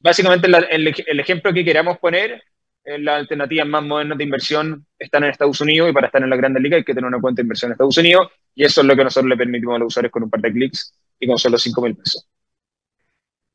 básicamente 0.00 0.46
el, 0.46 1.20
ejemplo 1.20 1.52
que 1.52 1.64
queramos 1.64 1.98
poner 1.98 2.42
las 2.84 3.20
alternativas 3.20 3.66
más 3.66 3.82
modernas 3.82 4.18
de 4.18 4.24
inversión 4.24 4.86
están 4.98 5.24
en 5.24 5.30
Estados 5.30 5.60
Unidos 5.60 5.90
y 5.90 5.92
para 5.92 6.08
estar 6.08 6.22
en 6.22 6.30
la 6.30 6.36
Grande 6.36 6.60
Liga 6.60 6.76
hay 6.76 6.84
que 6.84 6.94
tener 6.94 7.08
una 7.08 7.20
cuenta 7.20 7.40
de 7.40 7.44
inversión 7.44 7.70
en 7.70 7.72
Estados 7.72 7.96
Unidos 7.96 8.28
y 8.54 8.64
eso 8.64 8.82
es 8.82 8.86
lo 8.86 8.94
que 8.94 9.04
nosotros 9.04 9.28
le 9.28 9.36
permitimos 9.36 9.76
a 9.76 9.78
los 9.78 9.88
usuarios 9.88 10.12
con 10.12 10.24
un 10.24 10.30
par 10.30 10.40
de 10.40 10.52
clics 10.52 10.94
y 11.18 11.26
con 11.26 11.38
solo 11.38 11.58
5 11.58 11.82
mil 11.82 11.96
pesos. 11.96 12.28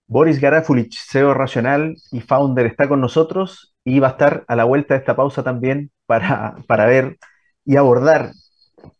Boris 0.08 0.40
Garafulich, 0.42 0.98
CEO 0.98 1.36
Racional 1.36 1.96
y 2.12 2.22
founder, 2.22 2.66
está 2.66 2.90
con 2.90 3.00
nosotros 3.00 3.76
y 3.86 4.00
va 4.00 4.08
a 4.08 4.12
estar 4.12 4.44
a 4.48 4.56
la 4.56 4.64
vuelta 4.64 4.96
de 4.96 5.02
esta 5.02 5.16
pausa 5.16 5.44
también 5.44 5.92
para, 6.08 6.56
para 6.68 6.88
ver 6.88 7.20
y 7.64 7.76
abordar 7.76 8.32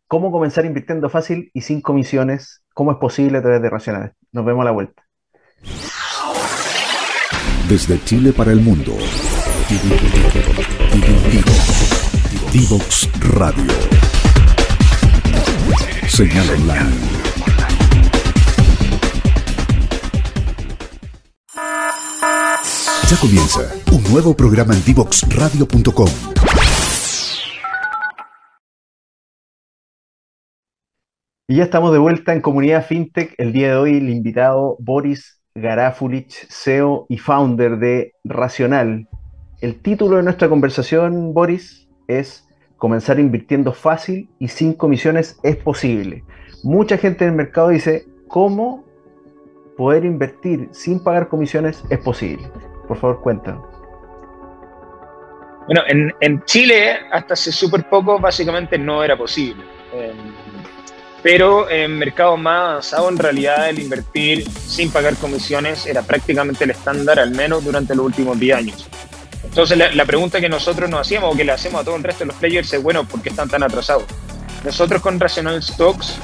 cómo 0.08 0.32
comenzar 0.32 0.66
invirtiendo 0.66 1.10
fácil 1.10 1.50
y 1.54 1.62
sin 1.62 1.82
comisiones, 1.82 2.64
cómo 2.76 2.92
es 2.92 2.98
posible 3.00 3.40
a 3.40 3.42
través 3.42 3.62
de 3.64 3.70
Racional. 3.70 4.14
Nos 4.32 4.46
vemos 4.46 4.62
a 4.62 4.66
la 4.66 4.72
vuelta. 4.72 5.04
Desde 7.68 8.04
Chile 8.04 8.32
para 8.32 8.52
el 8.52 8.62
mundo. 8.62 8.94
Divox 12.52 13.08
Radio. 13.36 13.72
Señal 16.08 16.50
online. 16.50 16.90
Ya 23.08 23.18
comienza 23.22 23.60
un 23.92 24.12
nuevo 24.12 24.36
programa 24.36 24.74
en 24.74 24.84
divoxradio.com. 24.84 26.10
Y 31.48 31.58
ya 31.58 31.64
estamos 31.66 31.92
de 31.92 32.00
vuelta 32.00 32.34
en 32.34 32.42
Comunidad 32.42 32.84
FinTech. 32.88 33.36
El 33.38 33.54
día 33.54 33.68
de 33.68 33.76
hoy 33.76 33.98
el 33.98 34.10
invitado 34.10 34.78
Boris 34.80 35.40
Garafulich, 35.54 36.48
CEO 36.50 37.06
y 37.08 37.20
founder 37.20 37.78
de 37.78 38.14
Racional, 38.24 39.08
el 39.62 39.82
título 39.82 40.18
de 40.18 40.24
nuestra 40.24 40.48
conversación, 40.48 41.34
Boris, 41.34 41.88
es 42.08 42.46
Comenzar 42.78 43.20
invirtiendo 43.20 43.74
fácil 43.74 44.30
y 44.40 44.48
sin 44.48 44.72
comisiones 44.74 45.38
es 45.44 45.58
posible. 45.58 46.24
Mucha 46.64 46.98
gente 46.98 47.26
en 47.26 47.32
el 47.32 47.36
mercado 47.36 47.70
dice, 47.70 48.06
¿cómo 48.30 48.86
poder 49.76 50.06
invertir 50.06 50.70
sin 50.72 51.04
pagar 51.04 51.28
comisiones 51.28 51.84
es 51.90 52.00
posible? 52.00 52.50
Por 52.88 52.98
favor, 52.98 53.20
cuéntanos. 53.22 53.66
Bueno, 55.66 55.82
en, 56.22 56.42
Chile 56.46 57.00
hasta 57.12 57.34
hace 57.34 57.52
súper 57.52 57.88
poco 57.90 58.18
básicamente 58.18 58.78
no 58.78 59.04
era 59.04 59.18
posible. 59.18 59.62
Em, 59.94 60.16
pero 61.22 61.70
en 61.70 62.00
mercados 62.00 62.40
más 62.40 62.62
avanzados 62.62 63.12
en 63.12 63.18
realidad 63.18 63.70
el 63.70 63.80
invertir 63.80 64.50
sin 64.50 64.90
pagar 64.90 65.18
comisiones 65.18 65.86
era 65.86 66.02
prácticamente 66.02 66.64
el 66.64 66.72
estándar, 66.72 67.20
al 67.20 67.32
menos 67.32 67.62
durante 67.64 67.94
los 67.94 68.06
últimos 68.06 68.40
10 68.40 68.58
años. 68.58 68.90
Entonces 69.50 69.78
la, 69.78 70.06
pregunta 70.06 70.40
que 70.40 70.48
nosotros 70.48 70.90
nos 70.90 71.02
hacíamos 71.02 71.34
o 71.34 71.38
que 71.38 71.44
le 71.44 71.52
hacemos 71.52 71.82
a 71.82 71.84
todo 71.84 71.96
el 71.96 72.04
resto 72.04 72.20
de 72.20 72.28
los 72.28 72.36
players 72.36 72.72
es, 72.72 72.82
bueno, 72.82 73.04
¿por 73.08 73.22
qué 73.22 73.30
están 73.30 73.50
tan 73.50 73.64
atrasados? 73.64 74.06
Nosotros 74.64 75.02
con 75.02 75.20
Rational 75.20 75.62
Stocks 75.62 76.16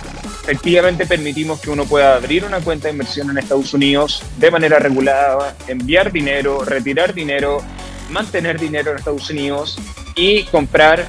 efectivamente 0.43 1.07
permitimos 1.07 1.59
que 1.59 1.71
uno 1.71 1.85
pueda 1.85 2.15
abrir 2.15 2.45
una 2.45 2.59
cuenta 2.59 2.87
de 2.87 2.93
inversión 2.93 3.29
en 3.31 3.39
Estados 3.39 3.73
Unidos 3.73 4.21
de 4.37 4.51
manera 4.51 4.77
regulada, 4.77 5.55
enviar 5.67 6.11
dinero, 6.11 6.63
retirar 6.63 7.13
dinero, 7.13 7.63
mantener 8.11 8.59
dinero 8.59 8.91
en 8.91 8.97
Estados 8.97 9.29
Unidos 9.31 9.79
y 10.15 10.43
comprar 10.43 11.07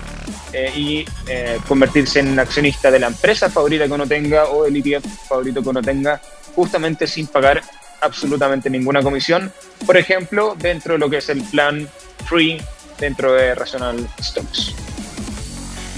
eh, 0.55 0.73
y 0.75 1.05
eh, 1.29 1.59
convertirse 1.69 2.21
en 2.21 2.39
accionista 2.39 2.91
de 2.91 2.99
la 2.99 3.09
empresa 3.09 3.51
favorita 3.51 3.87
que 3.87 3.93
uno 3.93 4.07
tenga 4.07 4.47
o 4.47 4.65
el 4.65 4.77
ETF 4.77 5.29
favorito 5.29 5.63
que 5.63 5.69
uno 5.69 5.83
tenga, 5.83 6.21
justamente 6.55 7.07
sin 7.07 7.27
pagar 7.27 7.63
absolutamente 8.01 8.71
ninguna 8.71 9.03
comisión. 9.03 9.53
Por 9.85 9.99
ejemplo, 9.99 10.57
dentro 10.59 10.95
de 10.95 10.99
lo 10.99 11.11
que 11.11 11.19
es 11.19 11.29
el 11.29 11.43
plan 11.43 11.87
free 12.25 12.61
dentro 12.99 13.33
de 13.35 13.55
Rational 13.55 14.09
Stocks. 14.21 14.75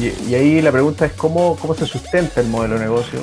Y, 0.00 0.34
ahí 0.34 0.62
la 0.62 0.70
pregunta 0.70 1.06
es 1.06 1.12
cómo, 1.12 1.56
cómo 1.56 1.74
se 1.74 1.86
sustenta 1.86 2.40
el 2.40 2.48
modelo 2.48 2.74
de 2.74 2.80
negocio 2.80 3.20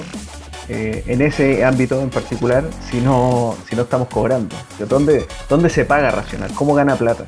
eh, 0.68 1.04
en 1.08 1.22
ese 1.22 1.64
ámbito 1.64 2.02
en 2.02 2.10
particular 2.10 2.66
si 2.90 2.98
no, 2.98 3.58
si 3.70 3.76
no 3.76 3.84
estamos 3.84 4.10
cobrando. 4.10 4.56
¿Dónde, 4.80 5.28
¿Dónde 5.48 5.70
se 5.70 5.86
paga 5.86 6.12
Racional? 6.12 6.52
¿Cómo 6.54 6.74
gana 6.74 6.96
plata? 6.96 7.26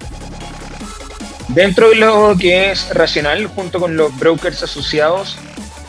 Dentro 1.50 1.90
de 1.90 1.96
lo 1.96 2.36
que 2.38 2.72
es 2.72 2.94
Racional, 2.94 3.48
junto 3.48 3.80
con 3.80 3.96
los 3.96 4.18
brokers 4.18 4.64
asociados, 4.64 5.38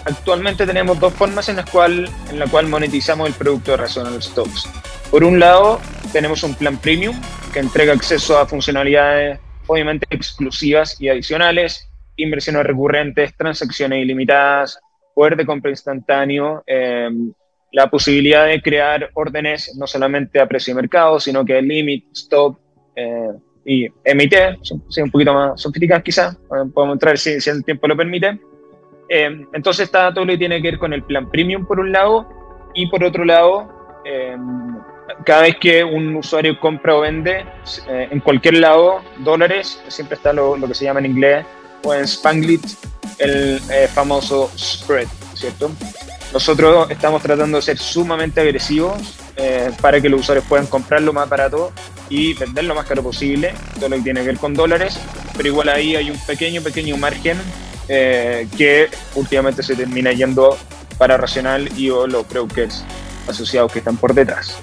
actualmente 0.05 0.67
tenemos 0.67 1.01
dos 1.01 1.13
formas 1.15 1.49
en 1.49 1.57
las 1.57 1.69
cual, 1.69 2.09
en 2.31 2.39
la 2.39 2.47
cual 2.47 2.69
monetizamos 2.69 3.27
el 3.27 3.35
producto 3.35 3.73
de 3.73 3.79
Rational 3.79 4.23
Stocks. 4.23 4.69
Por 5.11 5.25
un 5.25 5.41
lado, 5.41 5.81
tenemos 6.13 6.45
un 6.45 6.55
plan 6.55 6.77
premium 6.77 7.19
que 7.53 7.59
entrega 7.59 7.93
acceso 7.93 8.39
a 8.39 8.47
funcionalidades 8.47 9.41
obviamente 9.69 10.07
exclusivas 10.11 11.01
y 11.01 11.09
adicionales, 11.09 11.89
inversiones 12.17 12.65
recurrentes, 12.65 13.37
transacciones 13.37 14.03
ilimitadas, 14.03 14.81
poder 15.15 15.37
de 15.37 15.47
compra 15.47 15.71
instantáneo, 15.71 16.63
em, 16.67 17.33
la 17.73 17.89
posibilidad 17.89 18.47
de 18.47 18.61
crear 18.61 19.11
órdenes 19.15 19.75
no 19.77 19.87
solamente 19.87 20.41
a 20.41 20.47
precio 20.47 20.75
de 20.75 20.81
mercado, 20.81 21.21
sino 21.21 21.45
que 21.45 21.61
limit, 21.61 22.07
stop 22.13 22.59
eh, 22.97 23.33
y 23.65 23.87
emite, 24.05 24.57
son, 24.63 24.83
un 25.03 25.11
poquito 25.11 25.35
más 25.35 25.61
sofisticadas 25.61 26.03
quizás, 26.03 26.35
eh, 26.35 26.71
podemos 26.73 26.95
entrar 26.95 27.19
si, 27.19 27.41
si, 27.41 27.51
el 27.51 27.65
tiempo 27.65 27.87
lo 27.87 27.97
permite. 27.97 28.41
Em, 29.11 29.47
entonces 29.53 29.85
está 29.85 30.13
todo 30.13 30.25
lo 30.25 30.33
que 30.33 30.39
tiene 30.39 30.61
que 30.61 30.71
ver 30.71 30.79
con 30.79 30.93
el 30.93 31.03
plan 31.03 31.31
premium 31.31 31.67
por 31.67 31.79
un 31.81 31.93
lado 31.93 32.27
y 32.75 32.89
por 32.89 33.05
otro 33.05 33.25
lado 33.25 34.01
em, 34.05 34.78
cada 35.25 35.43
vez 35.43 35.57
que 35.61 35.85
un 35.85 36.17
usuario 36.17 36.59
compra 36.59 36.97
o 36.97 37.01
vende 37.01 37.45
eh, 37.89 38.09
en 38.11 38.21
cualquier 38.21 38.55
lado 38.55 39.03
dólares, 39.19 39.81
siempre 39.89 40.17
está 40.17 40.33
lo, 40.33 40.57
que 40.67 40.75
se 40.75 40.85
llama 40.85 41.01
en 41.01 41.07
inglés 41.07 41.47
o 41.85 41.95
en 41.95 42.05
Spanglish 42.05 42.77
el 43.19 43.61
eh, 43.71 43.89
famoso 43.93 44.51
spread, 44.57 45.09
¿cierto? 45.35 45.71
Nosotros 46.33 46.91
estamos 46.91 47.23
tratando 47.23 47.57
de 47.59 47.63
ser 47.63 47.79
sumamente 47.79 48.41
agresivos 48.41 49.19
eh, 49.37 49.71
para 49.81 50.01
que 50.01 50.09
los 50.09 50.21
usuarios 50.21 50.45
puedan 50.47 50.67
comprar 50.67 51.03
lo 51.03 51.13
más 51.13 51.29
barato 51.29 51.73
y 52.11 52.35
vender 52.35 52.65
lo 52.65 52.75
más 52.75 52.87
caro 52.87 53.03
posible, 53.03 53.55
todo 53.77 53.89
lo 53.89 53.97
que 53.97 54.03
tiene 54.03 54.21
que 54.21 54.27
ver 54.27 54.39
con 54.39 54.55
dólares, 54.55 54.99
pero 55.37 55.49
igual 55.49 55.69
ahí 55.69 55.97
hay 55.97 56.11
un 56.11 56.19
pequeño, 56.27 56.63
pequeño 56.63 56.97
margen 56.97 57.39
que 57.89 58.91
últimamente 59.15 59.63
se 59.63 59.75
termina 59.75 60.13
yendo 60.13 60.59
para 60.99 61.17
Racional 61.17 61.71
y 61.79 61.89
o 61.89 62.07
los 62.07 62.29
brokers 62.29 62.85
asociados 63.27 63.73
que 63.73 63.79
están 63.79 63.97
por 63.97 64.13
detrás. 64.13 64.59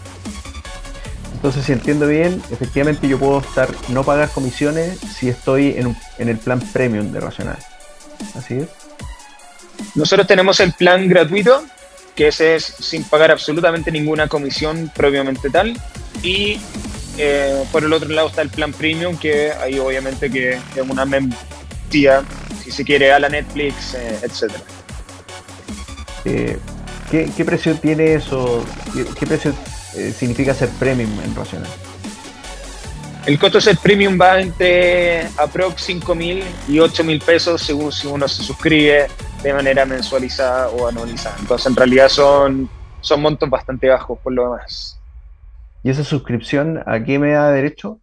Entonces, 1.46 1.68
si 1.68 1.74
entiendo 1.74 2.08
bien, 2.08 2.42
efectivamente 2.50 3.08
yo 3.08 3.20
puedo 3.20 3.40
estar 3.40 3.70
no 3.90 4.04
pagar 4.04 4.32
comisiones 4.32 4.98
si 5.16 5.30
estoy 5.30 5.76
en, 5.78 5.96
en 6.18 6.30
el 6.30 6.40
plan 6.40 6.60
premium 6.60 7.12
de 7.12 7.20
Racional. 7.20 7.60
Así 8.34 8.56
es. 8.56 8.70
Nosotros 9.94 10.26
tenemos 10.26 10.60
el 10.60 10.74
plan 10.74 11.08
gratuito, 11.08 11.64
que 12.16 12.30
ese 12.30 12.56
es 12.56 12.64
sin 12.64 13.04
pagar 13.04 13.30
absolutamente 13.30 13.92
ninguna 13.92 14.28
comisión 14.28 14.92
propiamente 14.96 15.52
tal. 15.52 15.80
Y 16.24 16.60
eh, 17.20 17.64
por 17.72 17.84
el 17.84 17.94
otro 17.94 18.10
lado 18.10 18.30
está 18.30 18.42
el 18.42 18.50
plan 18.50 18.74
premium, 18.74 19.16
que 19.16 19.52
ahí 19.52 19.78
obviamente 19.78 20.32
que 20.32 20.54
es 20.54 20.90
una 20.90 21.06
membresía, 21.06 22.24
si 22.64 22.72
se 22.72 22.84
quiere, 22.84 23.14
a 23.14 23.20
la 23.20 23.30
Netflix, 23.30 23.94
eh, 23.94 24.20
etc. 24.24 24.52
Eh, 26.26 26.58
¿qué, 27.12 27.30
¿qué, 27.38 27.46
precio 27.46 27.76
tiene 27.76 28.16
eso? 28.16 28.66
¿Qué, 28.96 29.06
qué 29.20 29.28
precio 29.28 29.54
eh, 29.98 30.12
significa 30.12 30.54
ser 30.54 30.70
premium 30.70 31.10
en 31.24 31.36
Racional? 31.36 31.70
El 33.26 33.40
costo 33.40 33.58
de 33.58 33.64
ser 33.64 33.78
premium 33.78 34.20
va 34.22 34.40
entre 34.40 35.26
aprox 35.38 35.82
5 35.82 36.14
mil 36.14 36.44
y 36.68 36.80
8 36.80 37.04
mil 37.04 37.20
pesos 37.20 37.62
según 37.62 37.92
si 37.92 38.06
uno 38.06 38.28
se 38.28 38.44
suscribe 38.44 39.08
de 39.42 39.54
manera 39.54 39.86
mensualizada 39.86 40.70
o 40.70 40.88
anualizada. 40.88 41.36
Entonces, 41.40 41.68
en 41.68 41.76
realidad 41.76 42.10
son, 42.10 42.70
son 43.02 43.22
montos 43.22 43.50
bastante 43.50 43.90
bajos 43.90 44.20
por 44.20 44.32
lo 44.32 44.44
demás. 44.44 45.00
¿Y 45.84 45.90
esa 45.90 46.04
suscripción 46.04 46.84
a 46.86 47.04
qué 47.04 47.18
me 47.18 47.32
da 47.32 47.52
derecho? 47.52 48.00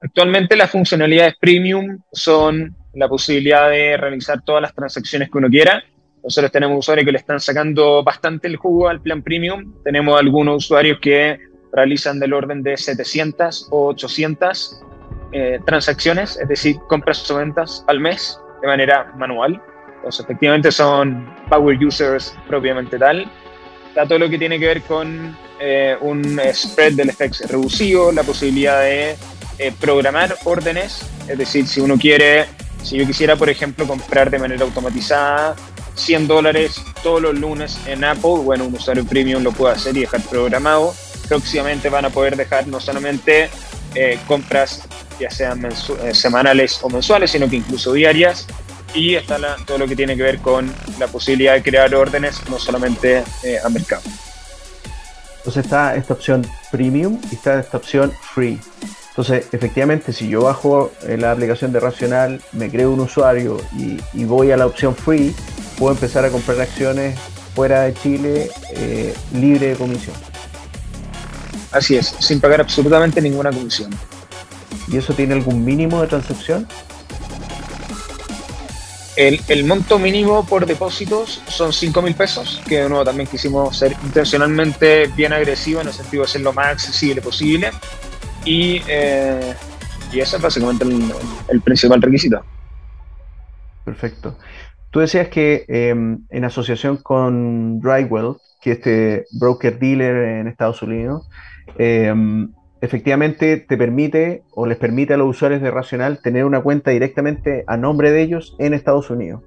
Actualmente 0.00 0.56
las 0.56 0.70
funcionalidades 0.70 1.34
premium 1.38 1.98
son 2.12 2.74
la 2.94 3.08
posibilidad 3.08 3.68
de 3.68 3.96
realizar 3.96 4.40
todas 4.42 4.62
las 4.62 4.74
transacciones 4.74 5.30
que 5.30 5.38
uno 5.38 5.48
quiera. 5.48 5.82
Nosotros 6.22 6.52
tenemos 6.52 6.78
usuarios 6.78 7.06
que 7.06 7.12
le 7.12 7.18
están 7.18 7.40
sacando 7.40 8.02
bastante 8.02 8.46
el 8.46 8.56
jugo 8.56 8.88
al 8.88 9.00
plan 9.00 9.22
premium. 9.22 9.72
Tenemos 9.84 10.18
algunos 10.18 10.64
usuarios 10.64 10.98
que 11.00 11.38
realizan 11.72 12.18
del 12.18 12.32
orden 12.32 12.62
de 12.62 12.76
700 12.76 13.68
o 13.70 13.86
800 13.88 14.82
eh, 15.32 15.60
transacciones, 15.64 16.36
es 16.36 16.48
decir, 16.48 16.76
compras 16.88 17.30
o 17.30 17.36
ventas 17.36 17.84
al 17.86 18.00
mes 18.00 18.38
de 18.60 18.66
manera 18.66 19.12
manual. 19.16 19.62
Entonces, 19.96 20.24
efectivamente 20.24 20.70
son 20.72 21.32
power 21.48 21.78
users 21.84 22.34
propiamente 22.48 22.98
tal. 22.98 23.30
Está 23.88 24.06
todo 24.06 24.18
lo 24.18 24.28
que 24.28 24.38
tiene 24.38 24.58
que 24.58 24.66
ver 24.66 24.82
con 24.82 25.36
eh, 25.58 25.96
un 26.00 26.40
spread 26.52 26.94
del 26.94 27.12
FX 27.12 27.48
reducido, 27.50 28.12
la 28.12 28.22
posibilidad 28.22 28.82
de 28.82 29.16
eh, 29.58 29.72
programar 29.80 30.36
órdenes, 30.44 31.06
es 31.28 31.36
decir, 31.36 31.66
si 31.66 31.80
uno 31.80 31.98
quiere, 31.98 32.46
si 32.82 32.96
yo 32.96 33.06
quisiera, 33.06 33.36
por 33.36 33.50
ejemplo, 33.50 33.86
comprar 33.86 34.30
de 34.30 34.38
manera 34.38 34.64
automatizada 34.64 35.54
100 36.00 36.28
dólares 36.28 36.82
todos 37.02 37.20
los 37.20 37.38
lunes 37.38 37.78
en 37.86 38.04
Apple, 38.04 38.40
bueno, 38.42 38.64
un 38.64 38.74
usuario 38.74 39.04
premium 39.04 39.42
lo 39.42 39.52
puede 39.52 39.74
hacer 39.74 39.96
y 39.96 40.00
dejar 40.00 40.20
programado. 40.22 40.94
Próximamente 41.28 41.88
van 41.88 42.04
a 42.04 42.10
poder 42.10 42.36
dejar 42.36 42.66
no 42.66 42.80
solamente 42.80 43.50
eh, 43.94 44.18
compras 44.26 44.82
ya 45.18 45.30
sean 45.30 45.64
eh, 45.66 46.14
semanales 46.14 46.78
o 46.82 46.88
mensuales, 46.88 47.30
sino 47.30 47.48
que 47.48 47.56
incluso 47.56 47.92
diarias. 47.92 48.46
Y 48.94 49.14
está 49.14 49.38
todo 49.66 49.78
lo 49.78 49.86
que 49.86 49.94
tiene 49.94 50.16
que 50.16 50.22
ver 50.22 50.38
con 50.38 50.72
la 50.98 51.06
posibilidad 51.06 51.54
de 51.54 51.62
crear 51.62 51.94
órdenes, 51.94 52.40
no 52.48 52.58
solamente 52.58 53.22
a 53.62 53.68
mercado. 53.68 54.02
Entonces 55.40 55.64
está 55.64 55.94
esta 55.94 56.14
opción 56.14 56.46
premium 56.70 57.18
y 57.30 57.34
está 57.34 57.60
esta 57.60 57.78
opción 57.78 58.12
free. 58.34 58.58
Entonces, 59.10 59.46
efectivamente, 59.52 60.12
si 60.12 60.28
yo 60.28 60.42
bajo 60.42 60.92
eh, 61.02 61.16
la 61.16 61.32
aplicación 61.32 61.72
de 61.72 61.80
Racional, 61.80 62.40
me 62.52 62.70
creo 62.70 62.90
un 62.90 63.00
usuario 63.00 63.58
y, 63.76 64.24
voy 64.24 64.50
a 64.50 64.56
la 64.56 64.66
opción 64.66 64.94
free, 64.94 65.34
puedo 65.80 65.94
empezar 65.94 66.26
a 66.26 66.30
comprar 66.30 66.60
acciones 66.60 67.18
fuera 67.54 67.84
de 67.84 67.94
Chile 67.94 68.50
eh, 68.76 69.14
libre 69.32 69.68
de 69.68 69.76
comisión. 69.76 70.14
Así 71.72 71.96
es, 71.96 72.14
sin 72.18 72.38
pagar 72.38 72.60
absolutamente 72.60 73.22
ninguna 73.22 73.50
comisión. 73.50 73.90
¿Y 74.88 74.98
eso 74.98 75.14
tiene 75.14 75.32
algún 75.32 75.64
mínimo 75.64 76.02
de 76.02 76.06
transacción? 76.06 76.68
El, 79.16 79.64
monto 79.64 79.98
mínimo 79.98 80.46
por 80.46 80.66
depósitos 80.66 81.42
son 81.48 81.72
5 81.72 82.02
mil 82.02 82.14
pesos, 82.14 82.60
que 82.68 82.82
de 82.82 82.88
nuevo 82.88 83.04
también 83.04 83.28
quisimos 83.28 83.76
ser 83.76 83.96
intencionalmente 84.02 85.08
bien 85.08 85.32
agresivo 85.32 85.80
en 85.80 85.88
el 85.88 85.92
sentido 85.94 86.22
de 86.24 86.28
ser 86.28 86.40
lo 86.42 86.52
más 86.52 86.68
accesible 86.68 87.22
posible. 87.22 87.70
Y, 88.44 88.82
eh, 88.86 89.54
y 90.12 90.20
ese 90.20 90.36
es 90.36 90.42
básicamente 90.42 90.84
el, 91.48 91.60
principal 91.62 92.02
requisito. 92.02 92.42
Perfecto. 93.84 94.36
Tú 94.90 95.00
decías 95.00 95.28
que 95.28 95.64
em, 95.68 96.24
en 96.30 96.44
asociación 96.44 96.96
con 96.96 97.80
Drywell, 97.80 98.36
que 98.60 98.72
es 98.72 98.78
este 98.78 99.24
broker 99.38 99.78
dealer 99.78 100.40
en 100.40 100.48
Estados 100.48 100.82
Unidos, 100.82 101.28
em, 101.78 102.52
efectivamente 102.80 103.56
te 103.56 103.76
permite 103.76 104.42
o 104.52 104.66
les 104.66 104.78
permite 104.78 105.14
a 105.14 105.16
los 105.16 105.28
usuarios 105.28 105.62
de 105.62 105.70
Racional 105.70 106.20
tener 106.22 106.44
una 106.44 106.60
cuenta 106.60 106.90
directamente 106.90 107.64
a 107.66 107.76
nombre 107.76 108.10
de 108.10 108.22
ellos 108.22 108.56
en 108.58 108.74
Estados 108.74 109.10
Unidos. 109.10 109.42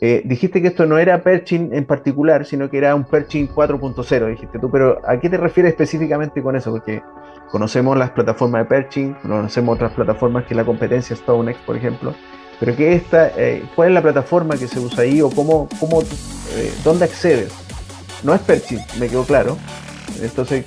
Eh, 0.00 0.22
dijiste 0.24 0.60
que 0.60 0.68
esto 0.68 0.84
no 0.84 0.98
era 0.98 1.22
Perching 1.22 1.72
en 1.72 1.86
particular, 1.86 2.44
sino 2.44 2.68
que 2.68 2.78
era 2.78 2.94
un 2.94 3.04
Perching 3.04 3.48
4.0, 3.48 4.28
dijiste 4.28 4.58
tú, 4.58 4.70
pero 4.70 5.00
¿a 5.06 5.18
qué 5.20 5.30
te 5.30 5.38
refieres 5.38 5.72
específicamente 5.72 6.42
con 6.42 6.56
eso? 6.56 6.70
Porque 6.70 7.00
Conocemos 7.50 7.98
las 7.98 8.10
plataformas 8.10 8.62
de 8.62 8.66
Perching, 8.66 9.14
conocemos 9.22 9.74
otras 9.74 9.92
plataformas 9.92 10.44
que 10.44 10.54
la 10.54 10.64
competencia 10.64 11.16
StoneX, 11.16 11.58
por 11.62 11.76
ejemplo. 11.76 12.14
Pero 12.60 12.76
¿qué 12.76 12.94
esta, 12.94 13.32
eh, 13.36 13.64
¿cuál 13.74 13.88
es 13.88 13.94
la 13.94 14.02
plataforma 14.02 14.56
que 14.56 14.68
se 14.68 14.78
usa 14.78 15.02
ahí 15.02 15.22
o 15.22 15.30
cómo, 15.30 15.66
cómo 15.80 16.02
eh, 16.02 16.72
dónde 16.84 17.06
accedes? 17.06 17.50
No 18.22 18.34
es 18.34 18.40
Perching, 18.42 18.84
me 18.98 19.08
quedó 19.08 19.24
claro. 19.24 19.56
Entonces, 20.20 20.64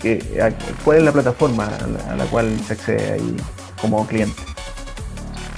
¿cuál 0.83 0.97
es 0.97 1.03
la 1.03 1.11
plataforma 1.11 1.69
a 2.09 2.15
la, 2.15 2.25
cual 2.25 2.59
se 2.65 2.73
accede 2.73 3.13
ahí 3.13 3.37
como 3.79 4.07
cliente? 4.07 4.41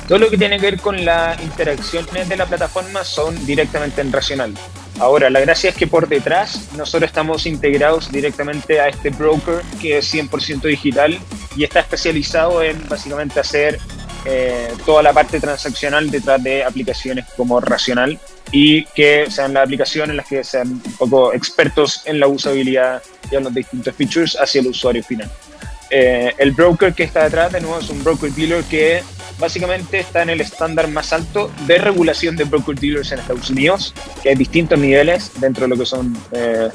Todo 0.09 0.19
lo 0.19 0.29
que 0.29 0.37
tiene 0.37 0.59
que 0.59 0.71
ver 0.71 0.81
con 0.81 1.05
las 1.05 1.41
interacciones 1.41 2.27
de 2.27 2.35
la 2.35 2.45
plataforma 2.45 3.05
son 3.05 3.45
directamente 3.45 4.01
en 4.01 4.11
Racional. 4.11 4.53
Ahora, 4.99 5.29
la 5.29 5.39
gracia 5.39 5.69
es 5.69 5.75
que 5.75 5.87
por 5.87 6.07
detrás 6.07 6.69
nosotros 6.75 7.09
estamos 7.09 7.45
integrados 7.45 8.11
directamente 8.11 8.79
a 8.79 8.87
este 8.87 9.09
broker 9.09 9.61
que 9.81 9.99
es 9.99 10.13
100% 10.13 10.61
digital 10.63 11.17
y 11.55 11.63
está 11.63 11.79
especializado 11.79 12.61
en 12.61 12.87
básicamente 12.89 13.39
hacer 13.39 13.79
eh, 14.25 14.73
toda 14.85 15.03
la 15.03 15.13
parte 15.13 15.39
transaccional 15.39 16.09
detrás 16.09 16.41
de 16.41 16.63
aplicaciones 16.63 17.25
como 17.37 17.61
Racional 17.61 18.19
y 18.51 18.85
que 18.85 19.29
sean 19.29 19.53
las 19.53 19.63
aplicaciones 19.63 20.11
en 20.11 20.17
las 20.17 20.27
que 20.27 20.43
sean 20.43 20.67
un 20.69 20.93
poco 20.97 21.33
expertos 21.33 22.01
en 22.05 22.19
la 22.19 22.27
usabilidad 22.27 23.01
y 23.31 23.35
en 23.35 23.43
los 23.43 23.53
distintos 23.53 23.95
features 23.95 24.35
hacia 24.39 24.61
el 24.61 24.67
usuario 24.67 25.03
final. 25.03 25.29
Eh, 25.89 26.33
el 26.37 26.51
broker 26.51 26.93
que 26.93 27.03
está 27.03 27.23
detrás, 27.23 27.51
de 27.51 27.61
nuevo, 27.61 27.79
es 27.79 27.89
un 27.89 28.03
broker 28.03 28.31
dealer 28.31 28.63
que 28.63 29.03
básicamente 29.37 29.99
está 29.99 30.23
en 30.23 30.31
el 30.31 30.41
estándar 30.41 30.87
más 30.87 31.13
alto 31.13 31.51
de 31.67 31.77
regulación 31.77 32.35
de 32.35 32.45
broker 32.45 32.75
dealers 32.75 33.11
en 33.11 33.19
Estados 33.19 33.49
Unidos, 33.49 33.93
que 34.23 34.29
hay 34.29 34.35
distintos 34.35 34.79
niveles 34.79 35.31
dentro 35.39 35.63
de 35.63 35.69
lo 35.69 35.77
que 35.77 35.85
son 35.85 36.17
eh, 36.31 36.69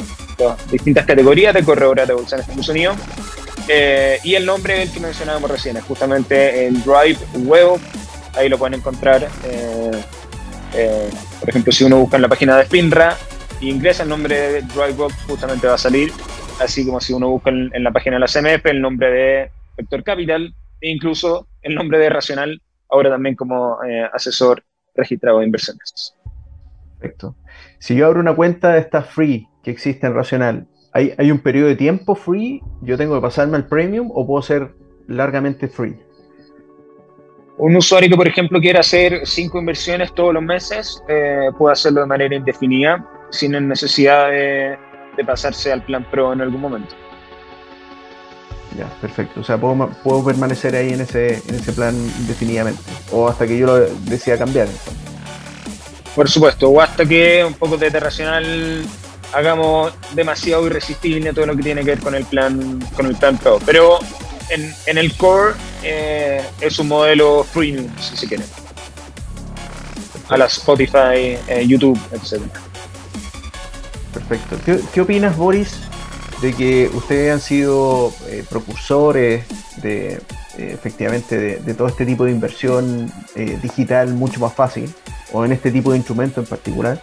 distintas 0.70 1.06
categorías 1.06 1.54
de 1.54 1.64
corredoras 1.64 2.06
de 2.06 2.14
bolsa 2.14 2.36
en 2.36 2.42
Estados 2.42 2.68
Unidos. 2.68 2.96
Eh, 3.72 4.18
y 4.24 4.34
el 4.34 4.44
nombre 4.44 4.88
que 4.92 4.98
mencionábamos 4.98 5.50
recién 5.50 5.76
es 5.76 5.84
justamente 5.84 6.66
el 6.66 6.82
Drive 6.82 7.18
Web, 7.44 7.80
ahí 8.36 8.48
lo 8.48 8.58
pueden 8.58 8.74
encontrar. 8.80 9.28
por 11.40 11.48
ejemplo, 11.48 11.72
si 11.72 11.84
uno 11.84 12.00
busca 12.00 12.16
en 12.16 12.22
la 12.22 12.28
página 12.28 12.56
de 12.56 12.64
Spinra 12.64 13.16
e 13.60 13.66
ingresa 13.66 14.02
el 14.02 14.08
nombre 14.08 14.36
de 14.36 14.62
Drive 14.62 14.94
Web, 14.94 15.12
justamente 15.26 15.66
va 15.66 15.74
a 15.74 15.78
salir 15.78 16.12
así 16.60 16.84
como 16.84 17.00
si 17.00 17.12
uno 17.12 17.28
busca 17.28 17.50
en, 17.50 17.82
la 17.82 17.90
página 17.90 18.16
de 18.16 18.20
la 18.20 18.26
CMF 18.26 18.66
el 18.66 18.80
nombre 18.80 19.10
de 19.10 19.50
Vector 19.76 20.04
Capital 20.04 20.54
e 20.80 20.90
incluso 20.90 21.48
el 21.62 21.74
nombre 21.74 21.98
de 21.98 22.08
Racional, 22.08 22.62
ahora 22.88 23.10
también 23.10 23.34
como 23.34 23.82
eh, 23.84 24.08
asesor 24.12 24.62
registrado 24.94 25.38
de 25.38 25.46
inversiones. 25.46 26.14
Perfecto. 26.98 27.36
Si 27.78 27.94
yo 27.94 28.06
abro 28.06 28.20
una 28.20 28.34
cuenta 28.34 28.72
de 28.72 28.80
esta 28.80 29.02
free 29.02 29.48
que 29.62 29.70
existe 29.70 30.06
en 30.06 30.14
Racional, 30.14 30.66
¿hay, 30.92 31.12
¿hay 31.16 31.30
un 31.30 31.38
periodo 31.38 31.68
de 31.68 31.76
tiempo 31.76 32.14
free? 32.14 32.62
¿Yo 32.82 32.96
tengo 32.96 33.14
que 33.14 33.20
pasarme 33.20 33.56
al 33.56 33.66
premium 33.66 34.10
o 34.12 34.26
puedo 34.26 34.42
ser 34.42 34.74
largamente 35.06 35.68
free? 35.68 35.96
Un 37.58 37.76
usuario 37.76 38.08
que, 38.08 38.16
por 38.16 38.26
ejemplo, 38.26 38.58
quiera 38.58 38.80
hacer 38.80 39.26
cinco 39.26 39.58
inversiones 39.58 40.14
todos 40.14 40.32
los 40.32 40.42
meses, 40.42 41.02
eh, 41.08 41.50
puede 41.58 41.74
hacerlo 41.74 42.00
de 42.00 42.06
manera 42.06 42.34
indefinida, 42.34 43.06
sin 43.30 43.52
necesidad 43.68 44.30
de, 44.30 44.78
de 45.16 45.24
pasarse 45.24 45.70
al 45.70 45.84
plan 45.84 46.06
Pro 46.10 46.32
en 46.32 46.40
algún 46.40 46.60
momento. 46.60 46.94
Ya, 48.78 48.86
perfecto. 49.00 49.40
O 49.40 49.44
sea, 49.44 49.58
puedo, 49.58 49.90
puedo 50.02 50.24
permanecer 50.24 50.74
ahí 50.74 50.92
en 50.92 51.00
ese, 51.00 51.34
en 51.48 51.54
ese 51.56 51.72
plan 51.72 51.94
indefinidamente. 52.20 52.80
O 53.12 53.28
hasta 53.28 53.46
que 53.46 53.58
yo 53.58 53.66
lo 53.66 53.78
decida 53.78 54.38
cambiar. 54.38 54.68
Por 56.14 56.28
supuesto, 56.30 56.70
o 56.70 56.80
hasta 56.80 57.04
que 57.04 57.44
un 57.44 57.54
poco 57.54 57.76
de 57.76 57.90
racional 57.90 58.84
hagamos 59.32 59.92
demasiado 60.14 60.66
irresistible 60.66 61.32
todo 61.32 61.46
lo 61.46 61.56
que 61.56 61.62
tiene 61.62 61.82
que 61.82 61.90
ver 61.90 62.00
con 62.00 62.14
el 62.14 62.24
plan, 62.24 62.80
con 62.94 63.06
el 63.06 63.16
plan. 63.16 63.38
Pero 63.64 63.98
en, 64.50 64.74
en 64.86 64.98
el 64.98 65.16
core 65.16 65.54
eh, 65.82 66.42
es 66.60 66.78
un 66.78 66.88
modelo 66.88 67.46
premium, 67.52 67.88
si 67.98 68.16
se 68.16 68.26
quiere. 68.26 68.44
A 70.28 70.36
la 70.36 70.46
Spotify, 70.46 71.38
eh, 71.48 71.64
YouTube, 71.66 71.98
etcétera. 72.12 72.60
Perfecto. 74.12 74.58
¿Qué, 74.92 75.00
opinas, 75.00 75.36
Boris, 75.36 75.76
de 76.42 76.52
que 76.52 76.90
ustedes 76.92 77.32
han 77.32 77.40
sido 77.40 78.12
eh, 78.26 78.44
precursores 78.48 79.44
de 79.82 80.14
eh, 80.14 80.72
efectivamente 80.74 81.60
de, 81.60 81.74
todo 81.74 81.88
este 81.88 82.04
tipo 82.04 82.24
de 82.24 82.32
inversión 82.32 83.12
digital 83.62 84.14
mucho 84.14 84.40
más 84.40 84.52
fácil, 84.52 84.92
o 85.32 85.44
en 85.44 85.52
este 85.52 85.70
tipo 85.70 85.92
de 85.92 85.98
instrumento 85.98 86.40
en 86.40 86.46
particular, 86.46 87.00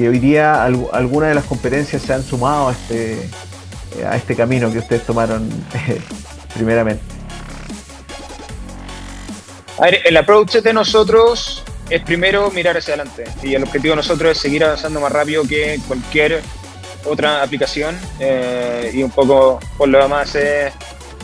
que 0.00 0.08
hoy 0.08 0.18
día 0.18 0.64
algunas 0.64 1.28
de 1.28 1.34
las 1.34 1.44
competencias 1.44 2.00
se 2.00 2.14
han 2.14 2.22
sumado 2.22 2.70
a 2.70 2.72
este, 2.72 3.28
a 4.06 4.16
este 4.16 4.34
camino 4.34 4.72
que 4.72 4.78
ustedes 4.78 5.04
tomaron 5.04 5.46
primeramente? 6.54 7.02
A 9.76 9.82
ver, 9.82 10.00
el 10.06 10.16
approach 10.16 10.56
de 10.56 10.72
nosotros 10.72 11.62
es 11.90 12.00
primero 12.00 12.50
mirar 12.50 12.78
hacia 12.78 12.94
adelante. 12.94 13.24
Y 13.42 13.54
el 13.54 13.62
objetivo 13.62 13.92
de 13.92 13.96
nosotros 13.96 14.32
es 14.32 14.38
seguir 14.38 14.64
avanzando 14.64 15.00
más 15.00 15.12
rápido 15.12 15.42
que 15.46 15.78
cualquier 15.86 16.40
otra 17.04 17.42
aplicación. 17.42 17.94
Eh, 18.20 18.92
y 18.94 19.02
un 19.02 19.10
poco 19.10 19.60
por 19.76 19.90
lo 19.90 19.98
demás 19.98 20.34
es, 20.34 20.72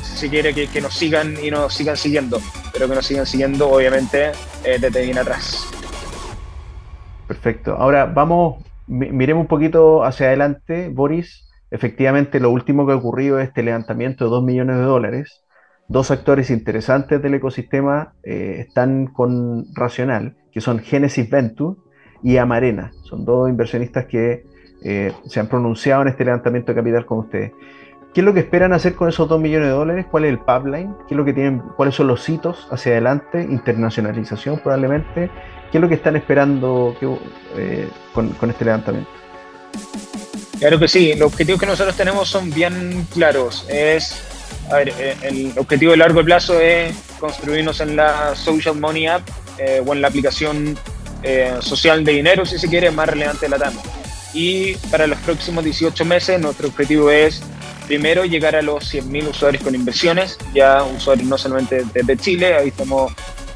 si 0.03 0.29
quiere, 0.29 0.53
que, 0.53 0.81
nos 0.83 0.93
sigan 0.93 1.43
y 1.43 1.51
nos 1.51 1.73
sigan 1.73 1.97
siguiendo. 1.97 2.43
Pero 2.75 2.91
que 2.91 2.95
nos 2.95 3.07
sigan 3.07 3.25
siguiendo, 3.25 3.71
obviamente, 3.71 4.33
eh, 4.65 4.77
desde 4.79 5.03
bien 5.03 5.17
atrás. 5.17 5.67
Perfecto. 7.27 7.75
Ahora 7.75 8.05
vamos 8.05 8.66
miremos 8.87 9.43
un 9.43 9.49
poquito 9.49 10.05
hacia 10.05 10.29
adelante, 10.29 10.89
Boris. 10.89 11.49
Efectivamente, 11.71 12.41
lo 12.41 12.51
último 12.51 12.87
que 12.87 12.93
ha 12.93 12.97
ocurrido 12.97 13.41
es 13.41 13.49
este 13.49 13.63
levantamiento 13.63 14.25
de 14.25 14.31
2 14.31 14.45
millones 14.45 14.77
de 14.77 14.83
dólares. 14.83 15.43
Dos 15.89 16.11
actores 16.11 16.51
interesantes 16.51 17.23
del 17.23 17.35
ecosistema 17.35 18.15
eh, 18.23 18.57
están 18.59 19.07
con 19.07 19.67
Racional, 19.75 20.37
que 20.53 20.61
son 20.61 20.81
Genesis 20.81 21.29
Venture 21.31 21.77
y 22.23 22.39
Amarena. 22.39 22.93
Son 23.03 23.25
dos 23.25 23.49
inversionistas 23.49 24.07
que 24.07 24.45
eh, 24.83 25.13
se 25.27 25.41
han 25.41 25.47
pronunciado 25.49 26.03
en 26.03 26.09
este 26.09 26.25
levantamiento 26.25 26.73
de 26.73 26.77
capital 26.77 27.07
con 27.07 27.19
ustedes. 27.19 27.53
¿Qué 28.17 28.21
es 28.21 28.25
lo 28.25 28.33
que 28.33 28.41
esperan 28.41 28.73
hacer 28.73 28.95
con 28.95 29.09
esos 29.09 29.29
2 29.29 29.39
millones 29.41 29.69
de 29.69 29.75
dólares? 29.75 30.07
¿Cuál 30.11 30.25
es 30.25 30.31
el 30.31 30.39
pipeline? 30.39 30.95
¿Qué 31.07 31.15
es 31.15 31.17
lo 31.19 31.25
que 31.25 31.35
tienen, 31.35 31.59
¿Cuáles 31.77 31.95
son 31.95 32.07
los 32.07 32.27
hitos 32.29 32.67
hacia 32.73 32.93
adelante? 32.93 33.43
Internacionalización 33.43 34.59
probablemente. 34.61 35.31
¿Qué 35.71 35.79
es 35.79 35.83
lo 35.83 35.89
que 35.89 35.95
están 35.95 36.17
esperando 36.17 36.97
eh, 37.57 37.89
con, 38.13 38.51
este 38.51 38.65
levantamiento? 38.65 39.11
Claro 40.59 40.79
que 40.79 40.89
sí, 40.89 41.15
los 41.15 41.33
objetivos 41.33 41.61
que 41.61 41.67
nosotros 41.67 41.97
tenemos 41.97 42.29
son 42.29 42.51
bien 42.51 43.07
claros. 43.13 43.67
Es, 43.69 44.23
a 44.71 44.77
ver, 44.77 44.93
eh, 44.99 45.17
el 45.23 45.53
objetivo 45.57 45.93
de 45.93 45.99
largo 45.99 46.25
plazo 46.25 46.61
es 46.61 46.95
construirnos 47.21 47.81
en 47.81 47.97
la 47.97 48.35
Social 48.35 48.77
Money 48.77 49.07
App 49.07 49.23
eh, 49.59 49.83
o 49.85 49.93
en 49.93 50.03
la 50.03 50.09
aplicación 50.09 50.79
social 51.59 52.05
de 52.05 52.13
dinero, 52.13 52.47
si 52.47 52.57
se 52.57 52.69
quiere, 52.69 52.89
más 52.93 53.09
relevante 53.09 53.47
de 53.47 53.49
la 53.49 53.59
TAM. 53.59 53.75
Y 54.33 54.75
para 54.93 55.09
los 55.09 55.19
próximos 55.21 55.65
18 55.65 56.05
meses, 56.05 56.41
nuestro 56.41 56.69
objetivo 56.69 57.11
es 57.11 57.43
primero 57.87 58.25
llegar 58.25 58.55
a 58.55 58.63
los 58.63 58.95
100.000 58.95 59.31
usuarios 59.31 59.63
con 59.63 59.75
inversiones, 59.75 60.39
ya 60.55 60.85
usuarios 60.85 61.29
no 61.29 61.39
solamente 61.39 61.85
desde 61.93 62.17
Chile, 62.17 62.55
ahí 62.55 62.69
estamos 62.69 63.13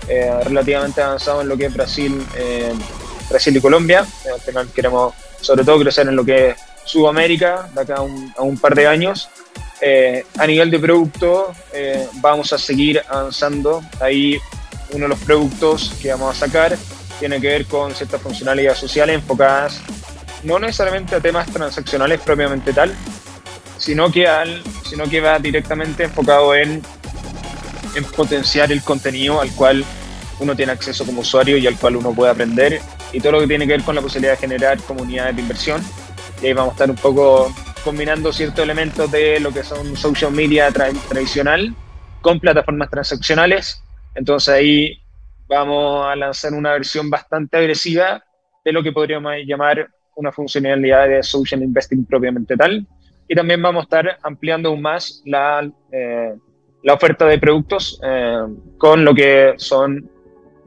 eh, 0.09 0.33
relativamente 0.45 1.03
avanzados 1.03 1.43
en 1.43 1.49
lo 1.49 1.57
que 1.57 1.67
es 1.67 1.75
Brasil, 1.75 2.25
eh, 2.37 2.73
Brasil 3.29 3.57
y 3.57 3.61
Colombia, 3.61 4.05
eh, 4.25 4.31
al 4.35 4.41
final 4.41 4.69
queremos 4.75 5.15
sobre 5.41 5.65
todo 5.65 5.81
crecer 5.81 6.09
en 6.09 6.17
lo 6.17 6.25
que 6.25 6.51
es 6.51 6.57
Sudamérica 6.85 7.69
de 7.75 7.81
acá 7.81 7.97
a 7.97 8.43
un, 8.43 8.59
par 8.59 8.75
de 8.75 8.87
años. 8.87 9.29
a 10.39 10.47
nivel 10.47 10.71
de 10.71 10.79
producto 10.79 11.53
vamos 12.21 12.53
a 12.53 12.59
seguir 12.59 13.01
avanzando, 13.09 13.83
ahí 14.01 14.39
uno 14.93 15.05
de 15.05 15.09
los 15.09 15.19
productos 15.21 15.95
que 16.03 16.11
vamos 16.11 16.37
a 16.37 16.47
sacar 16.47 16.77
tiene 17.19 17.41
que 17.41 17.49
ver 17.49 17.67
con 17.67 17.95
ciertas 17.95 18.21
funcionalidades 18.21 18.79
sociales 18.79 19.15
enfocadas 19.15 19.81
no 20.43 20.59
necesariamente 20.59 21.15
a 21.15 21.21
temas 21.21 21.51
transaccionales 21.51 22.21
propiamente 22.21 22.73
tal, 22.73 22.95
sino 23.79 24.11
que, 24.11 24.27
al, 24.27 24.63
sino 24.89 25.05
que 25.05 25.21
va 25.21 25.39
directamente 25.39 26.05
enfocado 26.05 26.55
en, 26.55 26.83
en 27.95 28.05
potenciar 28.05 28.73
el 28.73 28.83
contenido 28.83 29.41
al 29.41 29.51
cual 29.53 29.85
uno 30.39 30.57
tiene 30.57 30.73
acceso 30.73 31.05
como 31.05 31.21
usuario 31.21 31.57
y 31.59 31.67
al 31.67 31.77
cual 31.77 31.97
uno 31.97 32.13
puede 32.13 32.31
aprender 32.31 32.81
y 33.13 33.21
todo 33.21 33.33
lo 33.33 33.41
que 33.41 33.47
tiene 33.47 33.67
que 33.67 33.73
ver 33.73 33.83
con 33.83 33.95
la 33.95 34.01
posibilidad 34.01 34.33
de 34.33 34.39
generar 34.39 34.79
comunidades 34.83 35.37
de 35.37 35.43
inversión. 35.43 35.83
Y 36.43 36.47
ahí 36.47 36.53
vamos 36.53 36.71
a 36.71 36.75
estar 36.75 36.91
un 36.91 36.97
poco 36.97 37.53
combinando 37.85 38.33
ciertos 38.33 38.63
elementos 38.63 39.11
de 39.11 39.41
lo 39.41 39.53
que 39.53 39.63
son 39.63 39.97
social 39.97 40.33
media 40.33 40.71
tradicional 40.71 41.75
con 42.21 42.41
plataformas 42.41 42.91
transaccionales. 42.91 43.83
Entonces 44.15 44.55
ahí 44.55 45.03
vamos 45.49 46.07
a 46.07 46.17
lanzar 46.17 46.53
una 46.55 46.73
versión 46.73 47.11
bastante 47.11 47.57
agresiva 47.57 48.25
de 48.65 48.73
lo 48.73 48.83
que 48.83 48.93
podríamos 48.93 49.33
llamar 49.47 49.89
una 50.17 50.33
funcionalidad 50.33 51.09
de 51.09 51.23
social 51.23 51.63
investing 51.63 52.05
propiamente 52.05 52.57
tal, 52.57 52.87
y 53.27 53.35
también 53.35 53.63
vamos 53.63 53.83
a 53.83 53.85
estar 53.85 54.19
ampliando 54.23 54.69
aún 54.69 54.83
más 54.83 55.23
la, 55.25 55.71
eh, 55.93 56.35
la 56.83 56.95
oferta 56.95 57.27
de 57.27 57.39
productos 57.39 58.01
eh, 58.03 58.47
con 58.79 59.05
lo 59.05 59.15
que 59.15 59.55
son, 59.57 60.09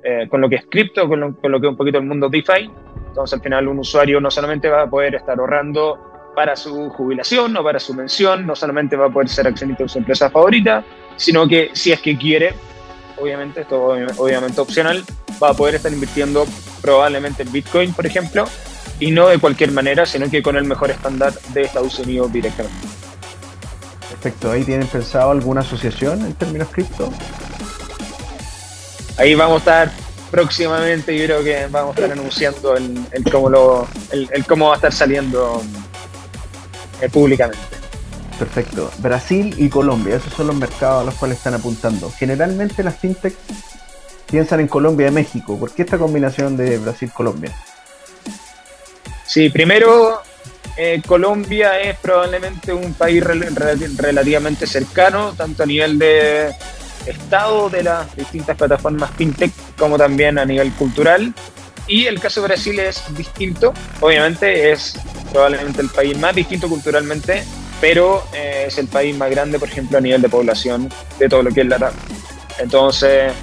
eh, 0.03 0.27
con 0.29 0.41
lo 0.41 0.49
que 0.49 0.57
es 0.57 0.65
cripto, 0.69 1.07
con 1.07 1.19
lo, 1.19 1.35
con 1.35 1.51
lo, 1.51 1.59
que 1.59 1.67
es 1.67 1.71
un 1.71 1.77
poquito 1.77 1.97
el 1.97 2.05
mundo 2.05 2.29
DeFi. 2.29 2.69
Entonces 3.07 3.33
al 3.33 3.41
final 3.41 3.67
un 3.67 3.79
usuario 3.79 4.19
no 4.19 4.31
solamente 4.31 4.69
va 4.69 4.83
a 4.83 4.89
poder 4.89 5.15
estar 5.15 5.39
ahorrando 5.39 6.31
para 6.35 6.55
su 6.55 6.89
jubilación 6.89 7.55
o 7.57 7.63
para 7.63 7.79
su 7.79 7.93
mención, 7.93 8.45
no 8.45 8.55
solamente 8.55 8.95
va 8.95 9.07
a 9.07 9.09
poder 9.09 9.29
ser 9.29 9.47
accionista 9.47 9.83
de 9.83 9.89
su 9.89 9.99
empresa 9.99 10.29
favorita, 10.29 10.83
sino 11.15 11.47
que 11.47 11.69
si 11.73 11.91
es 11.91 12.01
que 12.01 12.17
quiere, 12.17 12.53
obviamente, 13.19 13.61
esto 13.61 13.83
obviamente 14.17 14.59
opcional, 14.59 15.03
va 15.41 15.49
a 15.49 15.53
poder 15.53 15.75
estar 15.75 15.91
invirtiendo 15.91 16.45
probablemente 16.81 17.43
en 17.43 17.51
Bitcoin, 17.51 17.93
por 17.93 18.05
ejemplo, 18.05 18.45
y 18.99 19.11
no 19.11 19.27
de 19.27 19.37
cualquier 19.37 19.71
manera, 19.71 20.05
sino 20.05 20.29
que 20.29 20.41
con 20.41 20.55
el 20.57 20.65
mejor 20.65 20.89
estándar 20.89 21.33
de 21.53 21.61
Estados 21.61 21.99
Unidos 21.99 22.33
directamente. 22.33 23.02
Perfecto, 24.23 24.51
¿ahí 24.53 24.63
tienen 24.63 24.87
pensado 24.87 25.31
alguna 25.31 25.59
asociación 25.59 26.25
en 26.25 26.33
términos 26.35 26.69
cripto? 26.71 27.11
Ahí 29.17 29.35
vamos 29.35 29.55
a 29.55 29.57
estar 29.57 29.91
próximamente, 30.31 31.17
yo 31.17 31.25
creo 31.25 31.43
que 31.43 31.67
vamos 31.69 31.97
a 31.97 31.99
estar 31.99 32.17
anunciando 32.17 32.77
el, 32.77 33.05
cómo, 33.29 33.49
lo, 33.49 33.85
el, 34.11 34.45
cómo 34.45 34.67
va 34.67 34.73
a 34.73 34.75
estar 34.77 34.93
saliendo 34.93 35.61
eh, 37.01 37.09
públicamente. 37.09 37.59
Perfecto. 38.39 38.89
Brasil 38.99 39.53
y 39.57 39.67
Colombia, 39.67 40.15
esos 40.15 40.31
son 40.31 40.47
los 40.47 40.55
mercados 40.55 41.01
a 41.01 41.03
los 41.03 41.15
cuales 41.15 41.39
están 41.39 41.55
apuntando. 41.55 42.09
Generalmente 42.09 42.81
las 42.81 42.97
fintech 42.97 43.35
piensan 44.31 44.61
en 44.61 44.69
Colombia 44.69 45.09
y 45.09 45.11
México. 45.11 45.59
¿Por 45.59 45.71
qué 45.71 45.81
esta 45.81 45.97
combinación 45.97 46.55
de 46.55 46.77
Brasil-Colombia? 46.77 47.53
Sí, 49.25 49.49
primero, 49.49 50.21
eh, 50.77 51.01
Colombia 51.05 51.79
es 51.79 51.97
probablemente 51.97 52.73
un 52.73 52.93
país 52.93 53.23
relativamente 53.23 54.65
cercano, 54.65 55.33
tanto 55.37 55.63
a 55.63 55.65
nivel 55.65 55.99
de 55.99 56.51
estado 57.05 57.69
de 57.69 57.83
las 57.83 58.15
distintas 58.15 58.57
plataformas 58.57 59.11
fintech 59.11 59.51
como 59.77 59.97
también 59.97 60.39
a 60.39 60.45
nivel 60.45 60.71
cultural. 60.73 61.33
Y 61.85 62.05
el 62.05 62.19
caso 62.19 62.41
de 62.41 62.47
Brasil 62.47 62.79
es 62.79 63.03
distinto, 63.15 63.73
obviamente 63.99 64.71
es 64.71 64.97
probablemente 65.31 65.81
el 65.81 65.89
país 65.89 66.17
más 66.17 66.33
distinto 66.33 66.69
culturalmente, 66.69 67.43
pero 67.81 68.23
eh, 68.33 68.65
es 68.67 68.77
el 68.77 68.87
país 68.87 69.15
más 69.17 69.29
grande, 69.29 69.59
por 69.59 69.67
ejemplo, 69.67 69.97
a 69.97 70.01
nivel 70.01 70.21
de 70.21 70.29
población 70.29 70.89
de 71.19 71.27
todo 71.27 71.43
lo 71.43 71.51
que 71.51 71.61
es 71.61 71.67
la 71.67 71.77
TAM. 71.77 71.93
Entonces, 72.59 73.33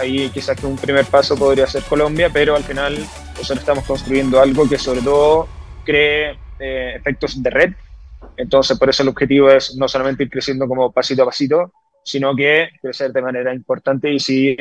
ahí 0.00 0.30
quizás 0.30 0.58
que 0.58 0.66
un 0.66 0.76
primer 0.76 1.04
paso 1.04 1.36
podría 1.36 1.66
ser 1.66 1.82
Colombia, 1.82 2.30
pero 2.32 2.56
al 2.56 2.64
final 2.64 2.96
nosotros 3.36 3.58
estamos 3.58 3.84
construyendo 3.84 4.40
algo 4.40 4.66
que 4.68 4.78
sobre 4.78 5.02
todo 5.02 5.46
cree 5.84 6.38
eh, 6.62 6.94
efectos 6.96 7.42
de 7.42 7.50
red. 7.50 7.72
Entonces, 8.36 8.78
por 8.78 8.88
eso 8.88 9.02
el 9.02 9.08
objetivo 9.08 9.50
es 9.50 9.76
no 9.76 9.88
solamente 9.88 10.22
ir 10.22 10.30
creciendo 10.30 10.68
como 10.68 10.92
pasito 10.92 11.22
a 11.22 11.26
pasito, 11.26 11.72
sino 12.04 12.34
que 12.34 12.68
crecer 12.80 13.12
de 13.12 13.22
manera 13.22 13.54
importante 13.54 14.10
y, 14.10 14.56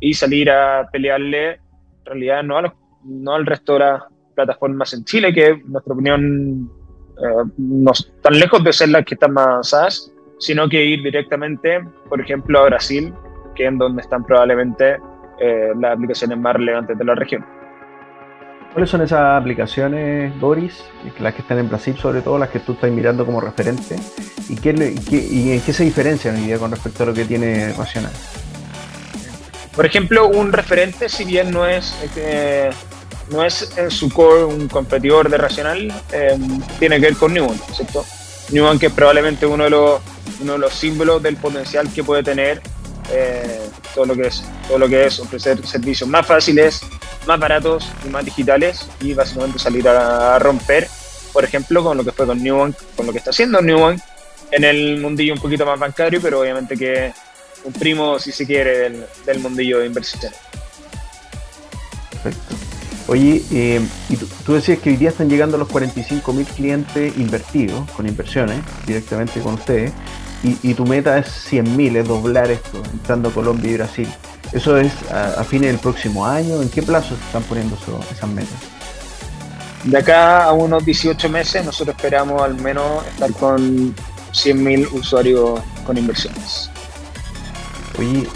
y 0.00 0.14
salir 0.14 0.50
a 0.50 0.88
pelearle, 0.90 1.52
en 1.52 1.60
realidad, 2.04 2.42
no, 2.42 2.58
a 2.58 2.74
no 3.04 3.34
al 3.34 3.46
resto 3.46 3.74
de 3.74 3.78
las 3.80 4.02
plataformas 4.34 4.92
en 4.94 5.04
Chile, 5.04 5.32
que 5.32 5.48
en 5.48 5.72
nuestra 5.72 5.94
opinión 5.94 6.70
eh, 7.18 7.50
no 7.58 7.92
están 7.92 8.38
lejos 8.38 8.64
de 8.64 8.72
ser 8.72 8.88
las 8.88 9.04
que 9.04 9.14
están 9.14 9.32
más 9.32 9.46
avanzadas, 9.46 10.12
sino 10.38 10.68
que 10.68 10.84
ir 10.84 11.02
directamente, 11.02 11.84
por 12.08 12.20
ejemplo, 12.20 12.60
a 12.60 12.64
Brasil, 12.64 13.12
que 13.54 13.66
es 13.66 13.78
donde 13.78 14.02
están 14.02 14.24
probablemente 14.24 14.96
eh, 15.40 15.72
las 15.78 15.94
aplicaciones 15.94 16.38
más 16.38 16.56
relevantes 16.56 16.98
de 16.98 17.04
la 17.04 17.14
región. 17.14 17.44
¿Cuáles 18.74 18.90
son 18.90 19.02
esas 19.02 19.40
aplicaciones, 19.40 20.36
Boris? 20.40 20.82
Las 21.20 21.32
que 21.32 21.42
están 21.42 21.60
en 21.60 21.68
Brasil, 21.68 21.96
sobre 21.96 22.22
todo, 22.22 22.38
las 22.38 22.48
que 22.48 22.58
tú 22.58 22.72
estás 22.72 22.90
mirando 22.90 23.24
como 23.24 23.40
referente. 23.40 23.94
¿Y, 24.48 24.56
qué, 24.56 24.72
y 25.10 25.52
en 25.52 25.60
qué 25.60 25.72
se 25.72 25.84
diferencian 25.84 26.34
hoy 26.34 26.46
día 26.46 26.58
con 26.58 26.72
respecto 26.72 27.04
a 27.04 27.06
lo 27.06 27.14
que 27.14 27.24
tiene 27.24 27.72
Racional? 27.72 28.10
Por 29.76 29.86
ejemplo, 29.86 30.26
un 30.26 30.52
referente, 30.52 31.08
si 31.08 31.24
bien 31.24 31.52
no 31.52 31.64
es, 31.64 31.94
eh, 32.16 32.68
no 33.30 33.44
es 33.44 33.78
en 33.78 33.92
su 33.92 34.10
core 34.10 34.42
un 34.42 34.66
competidor 34.66 35.28
de 35.28 35.38
Racional, 35.38 35.92
eh, 36.10 36.36
tiene 36.80 36.96
que 36.96 37.06
ver 37.06 37.16
con 37.16 37.32
Newman, 37.32 37.56
¿cierto? 37.72 38.04
Newman 38.50 38.80
que 38.80 38.86
es 38.86 38.92
probablemente 38.92 39.46
uno 39.46 39.62
de, 39.62 39.70
los, 39.70 40.00
uno 40.40 40.54
de 40.54 40.58
los 40.58 40.74
símbolos 40.74 41.22
del 41.22 41.36
potencial 41.36 41.88
que 41.94 42.02
puede 42.02 42.24
tener 42.24 42.60
eh, 43.12 43.60
todo, 43.94 44.06
lo 44.06 44.16
que 44.16 44.26
es, 44.26 44.42
todo 44.66 44.78
lo 44.78 44.88
que 44.88 45.06
es 45.06 45.20
ofrecer 45.20 45.64
servicios 45.64 46.08
más 46.08 46.26
fáciles, 46.26 46.80
más 47.26 47.38
baratos 47.38 47.86
y 48.04 48.08
más 48.08 48.24
digitales 48.24 48.88
y 49.00 49.14
básicamente 49.14 49.58
salir 49.58 49.88
a, 49.88 50.38
romper, 50.38 50.88
por 51.32 51.44
ejemplo, 51.44 51.82
con 51.82 51.96
lo 51.96 52.04
que 52.04 52.12
fue 52.12 52.26
con 52.26 52.42
Newbank, 52.42 52.76
con 52.96 53.06
lo 53.06 53.12
que 53.12 53.18
está 53.18 53.30
haciendo 53.30 53.60
Newbank 53.60 54.00
en 54.50 54.64
el 54.64 55.00
mundillo 55.00 55.34
un 55.34 55.40
poquito 55.40 55.66
más 55.66 55.78
bancario, 55.78 56.20
pero 56.22 56.40
obviamente 56.40 56.76
que 56.76 57.12
un 57.64 57.72
primo, 57.72 58.18
si 58.18 58.30
se 58.30 58.46
quiere, 58.46 58.90
del, 59.26 59.38
mundillo 59.40 59.80
de 59.80 59.86
inversiones. 59.86 60.32
Perfecto. 62.10 62.54
Oye, 63.06 63.42
eh, 63.52 63.80
y 64.08 64.16
tú, 64.16 64.54
decías 64.54 64.78
que 64.78 64.90
hoy 64.90 64.96
día 64.96 65.10
están 65.10 65.28
llegando 65.28 65.58
los 65.58 65.68
45.000 65.68 66.46
clientes 66.46 67.16
invertidos 67.18 67.90
con 67.90 68.06
inversiones 68.06 68.60
directamente 68.86 69.40
con 69.40 69.54
ustedes, 69.54 69.92
y, 70.62 70.74
tu 70.74 70.84
meta 70.84 71.18
es 71.18 71.26
100.000, 71.50 71.96
es 71.96 72.06
doblar 72.06 72.50
esto, 72.50 72.82
entrando 72.92 73.30
a 73.30 73.32
Colombia 73.32 73.70
y 73.70 73.74
Brasil. 73.74 74.08
¿Eso 74.54 74.78
es 74.78 75.10
a, 75.10 75.42
fines 75.42 75.72
del 75.72 75.80
próximo 75.80 76.24
año? 76.24 76.62
¿En 76.62 76.70
qué 76.70 76.80
plazo 76.80 77.16
se 77.16 77.22
están 77.24 77.42
poniendo 77.42 77.76
esas 78.10 78.30
metas? 78.30 78.56
De 79.82 79.98
acá 79.98 80.44
a 80.44 80.52
unos 80.52 80.84
18 80.84 81.28
meses 81.28 81.64
nosotros 81.66 81.96
esperamos 81.96 82.40
al 82.40 82.54
menos 82.54 83.04
estar 83.08 83.32
con 83.32 83.92
100.000 84.32 84.92
usuarios 84.92 85.60
con 85.84 85.98
inversiones. 85.98 86.70
Oye, 87.98 88.28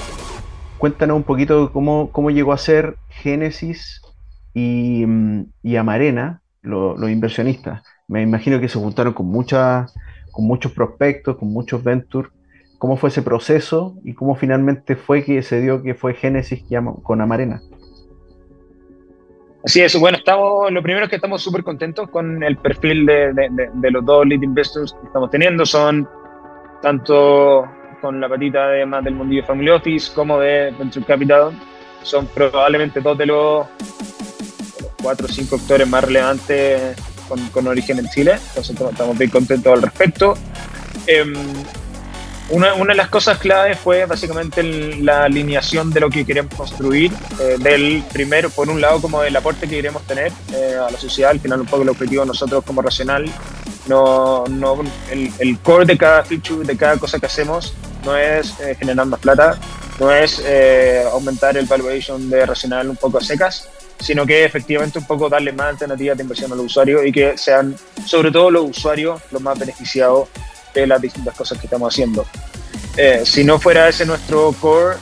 cuéntanos 0.78 1.16
un 1.16 1.22
poquito 1.22 1.72
cómo, 1.72 2.10
cómo 2.10 2.30
llegó 2.30 2.52
a 2.52 2.58
ser 2.58 2.96
Génesis 3.08 4.02
y, 4.54 5.04
y 5.62 5.76
Amarena, 5.76 6.42
los 6.62 7.10
inversionistas? 7.10 7.82
Me 8.08 8.22
imagino 8.22 8.58
que 8.58 8.68
se 8.68 8.78
juntaron 8.78 9.12
con, 9.12 9.26
muchas, 9.26 9.94
con 10.32 10.46
muchos 10.46 10.72
prospectos, 10.72 11.36
con 11.36 11.52
muchos 11.52 11.82
ventures. 11.84 12.32
¿Cómo 12.78 12.96
fue 12.96 13.08
ese 13.08 13.22
proceso 13.22 13.96
y 14.04 14.14
cómo 14.14 14.36
finalmente 14.36 14.94
fue 14.94 15.24
que 15.24 15.42
se 15.42 15.60
dio 15.60 15.82
que 15.82 15.94
fue 15.94 16.14
Génesis 16.14 16.64
con 17.02 17.20
Amarena? 17.20 17.60
Así 19.64 19.80
es, 19.80 19.98
bueno, 19.98 20.18
estamos, 20.18 20.70
lo 20.70 20.82
primero 20.82 21.04
es 21.04 21.10
que 21.10 21.16
estamos 21.16 21.42
súper 21.42 21.64
contentos 21.64 22.08
con 22.08 22.42
el 22.42 22.56
perfil 22.56 23.04
de, 23.04 23.90
los 23.90 24.04
dos 24.04 24.24
lead 24.24 24.42
investors 24.42 24.92
que 24.92 25.06
estamos 25.08 25.30
teniendo. 25.30 25.66
Son 25.66 26.08
tanto 26.80 27.68
con 28.00 28.20
la 28.20 28.28
patita 28.28 28.68
de 28.68 28.86
más 28.86 29.02
del 29.02 29.14
mundillo 29.14 29.44
Family 29.44 29.70
Office 29.70 30.12
como 30.14 30.38
de 30.38 30.72
Venture 30.78 31.04
Capital. 31.04 31.60
Son 32.02 32.26
probablemente 32.28 33.00
dos 33.00 33.18
de 33.18 33.26
los, 33.26 33.66
cuatro 35.02 35.26
o 35.26 35.28
cinco 35.28 35.56
actores 35.56 35.88
más 35.88 36.04
relevantes 36.04 36.96
con, 37.52 37.66
origen 37.66 37.98
en 37.98 38.06
Chile. 38.06 38.32
Entonces 38.48 38.80
estamos 38.80 39.18
bien 39.18 39.30
contentos 39.30 39.72
al 39.72 39.82
respecto. 39.82 40.34
Em, 41.08 41.34
una, 42.51 42.74
una, 42.74 42.92
de 42.92 42.96
las 42.96 43.09
cosas 43.09 43.38
claves 43.38 43.78
fue 43.78 44.07
básicamente 44.07 44.62
la 44.62 45.24
alineación 45.24 45.90
de 45.90 46.01
lo 46.01 46.11
que 46.11 46.24
queremos 46.24 46.55
construir, 46.55 47.12
eh, 47.40 47.57
del 47.59 48.03
primero, 48.12 48.51
por 48.51 48.68
un 48.68 48.80
lado, 48.80 49.01
como 49.01 49.22
el 49.22 49.36
aporte 49.36 49.68
que 49.68 49.76
queremos 49.76 50.03
tener 50.07 50.32
eh, 50.55 50.76
a 50.76 50.90
la 50.90 50.99
sociedad, 50.99 51.30
al 51.30 51.40
final 51.40 51.61
un 51.61 51.66
poco 51.66 51.82
el 51.82 51.88
objetivo 51.90 52.22
de 52.22 52.28
nosotros 52.28 52.64
como 52.64 52.82
Racional, 52.82 53.30
no, 53.86 54.44
no, 54.49 54.82
el, 55.11 55.30
el, 55.38 55.59
core 55.59 55.84
de 55.84 55.99
cada 55.99 56.24
feature, 56.24 56.66
de 56.66 56.76
cada 56.76 56.96
cosa 56.96 57.18
que 57.18 57.26
hacemos, 57.26 57.74
no 58.05 58.16
es 58.16 58.59
eh, 58.61 58.74
generar 58.78 59.07
más 59.07 59.20
plata, 59.20 59.59
no 59.99 60.12
es 60.12 60.42
aumentar 61.12 61.57
el 61.57 61.66
valuation 61.66 62.30
de 62.30 62.46
Racional 62.46 62.88
un 62.88 62.96
poco 62.96 63.18
a 63.18 63.20
secas, 63.20 63.68
sino 63.99 64.24
que 64.24 64.44
efectivamente 64.44 64.99
un 64.99 65.07
poco 65.07 65.28
darle 65.28 65.53
más 65.53 65.70
alternativas 65.70 66.16
de 66.16 66.22
inversión 66.22 66.53
a 66.53 66.55
los 66.55 66.66
usuarios 66.66 67.05
y 67.05 67.11
que 67.11 67.36
sean 67.36 67.74
sobre 68.07 68.30
todo 68.30 68.51
los 68.51 68.70
usuarios 68.70 69.20
los 69.32 69.42
más 69.42 69.59
beneficiados 69.59 70.28
de 70.80 70.86
las 70.86 71.00
distintas 71.00 71.34
cosas 71.34 71.58
que 71.58 71.66
estamos 71.66 71.92
haciendo. 71.92 72.26
Eh, 72.96 73.22
si 73.24 73.44
no 73.44 73.58
fuera 73.58 73.88
ese 73.88 74.04
nuestro 74.04 74.52
core, 74.60 74.96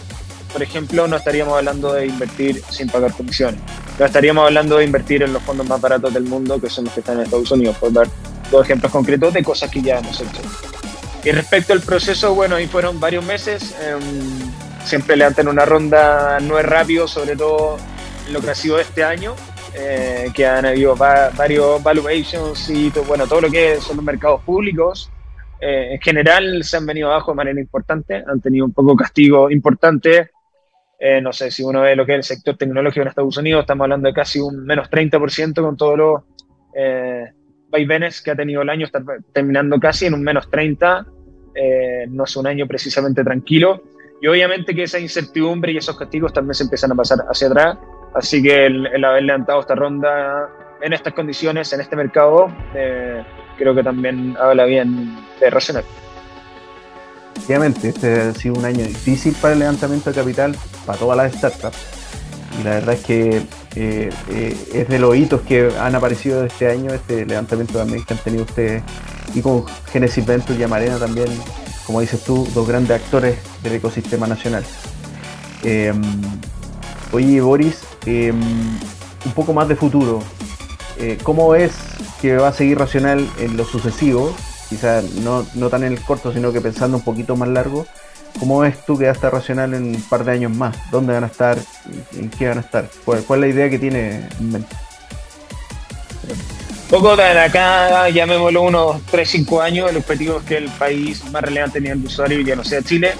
por 0.53 0.63
ejemplo, 0.63 1.07
no 1.07 1.17
estaríamos 1.17 1.57
hablando 1.57 1.93
de 1.93 2.07
invertir 2.07 2.63
sin 2.71 2.89
pagar 2.89 3.13
comisiones. 3.13 3.61
No 3.99 4.05
estaríamos 4.05 4.45
hablando 4.45 4.79
de 4.79 4.85
invertir 4.85 5.23
en 5.23 5.33
los 5.33 5.43
fondos 5.43 5.67
más 5.67 5.81
baratos 5.81 6.13
del 6.13 6.25
mundo, 6.25 6.61
que 6.61 6.69
son 6.69 6.85
los 6.85 6.95
que 6.95 7.01
están 7.01 7.17
en 7.17 7.25
Estados 7.25 7.51
Unidos, 7.51 7.77
por 7.77 7.93
dar 7.93 8.09
dos 8.51 8.65
ejemplos 8.65 8.93
concretos 8.93 9.33
de 9.35 9.43
cosas 9.43 9.71
que 9.71 9.83
ya 9.83 9.99
hemos 9.99 10.21
hecho. 10.21 10.43
Y 11.25 11.31
respecto 11.33 11.73
al 11.73 11.81
proceso, 11.81 12.35
bueno, 12.35 12.57
ahí 12.57 12.67
fueron 12.67 13.01
varios 13.01 13.25
meses. 13.25 13.75
Eh, 13.81 13.97
siempre 14.85 15.17
levantan 15.17 15.49
una 15.49 15.65
ronda, 15.65 16.39
no 16.41 16.59
es 16.59 16.65
rápido, 16.65 17.09
sobre 17.09 17.37
todo 17.37 17.79
en 18.27 18.33
lo 18.33 18.41
que 18.41 18.51
ha 18.51 18.55
sido 18.55 18.79
este 18.79 19.03
año, 19.03 19.35
eh, 19.75 20.31
que 20.33 20.47
han 20.47 20.65
habido 20.65 20.95
varios 20.97 21.83
valuations 21.83 22.71
y 22.71 22.91
todo, 22.91 23.05
bueno, 23.05 23.27
todo 23.27 23.43
lo 23.43 23.51
que 23.51 23.81
son 23.81 23.97
los 23.97 24.05
mercados 24.05 24.43
públicos. 24.43 25.11
Eh, 25.61 25.95
en 25.95 26.01
general 26.01 26.63
se 26.65 26.77
han 26.77 26.87
venido 26.87 27.11
abajo 27.11 27.33
de 27.33 27.37
manera 27.37 27.61
importante, 27.61 28.23
han 28.27 28.41
tenido 28.41 28.65
un 28.67 28.73
poco 28.73 28.97
castigo 28.97 29.51
importante. 29.51 30.31
Eh, 30.99 31.21
no 31.21 31.33
sé 31.33 31.51
si 31.51 31.63
uno 31.63 31.83
ve 31.83 31.95
lo 31.95 32.07
que 32.07 32.13
es 32.13 32.19
el 32.19 32.37
sector 32.37 32.57
tecnológico 32.57 33.03
en 33.03 33.09
Estados 33.09 33.37
Unidos, 33.37 33.63
estamos 33.63 33.85
hablando 33.85 34.09
de 34.09 34.15
casi 34.15 34.41
un 34.41 34.65
menos 34.65 34.91
30% 34.91 35.63
con 35.63 35.77
todos 35.77 35.99
los 35.99 36.23
eh, 36.75 37.33
vaivenes 37.71 38.23
que 38.23 38.31
ha 38.31 38.37
tenido 38.37 38.63
el 38.63 38.71
año, 38.71 38.87
está 38.87 39.03
terminando 39.33 39.79
casi 39.79 40.07
en 40.07 40.15
un 40.15 40.23
menos 40.23 40.51
30%. 40.51 41.07
Eh, 41.59 42.07
no 42.11 42.25
es 42.25 42.37
un 42.37 42.47
año 42.47 42.67
precisamente 42.67 43.25
tranquilo. 43.25 43.83
Y 44.21 44.27
obviamente 44.27 44.75
que 44.75 44.83
esa 44.83 44.99
incertidumbre 44.99 45.73
y 45.73 45.79
esos 45.79 45.97
castigos 45.97 46.33
también 46.33 46.55
se 46.55 46.65
empiezan 46.65 46.93
a 46.93 46.95
pasar 46.95 47.19
hacia 47.31 47.49
atrás. 47.49 47.79
Así 48.15 48.43
que 48.43 48.67
el, 48.67 48.87
el 48.87 49.05
haber 49.05 49.23
levantado 49.23 49.61
esta 49.61 49.75
ronda 49.75 50.51
en 50.83 50.93
estas 50.93 51.15
condiciones, 51.15 51.73
en 51.73 51.81
este 51.81 51.97
mercado, 51.97 52.49
creo 53.57 53.75
que 53.75 53.83
también 53.83 54.37
habla 54.41 54.65
bien 54.65 55.17
de 55.41 55.51
Racional. 55.51 55.85
Efectivamente, 57.35 57.89
este 57.91 58.21
ha 58.21 58.35
sido 58.35 58.55
un 58.55 58.65
año 58.65 58.85
difícil 58.85 59.35
para 59.41 59.55
el 59.55 59.61
levantamiento 59.61 60.11
de 60.11 60.17
capital, 60.17 60.57
para 60.85 60.99
todas 60.99 61.17
las 61.17 61.33
startups. 61.35 61.79
Y 62.59 62.65
la 62.65 62.71
verdad 62.71 62.95
es 62.95 63.05
que 63.05 63.43
eh, 63.77 64.11
eh, 64.31 64.69
es 64.73 64.89
de 64.89 64.99
los 64.99 65.15
hitos 65.15 65.43
que 65.43 65.71
han 65.79 65.95
aparecido 65.95 66.45
este 66.45 66.71
año, 66.71 66.93
este 66.93 67.27
levantamiento 67.27 67.79
también 67.79 68.05
que 68.05 68.15
han 68.15 68.21
tenido 68.21 68.45
ustedes, 68.45 68.83
y 69.35 69.43
con 69.43 69.65
Genesis 69.93 70.25
Ventures 70.25 70.59
y 70.59 70.63
Amarena 70.63 70.99
también, 70.99 71.29
como 71.87 72.01
dices 72.01 72.25
tú, 72.25 72.49
dos 72.55 72.67
grandes 72.67 73.01
actores 73.01 73.39
del 73.63 73.75
ecosistema 73.75 74.27
nacional. 74.27 74.65
Em, 75.63 76.03
oye, 77.13 77.41
Boris, 77.41 77.83
em, 78.07 78.35
un 78.35 79.33
poco 79.35 79.53
más 79.53 79.69
de 79.69 79.77
futuro. 79.77 80.21
Eh, 80.99 81.19
¿Cómo 81.23 81.55
es 81.55 81.73
que 82.21 82.37
va 82.37 82.49
a 82.49 82.53
seguir 82.53 82.79
Racional 82.79 83.29
en 83.39 83.57
lo 83.57 83.65
sucesivo? 83.65 84.35
Quizás 84.69 85.05
no, 85.05 85.47
no 85.55 85.71
tan 85.71 85.85
en 85.85 85.93
el 85.93 86.01
corto, 86.01 86.33
sino 86.33 86.53
que 86.53 86.61
pensando 86.61 86.97
un 86.97 87.05
poquito 87.05 87.37
más 87.37 87.49
largo. 87.49 87.87
¿Cómo 88.39 88.61
ves 88.61 88.85
tú 88.85 88.99
que 88.99 89.05
va 89.05 89.11
a 89.11 89.15
estar 89.15 89.33
Racional 89.33 89.75
en 89.75 89.95
un 89.97 90.03
par 90.03 90.25
de 90.25 90.33
años 90.33 90.53
más? 90.53 90.77
¿Dónde 90.91 91.13
van 91.13 91.25
a 91.25 91.29
estar? 91.29 91.59
¿En 92.17 92.29
qué 92.31 92.49
van 92.49 92.59
a 92.59 92.61
estar? 92.61 92.89
¿Cuál, 93.05 93.21
es 93.21 93.41
la 93.41 93.47
idea 93.47 93.71
que 93.71 93.79
tiene 93.79 94.29
en 94.39 94.53
mente? 94.53 94.77
Poco 96.91 97.17
de 97.17 97.25
acá, 97.25 98.09
llamémoslo 98.11 98.63
unos 98.63 98.97
3-5 99.11 99.63
años, 99.63 99.91
el 99.91 99.97
objetivo 99.97 100.39
es 100.39 100.45
que 100.45 100.57
el 100.59 100.69
país 100.71 101.25
más 101.31 101.43
relevante 101.43 101.81
nivel 101.81 102.01
de 102.03 102.07
usuario 102.07 102.41
ya 102.41 102.55
no 102.55 102.63
sea 102.63 102.83
Chile. 102.83 103.15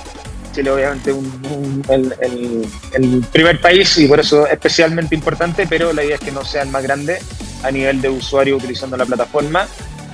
Chile 0.55 0.71
obviamente 0.71 1.13
un, 1.13 1.83
el, 1.89 2.15
el, 2.21 2.67
el, 2.93 3.25
primer 3.33 3.61
país 3.61 3.99
y 3.99 4.07
por 4.07 4.21
eso 4.21 4.47
especialmente 4.47 5.15
importante, 5.15 5.67
pero 5.67 5.93
la 5.93 6.05
idea 6.05 6.15
es 6.15 6.21
que 6.21 6.31
no 6.31 6.45
sea 6.45 6.63
el 6.63 6.69
más 6.69 6.83
grande 6.83 7.19
a 7.67 7.71
nivel 7.71 8.01
de 8.01 8.09
usuario 8.09 8.57
utilizando 8.57 8.97
la 8.97 9.07
plataforma. 9.07 9.67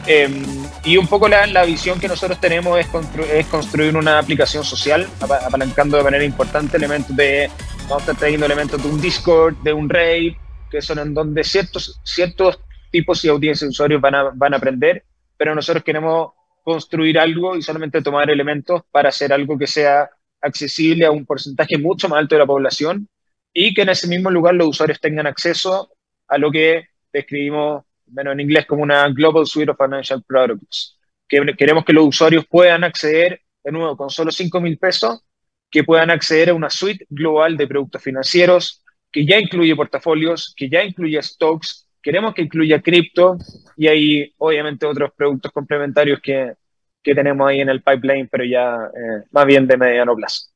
Em, 0.06 0.44
y 0.84 0.96
un 0.96 1.06
poco 1.06 1.28
la, 1.28 1.46
la, 1.46 1.64
visión 1.64 2.00
que 2.00 2.08
nosotros 2.08 2.40
tenemos 2.40 2.76
es, 2.80 2.88
es, 3.32 3.46
construir 3.46 3.96
una 3.96 4.18
aplicación 4.18 4.64
social, 4.64 5.06
apalancando 5.20 5.96
de 5.96 6.02
manera 6.02 6.24
importante 6.24 6.76
elementos 6.76 7.14
de, 7.14 7.48
vamos 7.82 7.98
a 7.98 7.98
estar 7.98 8.16
trayendo 8.16 8.46
elementos 8.46 8.82
de 8.82 8.88
un 8.88 9.00
Discord, 9.00 9.54
de 9.62 9.72
un 9.72 9.88
Raid, 9.88 10.34
que 10.70 10.82
son 10.82 10.98
en 10.98 11.14
donde 11.14 11.44
ciertos, 11.44 12.00
ciertos 12.02 12.58
tipos 12.90 13.24
y 13.24 13.28
audiencias 13.28 13.68
de 13.68 13.70
usuarios 13.70 14.00
van 14.00 14.14
a, 14.16 14.30
van 14.34 14.54
a 14.54 14.56
aprender, 14.56 15.04
pero 15.36 15.54
nosotros 15.54 15.84
queremos 15.84 16.32
construir 16.64 17.18
algo 17.18 17.56
y 17.56 17.62
solamente 17.62 18.02
tomar 18.02 18.28
elementos 18.30 18.82
para 18.90 19.10
hacer 19.10 19.32
algo 19.32 19.56
que 19.56 19.66
sea 19.66 20.10
accesible 20.40 21.06
a 21.06 21.10
un 21.10 21.24
porcentaje 21.24 21.78
mucho 21.78 22.08
más 22.08 22.18
alto 22.18 22.34
de 22.34 22.40
la 22.40 22.46
población 22.46 23.08
y 23.52 23.74
que 23.74 23.82
en 23.82 23.90
ese 23.90 24.08
mismo 24.08 24.30
lugar 24.30 24.54
los 24.54 24.68
usuarios 24.68 25.00
tengan 25.00 25.26
acceso 25.26 25.92
a 26.28 26.38
lo 26.38 26.50
que 26.50 26.86
describimos 27.12 27.84
bueno, 28.06 28.32
en 28.32 28.40
inglés 28.40 28.66
como 28.66 28.82
una 28.82 29.08
Global 29.08 29.46
Suite 29.46 29.70
of 29.70 29.78
Financial 29.78 30.22
Products. 30.26 30.98
Que 31.28 31.54
queremos 31.56 31.84
que 31.84 31.92
los 31.92 32.06
usuarios 32.06 32.46
puedan 32.46 32.84
acceder, 32.84 33.40
de 33.64 33.72
nuevo, 33.72 33.96
con 33.96 34.10
solo 34.10 34.30
5 34.30 34.60
mil 34.60 34.78
pesos, 34.78 35.24
que 35.70 35.84
puedan 35.84 36.10
acceder 36.10 36.50
a 36.50 36.54
una 36.54 36.68
suite 36.68 37.06
global 37.08 37.56
de 37.56 37.66
productos 37.66 38.02
financieros 38.02 38.82
que 39.12 39.26
ya 39.26 39.38
incluye 39.38 39.76
portafolios, 39.76 40.54
que 40.56 40.68
ya 40.68 40.82
incluye 40.82 41.22
stocks, 41.22 41.86
queremos 42.00 42.34
que 42.34 42.42
incluya 42.42 42.80
cripto 42.80 43.36
y 43.76 43.86
hay 43.86 44.34
obviamente 44.38 44.86
otros 44.86 45.12
productos 45.14 45.52
complementarios 45.52 46.20
que, 46.20 46.54
que 47.02 47.14
tenemos 47.14 47.48
ahí 47.48 47.60
en 47.60 47.68
el 47.68 47.82
pipeline, 47.82 48.28
pero 48.28 48.44
ya 48.44 48.74
eh, 48.74 49.24
más 49.30 49.46
bien 49.46 49.66
de 49.66 49.76
mediano 49.76 50.16
plazo. 50.16 50.50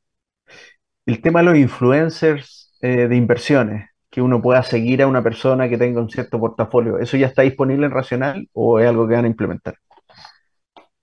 El 1.04 1.20
tema 1.20 1.40
de 1.40 1.44
los 1.44 1.56
influencers 1.56 2.76
eh, 2.80 3.06
de 3.08 3.16
inversiones, 3.16 3.90
que 4.10 4.22
uno 4.22 4.40
pueda 4.40 4.62
seguir 4.62 5.02
a 5.02 5.06
una 5.06 5.22
persona 5.22 5.68
que 5.68 5.78
tenga 5.78 6.00
un 6.00 6.10
cierto 6.10 6.38
portafolio, 6.38 6.98
¿eso 6.98 7.16
ya 7.16 7.26
está 7.26 7.42
disponible 7.42 7.86
en 7.86 7.92
Racional 7.92 8.48
o 8.52 8.78
es 8.78 8.88
algo 8.88 9.06
que 9.06 9.14
van 9.14 9.24
a 9.24 9.28
implementar? 9.28 9.76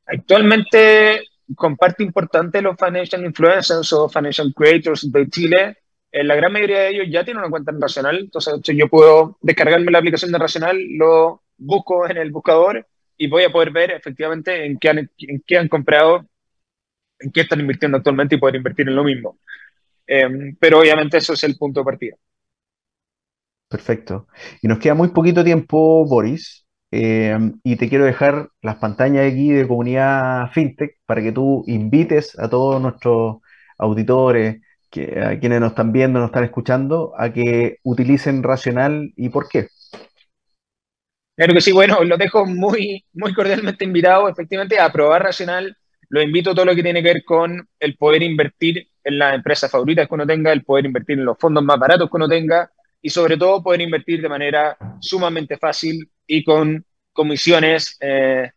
Actualmente, 0.06 1.22
con 1.56 1.76
parte 1.76 2.04
importante 2.04 2.58
de 2.58 2.64
los 2.64 2.78
financial 2.78 3.24
influencers 3.26 3.91
o 3.93 4.10
financial 4.10 4.54
creators 4.56 5.12
de 5.12 5.30
Chile, 5.30 5.78
eh, 6.12 6.24
la 6.24 6.36
gran 6.36 6.51
mayoría 6.51 6.80
de 6.80 6.89
ellos 6.89 7.08
ya 7.10 7.24
tienen 7.24 7.41
una 7.41 7.49
cuenta 7.49 7.72
en 7.72 7.82
Racional, 7.82 8.20
entonces 8.20 8.62
yo 8.76 8.88
puedo 8.88 9.38
descargarme 9.41 9.91
la 9.91 9.99
aplicación 9.99 10.32
de 10.32 10.38
Racional, 10.38 10.78
lo 10.89 11.41
busco 11.58 12.08
en 12.08 12.18
el 12.18 12.32
buscador 12.32 12.86
y 13.18 13.28
voy 13.28 13.43
a 13.43 13.51
poder 13.51 13.72
ver 13.72 13.91
efectivamente 13.91 14.66
en 14.66 14.78
qué 14.78 14.89
han, 14.89 14.97
en 15.18 15.43
qué 15.45 15.58
han 15.58 15.68
comprado, 15.68 16.26
en 17.20 17.32
qué 17.32 17.41
están 17.41 17.60
invirtiendo 17.60 17.97
actualmente 17.97 18.36
y 18.36 18.38
poder 18.39 18.56
invertir 18.56 18.88
en 18.88 18.95
lo 18.95 19.04
mismo. 19.04 19.39
Eh, 20.06 20.56
pero 20.60 20.80
obviamente 20.80 21.18
eso 21.18 21.34
es 21.34 21.43
el 21.43 21.58
punto 21.58 21.80
de 21.80 21.86
partida. 21.86 22.16
Perfecto. 23.74 24.28
Y 24.61 24.67
nos 24.67 24.78
queda 24.78 24.93
muy 24.93 25.07
poquito 25.07 25.43
tiempo, 25.43 26.05
Boris, 26.05 26.63
eh, 26.91 27.36
y 27.63 27.76
te 27.76 27.89
quiero 27.89 28.05
dejar 28.05 28.49
las 28.61 28.76
pantallas 28.76 29.32
aquí 29.32 29.49
de 29.49 29.67
comunidad 29.67 30.51
FinTech 30.51 30.99
para 31.07 31.24
que 31.24 31.32
tú 31.32 31.63
invites 31.65 32.38
a 32.38 32.47
todos 32.47 32.80
nuestros 32.80 33.38
auditores, 33.80 34.61
que, 34.91 35.19
a 35.19 35.39
quienes 35.39 35.59
nos 35.59 35.71
están 35.71 35.91
viendo, 35.91 36.19
nos 36.19 36.28
están 36.28 36.43
escuchando, 36.43 37.13
a 37.17 37.34
que 37.34 37.80
utilicen 37.82 38.43
Racional 38.43 39.11
y 39.15 39.30
por 39.30 39.49
qué. 39.49 39.69
Claro 41.36 41.55
que 41.55 41.61
sí, 41.61 41.71
bueno, 41.71 42.03
los 42.03 42.19
dejo 42.19 42.45
muy, 42.45 43.03
muy 43.13 43.34
cordialmente 43.34 43.86
invitados, 43.86 44.30
efectivamente, 44.30 44.80
a 44.80 44.91
probar 44.91 45.24
Racional. 45.24 45.76
Lo 46.09 46.21
invito 46.21 46.51
a 46.51 46.53
todo 46.53 46.65
lo 46.65 46.76
que 46.76 46.84
tiene 46.84 47.01
que 47.01 47.11
ver 47.11 47.24
con 47.26 47.67
el 47.80 47.97
poder 47.97 48.21
invertir 48.21 48.88
en 49.03 49.17
las 49.17 49.34
empresas 49.34 49.71
favoritas 49.71 50.07
que 50.07 50.13
uno 50.13 50.28
tenga, 50.28 50.51
el 50.51 50.63
poder 50.63 50.86
invertir 50.86 51.17
en 51.17 51.26
los 51.26 51.39
fondos 51.39 51.63
más 51.63 51.80
baratos 51.80 52.07
que 52.07 52.17
uno 52.17 52.30
tenga, 52.30 52.69
y 53.04 53.10
sobre 53.10 53.38
todo 53.38 53.62
poder 53.62 53.82
invertir 53.82 54.22
de 54.22 54.30
manera 54.30 54.78
sumamente 54.99 55.58
fácil 55.58 56.10
y 56.26 56.43
con 56.43 56.84
comisiones 57.12 57.97
eh, 57.99 58.49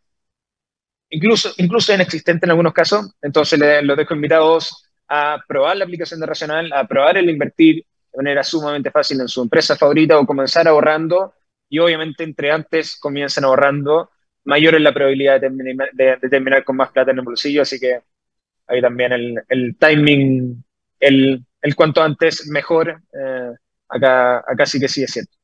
incluso, 1.09 1.51
incluso 1.57 1.93
inexistentes 1.93 2.43
en 2.43 2.51
algunos 2.51 2.73
casos. 2.73 3.13
Entonces, 3.21 3.59
les, 3.59 3.83
los 3.83 3.97
dejo 3.97 4.15
invitados 4.15 4.85
a 5.07 5.37
probar 5.47 5.77
la 5.77 5.85
aplicación 5.85 6.19
de 6.19 6.25
Racional, 6.25 6.71
a 6.73 6.87
probar 6.87 7.17
el 7.17 7.29
invertir 7.29 7.85
de 8.11 8.17
manera 8.17 8.43
sumamente 8.43 8.89
fácil 8.89 9.19
en 9.21 9.27
su 9.27 9.41
empresa 9.41 9.75
favorita 9.75 10.17
o 10.17 10.25
comenzar 10.25 10.67
ahorrando. 10.67 11.33
Y 11.69 11.79
obviamente, 11.79 12.23
entre 12.23 12.51
antes 12.51 12.97
comiencen 12.97 13.43
ahorrando, 13.43 14.11
mayor 14.45 14.75
es 14.75 14.81
la 14.81 14.93
probabilidad 14.93 15.41
de 15.41 16.29
terminar, 16.29 16.63
con 16.63 16.77
más 16.77 16.91
plata 16.91 17.11
en 17.11 17.19
el 17.19 17.25
bolsillo. 17.25 17.63
Así 17.63 17.79
que 17.79 17.99
ahí 18.67 18.81
también 18.81 19.11
el, 19.11 19.43
el 19.49 19.77
timing, 19.77 20.63
el, 21.01 21.45
el, 21.61 21.75
cuanto 21.75 22.01
antes 22.01 22.47
mejor, 22.47 23.01
eh, 23.13 23.51
acá, 23.89 24.39
acá 24.39 24.65
sí 24.65 24.79
que 24.79 24.87
sí 24.87 25.03
es 25.03 25.11
cierto. 25.11 25.37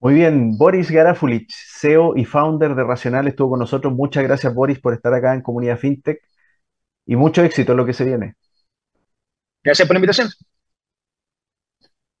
Muy 0.00 0.14
bien, 0.14 0.58
Boris 0.58 0.90
Garafulich, 0.90 1.50
CEO 1.50 2.14
y 2.14 2.26
founder 2.26 2.74
de 2.74 2.84
Racional, 2.84 3.26
estuvo 3.26 3.50
con 3.50 3.60
nosotros. 3.60 3.94
Muchas 3.94 4.22
gracias, 4.22 4.52
Boris, 4.54 4.78
por 4.78 4.92
estar 4.92 5.14
acá 5.14 5.32
en 5.32 5.40
Comunidad 5.40 5.78
FinTech 5.78 6.20
y 7.06 7.16
mucho 7.16 7.42
éxito 7.42 7.72
en 7.72 7.78
lo 7.78 7.86
que 7.86 7.94
se 7.94 8.04
viene. 8.04 8.34
Gracias 9.62 9.88
por 9.88 9.94
la 9.94 10.00
invitación. 10.00 10.28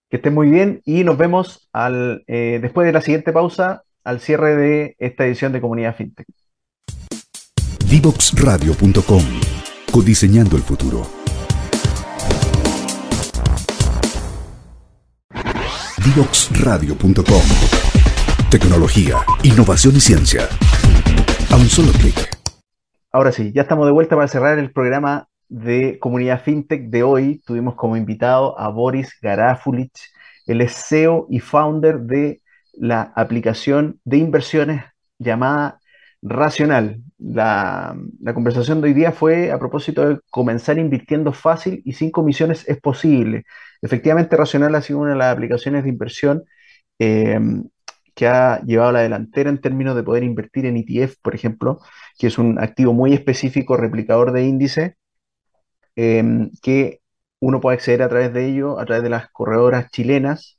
Que 0.08 0.16
estén 0.16 0.32
muy 0.32 0.48
bien 0.48 0.80
y 0.86 1.04
nos 1.04 1.18
vemos 1.18 1.68
al, 1.72 2.24
eh, 2.26 2.58
después 2.62 2.86
de 2.86 2.92
la 2.92 3.02
siguiente 3.02 3.32
pausa 3.32 3.84
al 4.02 4.20
cierre 4.20 4.56
de 4.56 4.96
esta 4.98 5.26
edición 5.26 5.52
de 5.52 5.60
Comunidad 5.60 5.94
FinTech. 5.94 6.26
Divoxradio.com 7.86 9.24
Codiseñando 9.92 10.56
el 10.56 10.62
futuro. 10.62 11.23
Divoxradio.com 16.04 17.42
Tecnología, 18.50 19.16
innovación 19.42 19.96
y 19.96 20.00
ciencia. 20.00 20.42
A 21.50 21.56
un 21.56 21.64
solo 21.64 21.92
clic. 21.92 22.28
Ahora 23.10 23.32
sí, 23.32 23.52
ya 23.54 23.62
estamos 23.62 23.86
de 23.86 23.92
vuelta 23.92 24.14
para 24.14 24.28
cerrar 24.28 24.58
el 24.58 24.70
programa 24.70 25.28
de 25.48 25.98
Comunidad 25.98 26.42
FinTech 26.42 26.90
de 26.90 27.02
hoy. 27.02 27.40
Tuvimos 27.46 27.74
como 27.74 27.96
invitado 27.96 28.58
a 28.60 28.68
Boris 28.68 29.16
Garafulich, 29.22 29.98
el 30.46 30.68
CEO 30.68 31.26
y 31.30 31.40
founder 31.40 32.00
de 32.00 32.42
la 32.74 33.10
aplicación 33.16 33.98
de 34.04 34.18
inversiones 34.18 34.84
llamada 35.18 35.80
Racional. 36.26 37.02
La, 37.18 37.94
la, 38.20 38.34
conversación 38.34 38.80
de 38.80 38.88
hoy 38.88 38.94
día 38.94 39.12
fue 39.12 39.52
a 39.52 39.58
propósito 39.58 40.08
de 40.08 40.20
comenzar 40.30 40.78
invirtiendo 40.78 41.32
fácil 41.34 41.82
y 41.84 41.92
sin 41.92 42.10
comisiones 42.10 42.66
es 42.66 42.80
posible. 42.80 43.44
Efectivamente, 43.82 44.36
Racional 44.36 44.74
ha 44.74 44.80
sido 44.82 45.00
una 45.00 45.10
de 45.10 45.18
las 45.18 45.32
aplicaciones 45.34 45.84
de 45.84 45.90
inversión 45.90 46.44
eh, 46.98 47.38
que 48.14 48.26
ha 48.26 48.60
llevado 48.62 48.90
a 48.90 48.92
la 48.92 49.02
delantera 49.02 49.50
en 49.50 49.60
términos 49.60 49.96
de 49.96 50.02
poder 50.02 50.24
invertir 50.24 50.66
en 50.66 50.76
ETF, 50.78 51.16
por 51.22 51.34
ejemplo, 51.34 51.80
que 52.18 52.28
es 52.28 52.38
un 52.38 52.58
activo 52.58 52.94
muy 52.94 53.12
específico, 53.12 53.76
replicador 53.76 54.32
de 54.32 54.44
índice, 54.44 54.96
em, 55.96 56.50
que 56.62 57.00
uno 57.40 57.60
puede 57.60 57.76
acceder 57.76 58.02
a 58.02 58.08
través 58.08 58.32
de 58.32 58.46
ello, 58.46 58.78
a 58.80 58.86
través 58.86 59.02
de 59.02 59.10
las 59.10 59.30
corredoras 59.30 59.90
chilenas, 59.90 60.58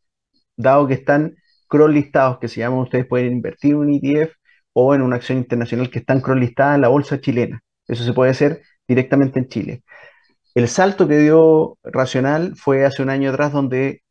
dado 0.58 0.88
que 0.88 0.94
están 0.96 1.36
cross 1.68 1.92
listados, 1.92 2.40
que 2.40 2.48
se 2.48 2.60
llaman, 2.62 2.80
ustedes 2.80 3.08
pueden 3.08 3.32
invertir 3.34 3.72
en 3.74 3.78
un 3.78 3.90
ETF 3.94 4.36
o 4.78 4.94
en 4.94 5.02
una 5.02 5.16
acción 5.16 5.38
internacional 5.38 5.90
que 5.90 6.00
están 6.00 6.22
cross 6.22 6.38
listadas 6.38 6.76
en 6.76 6.82
la 6.82 6.90
bolsa 6.90 7.22
chilena. 7.22 7.64
Eso 7.88 8.04
se 8.04 8.14
puede 8.14 8.32
hacer 8.32 8.62
directamente 8.88 9.40
en 9.40 9.48
Chile. 9.48 9.84
El 10.54 10.68
salto 10.68 11.08
que 11.08 11.18
dio 11.20 11.78
Racional 11.84 12.56
fue 12.58 12.86
hace 12.86 13.02
un 13.02 13.10
año 13.10 13.30
atrás 13.30 13.54
donde 13.54 14.04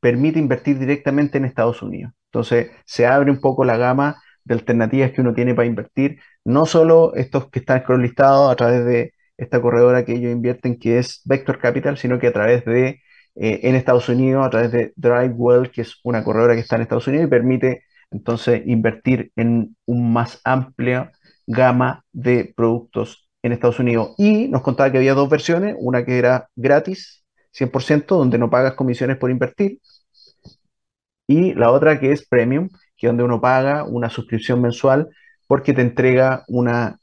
permite 0.00 0.38
invertir 0.40 0.78
directamente 0.78 1.38
en 1.38 1.44
Estados 1.44 1.80
Unidos. 1.82 2.12
Entonces 2.26 2.70
se 2.86 3.06
abre 3.06 3.30
un 3.30 3.40
poco 3.40 3.64
la 3.64 3.76
gama 3.76 4.20
de 4.44 4.54
alternativas 4.54 5.12
que 5.12 5.20
uno 5.20 5.32
tiene 5.34 5.54
para 5.54 5.66
invertir, 5.66 6.18
no 6.44 6.66
solo 6.66 7.14
estos 7.14 7.48
que 7.50 7.60
están 7.60 7.84
listados 8.02 8.50
a 8.50 8.56
través 8.56 8.84
de 8.84 9.14
esta 9.36 9.60
corredora 9.62 10.04
que 10.04 10.14
ellos 10.14 10.32
invierten, 10.32 10.78
que 10.78 10.98
es 10.98 11.22
Vector 11.24 11.58
Capital, 11.60 11.98
sino 11.98 12.18
que 12.18 12.26
a 12.26 12.32
través 12.32 12.64
de, 12.64 13.00
eh, 13.36 13.60
en 13.62 13.76
Estados 13.76 14.08
Unidos, 14.08 14.44
a 14.44 14.50
través 14.50 14.72
de 14.72 14.92
DriveWell, 14.96 15.70
que 15.70 15.82
es 15.82 16.00
una 16.02 16.24
corredora 16.24 16.54
que 16.54 16.60
está 16.60 16.76
en 16.76 16.82
Estados 16.82 17.06
Unidos 17.06 17.26
y 17.26 17.30
permite 17.30 17.84
entonces 18.10 18.62
invertir 18.66 19.32
en 19.36 19.76
un 19.86 20.12
más 20.12 20.40
amplia 20.44 21.12
gama 21.46 22.04
de 22.12 22.52
productos 22.56 23.28
en 23.42 23.52
Estados 23.52 23.78
Unidos. 23.78 24.14
Y 24.18 24.48
nos 24.48 24.62
contaba 24.62 24.90
que 24.92 24.98
había 24.98 25.14
dos 25.14 25.28
versiones, 25.28 25.76
una 25.78 26.04
que 26.04 26.18
era 26.18 26.48
gratis, 26.56 27.24
100%, 27.52 28.16
donde 28.16 28.38
no 28.38 28.50
pagas 28.50 28.74
comisiones 28.74 29.16
por 29.16 29.30
invertir, 29.30 29.80
y 31.30 31.54
la 31.54 31.70
otra 31.70 32.00
que 32.00 32.10
es 32.10 32.26
premium, 32.26 32.68
que 32.96 33.06
es 33.06 33.10
donde 33.10 33.22
uno 33.22 33.40
paga 33.40 33.84
una 33.84 34.10
suscripción 34.10 34.60
mensual 34.60 35.08
porque 35.46 35.72
te 35.72 35.80
entrega 35.80 36.44
una 36.48 36.98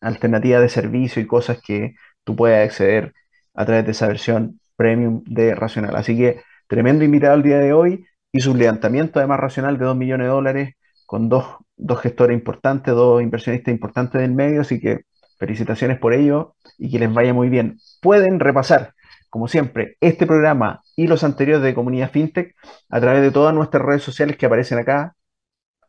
alternativa 0.00 0.60
de 0.60 0.68
servicio 0.68 1.22
y 1.22 1.28
cosas 1.28 1.60
que 1.64 1.94
tú 2.24 2.34
puedes 2.34 2.58
acceder 2.66 3.12
a 3.54 3.64
través 3.66 3.84
de 3.84 3.92
esa 3.92 4.08
versión 4.08 4.60
premium 4.74 5.22
de 5.26 5.54
Racional. 5.54 5.94
Así 5.94 6.16
que 6.16 6.42
tremendo 6.66 7.04
invitado 7.04 7.36
el 7.36 7.44
día 7.44 7.58
de 7.58 7.72
hoy. 7.72 8.04
Hizo 8.32 8.50
un 8.52 8.58
levantamiento 8.58 9.18
además 9.18 9.40
Racional 9.40 9.78
de 9.78 9.84
2 9.86 9.96
millones 9.96 10.26
de 10.26 10.30
dólares 10.30 10.74
con 11.06 11.28
dos, 11.28 11.46
dos 11.76 12.00
gestores 12.00 12.34
importantes, 12.36 12.94
dos 12.94 13.22
inversionistas 13.22 13.72
importantes 13.72 14.20
del 14.20 14.32
medio. 14.32 14.60
Así 14.60 14.80
que 14.80 15.04
Felicitaciones 15.38 15.98
por 15.98 16.14
ello 16.14 16.56
y 16.78 16.90
que 16.90 16.98
les 16.98 17.12
vaya 17.12 17.32
muy 17.32 17.48
bien. 17.48 17.78
Pueden 18.02 18.40
repasar, 18.40 18.94
como 19.30 19.46
siempre, 19.46 19.96
este 20.00 20.26
programa 20.26 20.82
y 20.96 21.06
los 21.06 21.22
anteriores 21.22 21.62
de 21.62 21.74
Comunidad 21.74 22.10
FinTech 22.10 22.56
a 22.88 23.00
través 23.00 23.22
de 23.22 23.30
todas 23.30 23.54
nuestras 23.54 23.84
redes 23.84 24.02
sociales 24.02 24.36
que 24.36 24.46
aparecen 24.46 24.78
acá, 24.78 25.14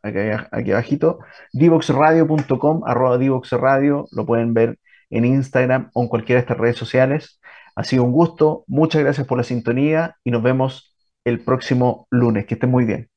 aquí, 0.02 0.18
aquí 0.52 0.70
abajito, 0.70 1.18
divoxradio.com, 1.52 2.82
arroba 2.86 3.18
divoxradio, 3.18 4.06
lo 4.12 4.24
pueden 4.24 4.54
ver 4.54 4.78
en 5.10 5.24
Instagram 5.24 5.90
o 5.94 6.02
en 6.02 6.08
cualquiera 6.08 6.40
de 6.40 6.42
estas 6.42 6.58
redes 6.58 6.76
sociales. 6.76 7.40
Ha 7.74 7.82
sido 7.82 8.04
un 8.04 8.12
gusto, 8.12 8.64
muchas 8.68 9.02
gracias 9.02 9.26
por 9.26 9.36
la 9.38 9.44
sintonía 9.44 10.16
y 10.22 10.30
nos 10.30 10.44
vemos 10.44 10.89
el 11.24 11.40
próximo 11.40 12.06
lunes. 12.10 12.46
Que 12.46 12.54
estén 12.54 12.70
muy 12.70 12.84
bien. 12.84 13.08